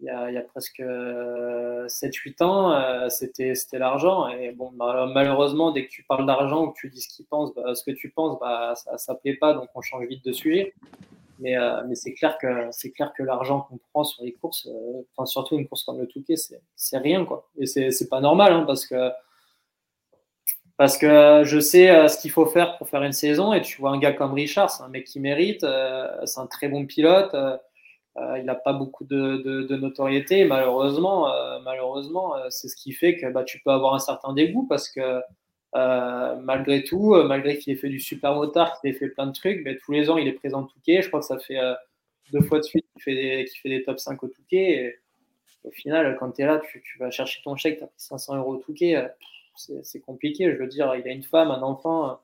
[0.05, 4.29] il y a, presque 7-8 euh, ans, euh, c'était, l'argent.
[4.29, 7.73] Et bon, malheureusement, dès que tu parles d'argent ou que tu dis ce, pensent, bah,
[7.87, 10.75] que tu penses, bah, ça ne plaît pas, donc on change vite de sujet.
[11.41, 12.47] Mais, euh, mais c'est clair que
[13.17, 14.69] que l'argent qu'on prend sur les courses,
[15.17, 17.49] enfin, surtout une course comme le Touquet, c'est, rien quoi.
[17.59, 19.11] Et c'est pas normal hein, parce que
[20.77, 23.91] parce que je sais ce qu'il faut faire pour faire une saison et tu vois
[23.91, 25.67] un gars comme Richard, c'est un mec qui mérite,
[26.25, 27.35] c'est un très bon pilote.
[28.17, 30.45] Euh, il n'a pas beaucoup de, de, notoriété.
[30.45, 34.33] Malheureusement, euh, malheureusement, euh, c'est ce qui fait que bah, tu peux avoir un certain
[34.33, 35.21] dégoût parce que
[35.75, 39.63] malgré tout, malgré qu'il ait fait du super motard, qu'il ait fait plein de trucs,
[39.65, 41.03] mais tous les ans il est présent au Touquet.
[41.03, 41.59] Je crois que ça fait
[42.33, 44.71] deux fois de suite qu'il fait, des, fait des top 5 au Touquet.
[44.71, 44.99] Et
[45.65, 47.97] au final, quand tu es là, tu, tu, vas chercher ton chèque, tu as pris
[47.99, 49.09] 500 euros au Touquet.
[49.57, 50.53] C'est compliqué.
[50.53, 52.21] Je veux dire, il a une femme, un enfant.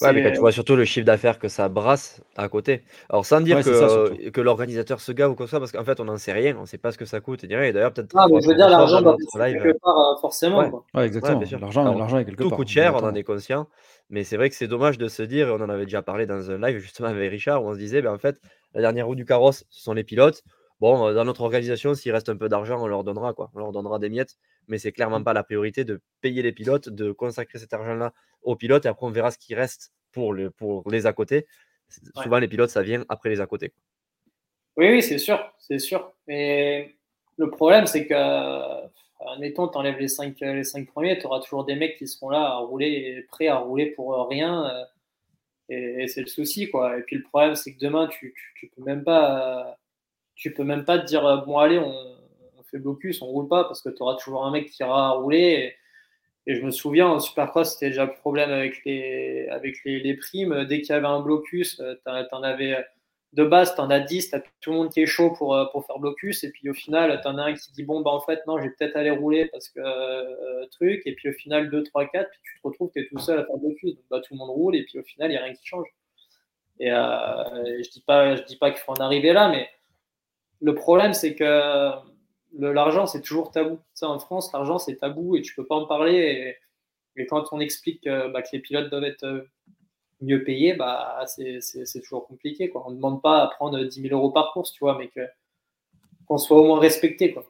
[0.00, 2.82] Ouais, mais quand tu vois surtout le chiffre d'affaires que ça brasse à côté.
[3.10, 6.00] Alors, sans dire que, que l'organisateur se gave ou quoi que ça, parce qu'en fait,
[6.00, 7.44] on n'en sait rien, on ne sait pas ce que ça coûte.
[7.44, 8.14] Et d'ailleurs, peut-être.
[8.16, 10.84] Ah, mais je veux dire, l'argent doit quelque part, euh, forcément.
[10.94, 11.42] Ouais, exactement.
[11.60, 12.56] L'argent, l'argent est quelque tout part.
[12.56, 13.68] Tout coûte cher, on en est conscient.
[14.08, 16.26] Mais c'est vrai que c'est dommage de se dire, et on en avait déjà parlé
[16.26, 18.40] dans un live justement avec Richard, où on se disait, ben, en fait,
[18.74, 20.42] la dernière roue du carrosse, ce sont les pilotes.
[20.80, 23.50] Bon, euh, dans notre organisation, s'il reste un peu d'argent, on leur donnera quoi.
[23.54, 24.36] On leur donnera des miettes,
[24.68, 25.24] mais c'est clairement mmh.
[25.24, 29.06] pas la priorité de payer les pilotes, de consacrer cet argent-là aux pilotes, et après
[29.06, 31.46] on verra ce qui reste pour, le, pour les à côté.
[32.22, 33.72] Souvent, les pilotes, ça vient après les à côté.
[34.76, 36.12] Oui, oui, c'est sûr, c'est sûr.
[36.26, 36.94] Mais
[37.36, 38.14] le problème, c'est que,
[39.32, 42.30] admettons, tu enlèves les 5 les cinq premiers, tu auras toujours des mecs qui seront
[42.30, 44.66] là à rouler, prêts à rouler pour rien.
[44.70, 44.84] Euh,
[45.68, 46.98] et, c'est le souci, quoi.
[46.98, 49.78] Et puis le problème, c'est que demain, tu, tu, peux même pas,
[50.34, 52.16] tu peux même pas te dire, bon, allez, on,
[52.78, 55.74] blocus, on roule pas, parce que tu auras toujours un mec qui ira rouler.
[56.46, 60.64] Et, je me souviens, en Supercross, c'était déjà le problème avec les, avec les, primes.
[60.64, 62.84] Dès qu'il y avait un blocus, euh, tu en avais,
[63.32, 65.54] de base, tu en as 10, tu as tout le monde qui est chaud pour,
[65.54, 68.00] euh, pour faire blocus, et puis au final, tu en as un qui dit, bon,
[68.00, 71.28] bah en fait, non, je vais peut-être aller rouler parce que euh, truc, et puis
[71.28, 73.56] au final, 2, 3, 4, puis tu te retrouves, tu es tout seul à faire
[73.56, 75.54] blocus, donc bah, tout le monde roule, et puis au final, il n'y a rien
[75.54, 75.86] qui change.
[76.80, 79.68] Et je dis pas, je dis pas qu'il faut en arriver là, mais
[80.60, 81.90] le problème, c'est que
[82.58, 83.76] l'argent, c'est toujours tabou.
[83.76, 86.56] Tu sais, en France, l'argent, c'est tabou et tu peux pas en parler.
[87.16, 89.46] Et, quand on explique bah, que les pilotes doivent être
[90.22, 92.70] mieux payés, bah, c'est toujours compliqué.
[92.70, 92.84] Quoi.
[92.86, 95.10] On ne demande pas à prendre 10 000 euros par course, tu vois, mais
[96.26, 97.34] qu'on soit au moins respecté.
[97.34, 97.44] Quoi.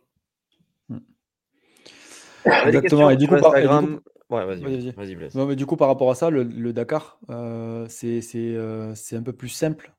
[2.45, 3.11] Exactement.
[3.11, 4.01] Et du coup, Instagram...
[4.31, 8.93] Ouais, vas-y, vas-y, vas mais du coup, par rapport à ça, le, Dakar, euh, euh,
[8.95, 9.93] c'est un peu plus simple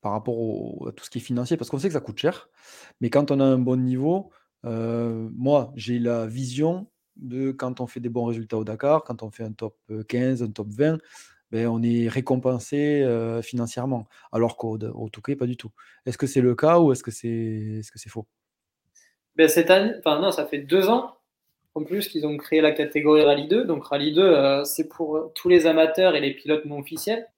[0.00, 2.48] par rapport à tout ce qui est financier, parce qu'on sait que ça coûte cher.
[3.00, 4.30] Mais quand on a un bon niveau,
[4.64, 9.22] euh, moi, j'ai la vision de quand on fait des bons résultats au Dakar, quand
[9.22, 9.76] on fait un top
[10.08, 10.98] 15, un top 20,
[11.50, 13.06] ben, on est récompensé
[13.42, 14.76] financièrement, alors qu'au
[15.08, 15.70] Touquet, pas du tout.
[16.04, 18.26] Est-ce que c'est le cas ou est-ce que c'est est -ce c'est faux?
[19.36, 21.16] Ben, Cette année, enfin non, ça fait deux ans
[21.74, 23.64] en plus qu'ils ont créé la catégorie Rallye 2.
[23.64, 27.28] Donc Rallye 2, c'est pour tous les amateurs et les pilotes non officiels.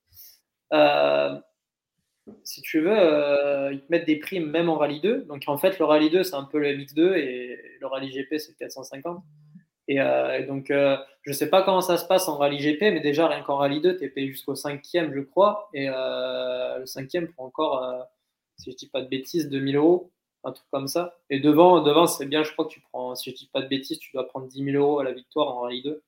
[2.44, 5.22] Si tu veux, ils te mettent des primes même en Rallye 2.
[5.22, 8.38] Donc en fait, le Rallye 2, c'est un peu le MX2 et le Rallye GP,
[8.38, 9.22] c'est 450.
[9.90, 12.82] Euh, et, donc, euh, je ne sais pas comment ça se passe en rallye GP,
[12.82, 15.68] mais déjà, rien qu'en rallye 2, tu es payé jusqu'au cinquième, je crois.
[15.72, 18.06] Et euh, le cinquième prend encore,
[18.56, 20.10] si je ne dis pas de bêtises, 2000 euros,
[20.44, 21.18] un truc comme ça.
[21.30, 23.62] Et devant, devant c'est bien, je crois que tu prends, si je ne dis pas
[23.62, 26.02] de bêtises, tu dois prendre 10 000 euros à la victoire en rallye 2.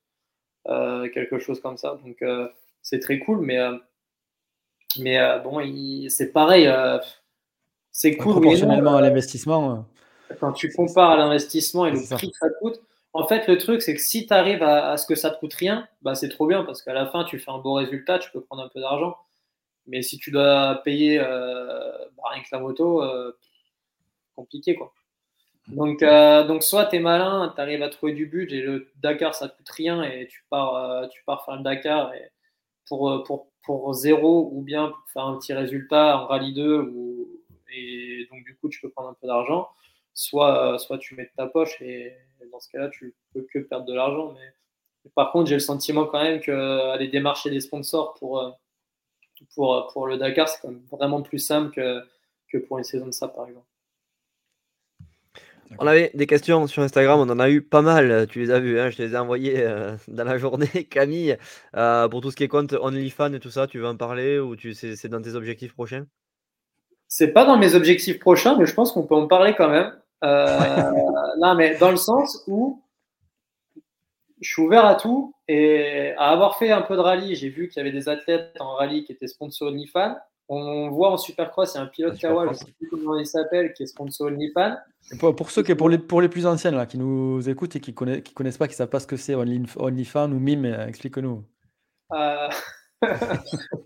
[1.09, 1.99] quelque chose comme ça.
[2.03, 2.23] Donc,
[2.81, 3.57] c'est très cool, mais,
[4.99, 5.61] mais bon,
[6.09, 6.71] c'est pareil.
[7.91, 8.33] c'est cool.
[8.33, 9.85] Proportionnellement à l'investissement.
[10.39, 12.81] Quand tu compares à l'investissement et le prix que ça coûte,
[13.13, 15.53] en fait, le truc, c'est que si tu arrives à, ce que ça te coûte
[15.53, 18.31] rien, bah, c'est trop bien parce qu'à la fin, tu fais un beau résultat, tu
[18.31, 19.17] peux prendre un peu d'argent.
[19.87, 23.37] Mais si tu dois payer euh, bah, rien que la moto, euh,
[24.35, 24.93] compliqué quoi.
[25.67, 28.91] Donc, euh, donc soit tu es malin, tu arrives à trouver du budget et le
[29.01, 32.31] Dakar ça te coûte rien et tu pars, tu pars faire le Dakar et
[32.87, 37.27] pour, pour, pour zéro ou bien pour faire un petit résultat en rallye 2 ou,
[37.73, 39.69] et donc du coup tu peux prendre un peu d'argent
[40.13, 42.13] soit, soit tu mets de ta poche et
[42.51, 44.33] dans ce cas-là, tu peux que perdre de l'argent.
[44.33, 45.09] Mais...
[45.15, 48.51] par contre, j'ai le sentiment quand même qu'aller démarcher des sponsors pour, euh,
[49.53, 52.01] pour, pour le Dakar, c'est quand même vraiment plus simple que,
[52.49, 53.65] que pour une saison de ça, par exemple.
[55.79, 58.59] On avait des questions sur Instagram, on en a eu pas mal, tu les as
[58.59, 60.67] vues, hein, je te les ai envoyées euh, dans la journée.
[60.89, 61.37] Camille,
[61.75, 64.39] euh, pour tout ce qui est compte OnlyFans et tout ça, tu veux en parler
[64.39, 66.05] ou tu, c'est, dans tes objectifs prochains?
[67.07, 69.93] C'est pas dans mes objectifs prochains, mais je pense qu'on peut en parler quand même.
[70.23, 70.91] Euh,
[71.39, 72.81] non, mais dans le sens où
[74.39, 77.69] je suis ouvert à tout et à avoir fait un peu de rallye, j'ai vu
[77.69, 80.17] qu'il y avait des athlètes en rallye qui étaient sponsors OnlyFans.
[80.53, 83.17] On voit en Supercross, il y a un pilote Kawa, je ne sais plus comment
[83.17, 84.75] il s'appelle, qui est sponsor OnlyFans.
[85.17, 87.79] Pour, pour, ceux qui, pour les, pour les plus anciennes là, qui nous écoutent et
[87.79, 90.39] qui ne connaissent, qui connaissent pas, qui ne savent pas ce que c'est OnlyFans ou
[90.39, 91.45] Mime, explique-nous.
[92.11, 92.49] Euh,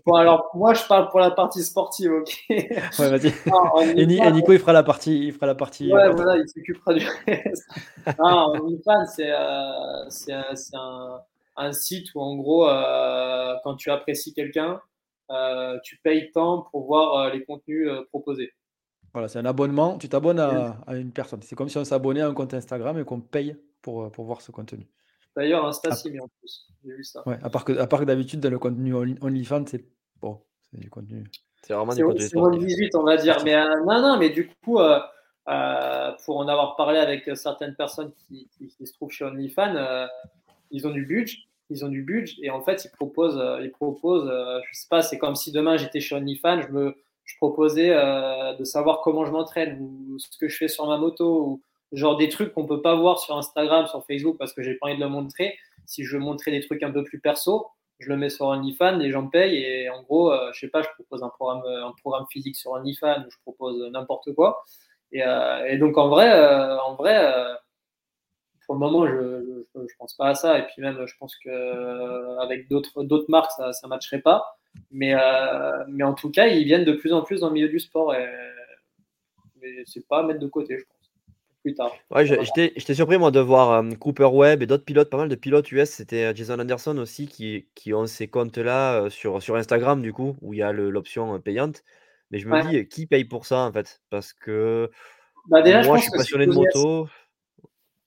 [0.06, 3.32] bon, alors, moi, je parle pour la partie sportive, ok Ouais, vas-y.
[3.96, 5.26] Et, Nico, il fera la partie.
[5.28, 7.64] Il fera la partie ouais, voilà, il s'occupera du reste.
[8.18, 10.42] non, OnlyFans, c'est euh,
[10.74, 11.20] un,
[11.58, 14.78] un, site où, en gros, euh, quand tu apprécies quelqu'un, euh,
[15.84, 18.52] tu payes tant pour voir euh, les contenus euh, proposés.
[19.12, 19.96] Voilà, c'est un abonnement.
[19.98, 21.40] Tu t'abonnes à, à, une personne.
[21.42, 24.42] C'est comme si on s'abonnait à un compte Instagram et qu'on paye pour, pour voir
[24.42, 24.86] ce contenu.
[25.36, 26.66] D'ailleurs, Insta mais en plus.
[26.84, 27.26] J'ai vu ça.
[27.28, 29.84] Ouais, à part que, à part que d'habitude, dans le contenu OnlyFans, c'est
[30.20, 31.24] bon, c'est du contenu.
[31.62, 32.20] C'est vraiment du contenu.
[32.20, 33.36] C'est moins 18, on va dire.
[33.44, 34.98] Mais euh, non, non, mais du coup, euh,
[35.48, 40.08] euh, pour en avoir parlé avec certaines personnes qui, qui, se trouvent chez OnlyFans,
[40.70, 41.36] ils ont du budget.
[41.70, 44.30] Ils ont du budget et en fait, ils proposent, ils proposent
[44.70, 48.64] je sais pas, c'est comme si demain j'étais chez OnlyFans, je me je proposais de
[48.64, 51.62] savoir comment je m'entraîne ou ce que je fais sur ma moto ou
[51.92, 54.86] genre des trucs qu'on peut pas voir sur Instagram, sur Facebook parce que j'ai pas
[54.86, 55.58] envie de le montrer.
[55.86, 57.66] Si je veux montrer des trucs un peu plus perso,
[57.98, 60.82] je le mets sur OnlyFans, les gens payent et en gros, euh, je sais pas,
[60.82, 64.64] je propose un programme, un programme physique sur OnlyFans ou je propose n'importe quoi.
[65.12, 67.54] Et, euh, et, donc en vrai, euh, en vrai, euh,
[68.66, 70.58] pour le moment, je, je, je, pense pas à ça.
[70.58, 74.58] Et puis même, je pense que avec d'autres d'autres marques, ça ça matcherait pas.
[74.90, 75.14] Mais
[75.88, 78.14] mais en tout cas, ils viennent de plus en plus dans le milieu du sport
[78.14, 78.28] et,
[79.62, 80.96] et c'est pas à mettre de côté, je pense.
[82.10, 85.70] Ouais, j'étais surpris moi de voir Cooper Webb et d'autres pilotes, pas mal de pilotes
[85.72, 90.36] US, c'était Jason Anderson aussi qui, qui ont ces comptes-là sur, sur Instagram du coup,
[90.42, 91.82] où il y a l'option payante.
[92.30, 94.00] Mais je me dis, qui paye pour ça en fait?
[94.10, 94.90] Parce que
[95.48, 97.08] bah, déjà, moi je, suis passionné de moto.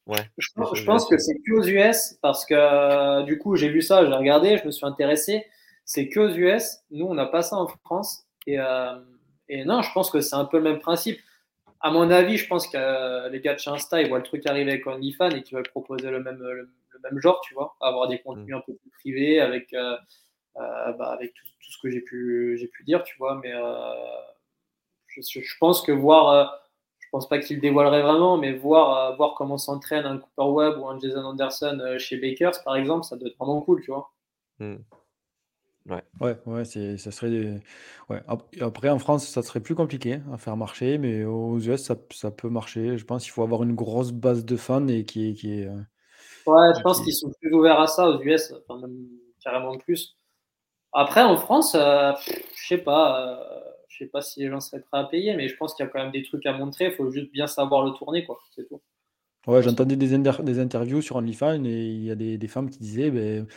[0.10, 0.50] Ouais, je,
[0.86, 4.58] pense, que c'est que aux US parce que du coup j'ai vu ça, j'ai regardé,
[4.58, 5.46] je me suis intéressé.
[5.86, 6.80] C'est que aux US.
[6.90, 8.58] Nous on n'a pas ça en France et,
[9.50, 11.20] et non, je pense que c'est un peu le même principe.
[11.80, 14.48] À mon avis, je pense que les gars de chez Insta, ils voient le truc
[14.48, 16.72] arriver avec OnlyFans et qu'ils veulent proposer le même, le,
[17.04, 19.76] même genre, tu vois, avoir des contenus un peu plus privés avec,
[20.56, 23.54] bah, avec tout, tout, ce que j'ai pu, pu dire, tu vois, mais
[25.06, 26.60] je, je, pense que voir
[27.12, 30.88] pense pas qu'il dévoilerait vraiment, mais voir, euh, voir comment s'entraîne un Cooper Webb ou
[30.88, 34.12] un Jason Anderson euh, chez Bakers, par exemple, ça doit être vraiment cool, tu vois.
[34.60, 34.78] Hmm.
[35.90, 36.04] Ouais.
[36.20, 37.62] Ouais, ouais, c'est, ça serait
[38.10, 38.22] ouais.
[38.62, 42.30] Après, en France, ça serait plus compliqué à faire marcher, mais aux US, ça, ça
[42.30, 42.98] peut marcher.
[42.98, 45.34] Je pense qu'il faut avoir une grosse base de fans et qui est.
[45.34, 45.82] Qui est euh,
[46.46, 49.08] ouais, je pense qu'ils sont plus ouverts à ça aux US, enfin, même
[49.44, 50.16] carrément plus.
[50.92, 53.44] Après, en France, je sais pas.
[53.90, 55.88] Je sais pas si les gens seraient prêts à payer, mais je pense qu'il y
[55.90, 56.86] a quand même des trucs à montrer.
[56.86, 58.40] Il faut juste bien savoir le tourner, quoi.
[58.56, 58.82] C'est tout.
[59.48, 62.80] Ouais, j'entendais des, des, interviews sur OnlyFans et il y a des, des femmes qui
[62.80, 63.48] disaient ben,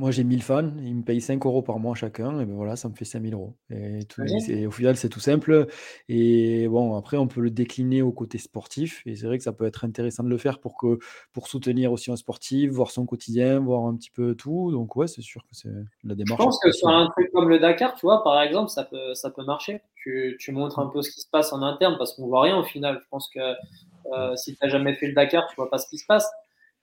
[0.00, 2.74] moi, j'ai 1000 fans, ils me payent 5 euros par mois chacun, et ben voilà,
[2.74, 3.54] ça me fait 5000 euros.
[3.68, 5.66] Et, tout, au final, c'est tout simple.
[6.08, 9.52] Et bon, après, on peut le décliner au côté sportif, et c'est vrai que ça
[9.52, 10.98] peut être intéressant de le faire pour, que,
[11.34, 14.70] pour soutenir aussi un sportif, voir son quotidien, voir un petit peu tout.
[14.72, 15.68] Donc, ouais, c'est sûr que c'est
[16.02, 16.40] la démarche.
[16.40, 19.12] Je pense que sur un truc comme le Dakar, tu vois, par exemple, ça peut,
[19.12, 19.82] ça peut marcher.
[19.96, 22.56] Tu, tu montres un peu ce qui se passe en interne, parce qu'on voit rien
[22.56, 22.98] au final.
[23.02, 23.40] Je pense que
[24.12, 26.28] euh, si tu n'as jamais fait le Dakar, tu vois pas ce qui se passe.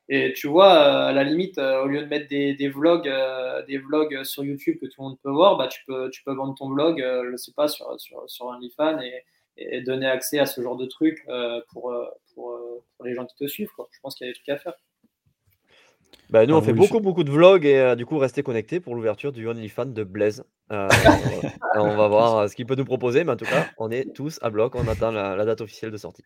[0.09, 3.11] Et tu vois, euh, à la limite, euh, au lieu de mettre des, vlogs,
[3.67, 6.33] des vlogs sur YouTube que tout le monde peut voir, bah, tu, peux, tu peux
[6.33, 9.23] vendre ton vlog, je sais pas, sur, sur, sur OnlyFans et,
[9.57, 11.25] et donner accès à ce genre de trucs
[11.71, 11.93] pour,
[12.33, 12.57] pour,
[12.97, 13.71] pour, les gens qui te suivent.
[13.75, 13.89] Quoi.
[13.91, 14.73] Je pense qu'il y a des trucs à faire.
[16.29, 18.95] Bah, nous, on fait beaucoup, beaucoup de vlogs et euh, du coup, restez connectés pour
[18.95, 20.43] l'ouverture du OnlyFans de Blaise.
[20.73, 20.89] Euh,
[21.75, 24.13] on va voir euh, ce qu'il peut nous proposer, mais en tout cas, on est
[24.13, 24.75] tous à bloc.
[24.75, 26.23] On attend la, date officielle de sortie.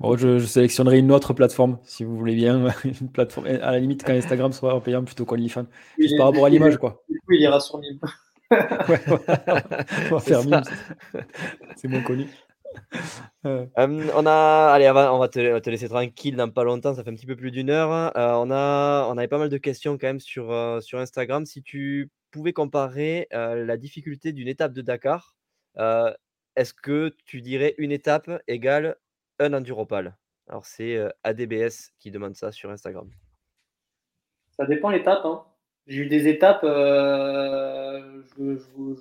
[0.00, 2.68] Bon, je, sélectionnerai une autre plateforme si vous voulez bien.
[2.84, 5.66] Une plateforme, à la limite, quand Instagram sera payant plutôt qu'OnlyFans.
[5.98, 7.02] Juste par rapport à l'image, quoi.
[7.10, 7.98] Du coup, il ira sur Mime.
[8.50, 9.00] ouais,
[10.10, 10.62] on va faire Mime.
[11.76, 12.26] C'est moins connu.
[13.46, 17.14] Euh, on a, allez, on va, te, laisser tranquille dans pas longtemps, ça fait un
[17.14, 17.92] petit peu plus d'une heure.
[18.16, 21.44] Euh, on, a, on avait pas mal de questions quand même sur, euh, sur Instagram.
[21.44, 25.36] Si tu pouvais comparer la difficulté d'une étape de Dakar,
[25.76, 28.96] est-ce que tu dirais une étape égale
[29.38, 30.16] un enduropal?
[30.48, 33.10] Alors c'est ADBS qui demande ça sur Instagram.
[34.58, 35.24] Ça dépend l'étape.
[35.24, 35.44] Hein.
[35.86, 38.24] J'ai eu des étapes, je,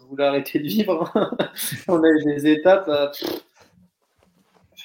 [0.07, 1.09] voulais arrêter de vivre.
[1.87, 2.89] on a eu des étapes.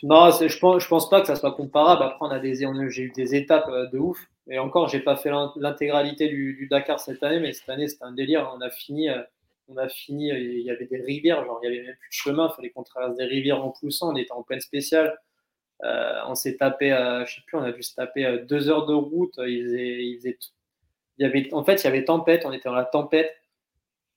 [0.02, 2.02] Non, je pense, je pense pas que ça soit comparable.
[2.04, 4.18] Après, on a des, j'ai eu des étapes euh, de ouf.
[4.48, 8.12] Et encore, j'ai pas fait l'intégralité du, Dakar cette année, mais cette année, c'était un
[8.12, 8.50] délire.
[8.56, 9.22] On a fini, euh,
[9.68, 10.30] on a fini.
[10.30, 12.48] Euh, il y avait des rivières, genre il y avait même plus de chemin.
[12.52, 14.12] Il fallait qu'on traverse des rivières en poussant.
[14.12, 15.18] On était en peine spéciale.
[15.82, 16.90] on s'est tapé,
[17.26, 19.34] je sais plus, on a dû se taper deux heures de route.
[19.38, 20.38] Il faisait, il faisait,
[21.18, 22.46] il y avait, en fait, il y avait tempête.
[22.46, 23.32] On était dans la tempête.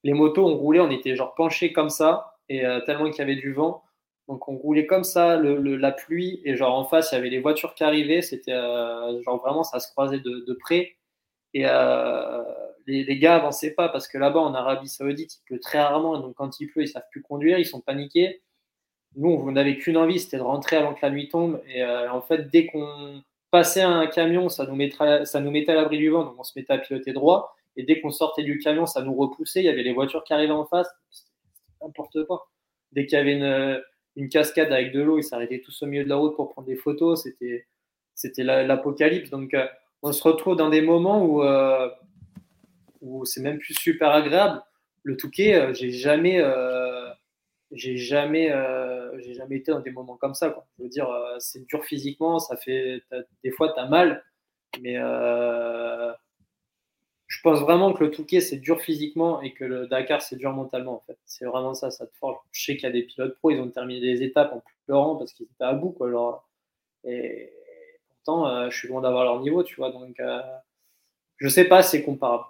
[0.04, 3.36] Les motos, on roulait, on était genre penchés comme ça, et tellement qu'il y avait
[3.36, 3.84] du vent.
[4.32, 7.42] Donc on roulait comme ça, la pluie, et genre en face, il y avait les
[7.42, 10.96] voitures qui arrivaient, c'était euh, genre vraiment, ça se croisait de, près.
[11.54, 12.42] Et euh,
[12.88, 16.36] les, gars avançaient pas parce que là-bas, en Arabie Saoudite, il pleut très rarement, donc
[16.36, 18.42] quand il pleut, ils savent plus conduire, ils sont paniqués.
[19.18, 21.62] Nous, on n'avait qu'une envie, c'était de rentrer avant que la nuit tombe.
[21.68, 23.22] Et euh, en fait, dès qu'on
[23.52, 26.44] passait un camion, ça nous, mettrait, ça nous mettait à l'abri du vent, donc on
[26.46, 27.54] se mettait à piloter droit.
[27.76, 29.60] Et dès qu'on sortait du camion, ça nous repoussait.
[29.60, 30.88] Il y avait les voitures qui arrivaient en face.
[31.82, 32.48] N'importe quoi.
[32.94, 33.82] Dès qu'il y avait une,
[34.16, 36.68] une cascade avec de l'eau, ils s'arrêtaient tous au milieu de la route pour prendre
[36.68, 37.24] des photos.
[37.24, 37.68] C'était,
[38.16, 39.30] c'était l'apocalypse.
[39.30, 39.66] Donc, euh,
[40.04, 41.90] on se retrouve dans des moments où, euh,
[43.02, 44.62] où c'est même plus super agréable.
[45.04, 46.44] Le Touquet, euh, j'ai jamais,
[47.72, 48.54] j'ai jamais,
[49.20, 50.50] j'ai jamais été dans des moments comme ça.
[50.50, 50.68] Quoi.
[50.78, 51.10] Je veux dire,
[51.40, 53.02] c'est dur physiquement, ça fait,
[53.44, 54.24] des fois, tu as mal,
[54.82, 54.98] mais
[57.42, 60.96] pense vraiment que le Touquet, c'est dur physiquement et que le Dakar, c'est dur mentalement.
[60.96, 61.18] En fait.
[61.26, 62.38] C'est vraiment ça, ça te forge.
[62.52, 65.16] Je sais qu'il y a des pilotes pro, ils ont terminé des étapes en pleurant
[65.16, 65.92] parce qu'ils étaient à bout.
[65.92, 66.46] Quoi.
[67.04, 67.52] Et
[68.10, 69.92] pourtant, euh, je suis loin d'avoir leur niveau, tu vois.
[69.92, 70.42] Donc, euh,
[71.38, 72.46] je sais pas, c'est comparable.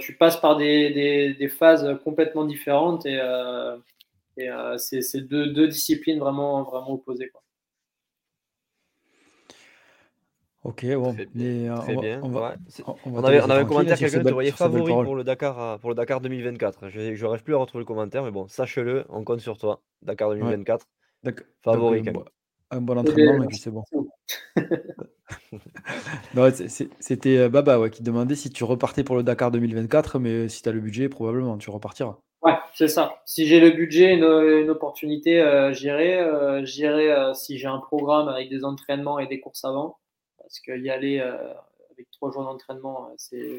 [0.00, 3.76] tu passes par des, phases complètement différentes et, euh,
[4.78, 7.28] c'est deux, deux, disciplines vraiment, vraiment opposées.
[7.30, 7.42] Quoi.
[10.66, 12.20] Ok, bon, mais, euh, on, bien.
[12.24, 12.56] On, va,
[13.04, 15.90] on, avait, on avait un commentaire, quelqu'un te voyait favori pour le, Dakar, euh, pour
[15.90, 16.88] le Dakar 2024.
[16.88, 19.80] Je n'arrive plus à retrouver le commentaire, mais bon, sache-le, on compte sur toi.
[20.02, 20.84] Dakar 2024.
[21.24, 21.34] Ouais.
[21.62, 22.24] Favori, quand même.
[22.72, 23.84] Un bon entraînement, et puis c'est bon.
[26.98, 30.62] C'était euh, Baba ouais, qui demandait si tu repartais pour le Dakar 2024, mais si
[30.62, 32.18] tu as le budget, probablement tu repartiras.
[32.42, 33.20] Ouais, c'est ça.
[33.24, 36.18] Si j'ai le budget, une, une opportunité, euh, j'irai.
[36.18, 39.98] Euh, j'irai si j'ai un programme avec des entraînements et des courses avant
[40.46, 41.52] parce qu'y aller euh,
[41.90, 43.58] avec trois jours d'entraînement, c'est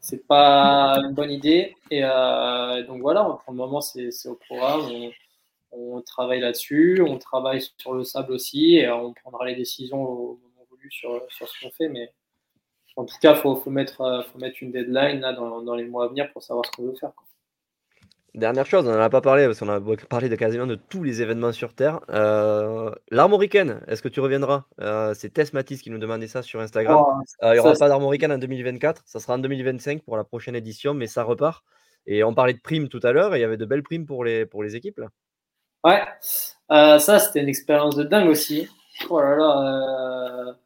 [0.00, 1.74] c'est pas une bonne idée.
[1.90, 5.10] Et euh, donc voilà, pour le moment, c'est au programme.
[5.72, 10.40] on travaille là-dessus, on travaille sur le sable aussi, et on prendra les décisions au
[10.42, 11.88] moment voulu sur, sur ce qu'on fait.
[11.88, 12.12] Mais
[12.96, 16.04] en tout cas, il faut, faut, mettre, faut mettre une deadline là, dans, les mois
[16.04, 17.12] à venir pour savoir ce qu'on veut faire.
[18.34, 19.78] Dernière chose, on n'en a pas parlé parce qu'on a
[20.08, 22.00] parlé de quasiment de tous les événements sur Terre.
[22.08, 24.64] Euh, L'Armoricaine, est-ce que tu reviendras?
[24.80, 27.04] Euh, C'est Tess Matisse qui nous demandait ça sur Instagram.
[27.06, 30.24] Oh, euh, il n'y aura pas d'Armoricaine en 2024, ça sera en 2025 pour la
[30.24, 31.62] prochaine édition, mais ça repart.
[32.06, 34.24] Et on parlait de primes tout à l'heure, il y avait de belles primes pour
[34.24, 35.08] les, pour les équipes là.
[35.84, 36.00] Ouais,
[36.70, 38.66] euh, ça c'était une expérience de dingue aussi.
[39.10, 40.56] Oh là là.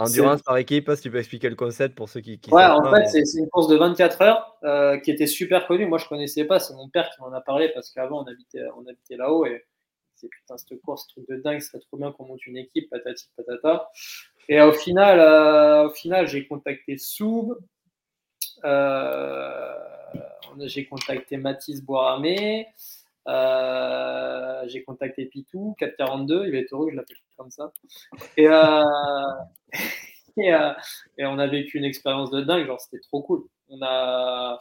[0.00, 2.38] Endurance par équipe, si tu peux expliquer le concept pour ceux qui.
[2.38, 5.86] qui ouais, en fait, c'est une course de 24 heures euh, qui était super connue.
[5.86, 6.58] Moi, je connaissais pas.
[6.58, 9.64] C'est mon père qui m'en a parlé parce qu'avant, on habitait, on habitait là-haut et
[10.20, 12.90] c'est putain, cette course, truc de dingue, ce serait trop bien qu'on monte une équipe,
[12.90, 13.90] patati patata.
[14.48, 17.56] Et au final, euh, au final, j'ai contacté Soub,
[18.64, 19.74] euh,
[20.64, 22.68] j'ai contacté Mathis Boiramé,
[23.28, 27.72] euh, j'ai contacté Pitou, 442, il va être heureux je l'appelle comme ça.
[28.36, 28.82] Et, euh,
[30.38, 30.72] euh,
[31.18, 33.44] et, on a vécu une expérience de dingue, genre c'était trop cool.
[33.68, 34.58] On a,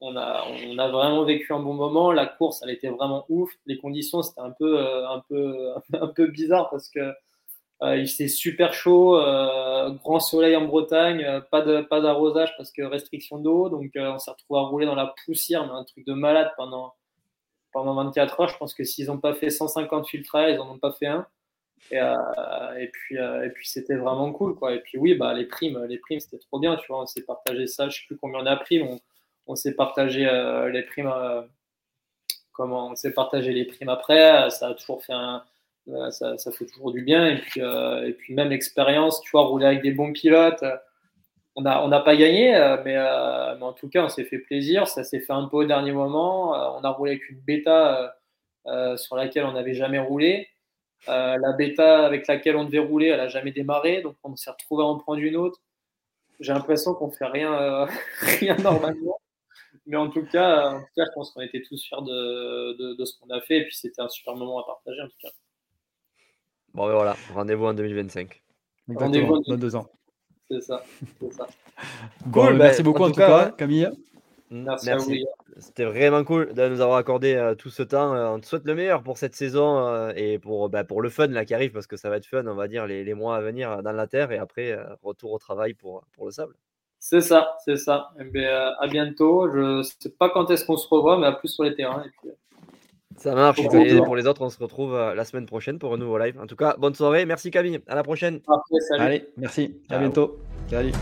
[0.00, 4.50] vraiment vécu un bon moment, la course elle était vraiment ouf, les conditions c'était un
[4.58, 7.12] peu, bizarre parce que
[7.82, 9.12] il faisait super chaud,
[10.02, 14.60] grand soleil en Bretagne, pas pas d'arrosage parce que restriction d'eau, donc on s'est retrouvé
[14.60, 16.94] à rouler dans la poussière, mais un truc de malade pendant
[17.74, 18.48] pendant 24 heures.
[18.48, 21.26] Je pense que s'ils n'ont pas fait 150 filtrages, ils n'en ont pas fait un.
[21.90, 22.14] Et, euh,
[22.78, 24.54] et puis, euh, puis c'était vraiment cool.
[24.54, 24.74] Quoi.
[24.74, 26.76] Et puis oui, bah, les primes, les primes c'était trop bien.
[26.76, 27.90] Tu vois, on s'est partagé ça.
[27.90, 28.80] Je sais plus combien on a pris.
[28.80, 29.00] On,
[29.46, 31.12] on s'est partagé euh, les primes.
[32.52, 34.48] comment on s'est partagé les primes après.
[34.50, 35.12] Ça a toujours fait.
[36.12, 37.26] Ça, ça, fait toujours du bien.
[37.28, 40.64] Et puis, et puis même l'expérience, tu vois, rouler avec des bons pilotes
[41.56, 44.38] on n'a on pas gagné, euh, mais, euh, mais, en tout cas, on s'est fait
[44.38, 44.88] plaisir.
[44.88, 46.54] Ça s'est fait un peu au dernier moment.
[46.54, 48.16] Euh, on a roulé avec une bêta
[48.96, 50.48] sur laquelle on n'avait jamais roulé.
[51.06, 54.02] la bêta avec laquelle on devait rouler, elle n'a jamais démarré.
[54.02, 55.60] Donc, on s'est retrouvé à en prendre une autre.
[56.40, 57.86] J'ai l'impression qu'on fait rien,
[58.40, 59.20] rien normalement.
[59.86, 62.94] Mais en tout cas, en tout cas je pense qu'on était tous fiers de, de,
[62.94, 63.58] de ce qu'on a fait.
[63.58, 65.28] Et puis, c'était un super moment à partager, en tout cas.
[66.72, 68.42] Bon, ben voilà, rendez-vous en 2025.
[68.88, 69.86] Rendez-vous dans deux ans.
[70.50, 70.82] C'est ça.
[71.30, 71.46] ça.
[72.32, 73.88] Cool, ben, merci beaucoup en, tout, cas, Camille.
[74.50, 75.10] Merci, À vous.
[75.58, 78.14] C'était vraiment cool de nous avoir accordé euh, tout ce temps.
[78.14, 81.08] Euh, on te souhaite le meilleur pour cette saison euh, et pour, bah, pour le
[81.08, 83.14] fun là, qui arrive parce que ça va être fun, on va dire, les, les
[83.14, 86.54] mois à venir dans la terre et après, retour au travail pour, pour le sable.
[86.98, 88.10] C'est ça, c'est ça.
[88.18, 89.50] Et eh bien, à bientôt.
[89.52, 92.02] Je ne sais pas quand est-ce qu'on se revoit, mais à plus sur les terrains.
[92.04, 92.30] Et puis...
[93.16, 93.58] Ça marche.
[93.60, 96.38] Et pour les autres, on se retrouve la semaine prochaine pour un nouveau live.
[96.40, 97.26] En tout cas, bonne soirée.
[97.26, 97.80] Merci Camille.
[97.86, 98.40] À la prochaine.
[98.46, 99.02] Après, salut.
[99.02, 99.74] Allez, merci.
[99.90, 100.38] À bientôt.
[100.68, 100.92] Salut.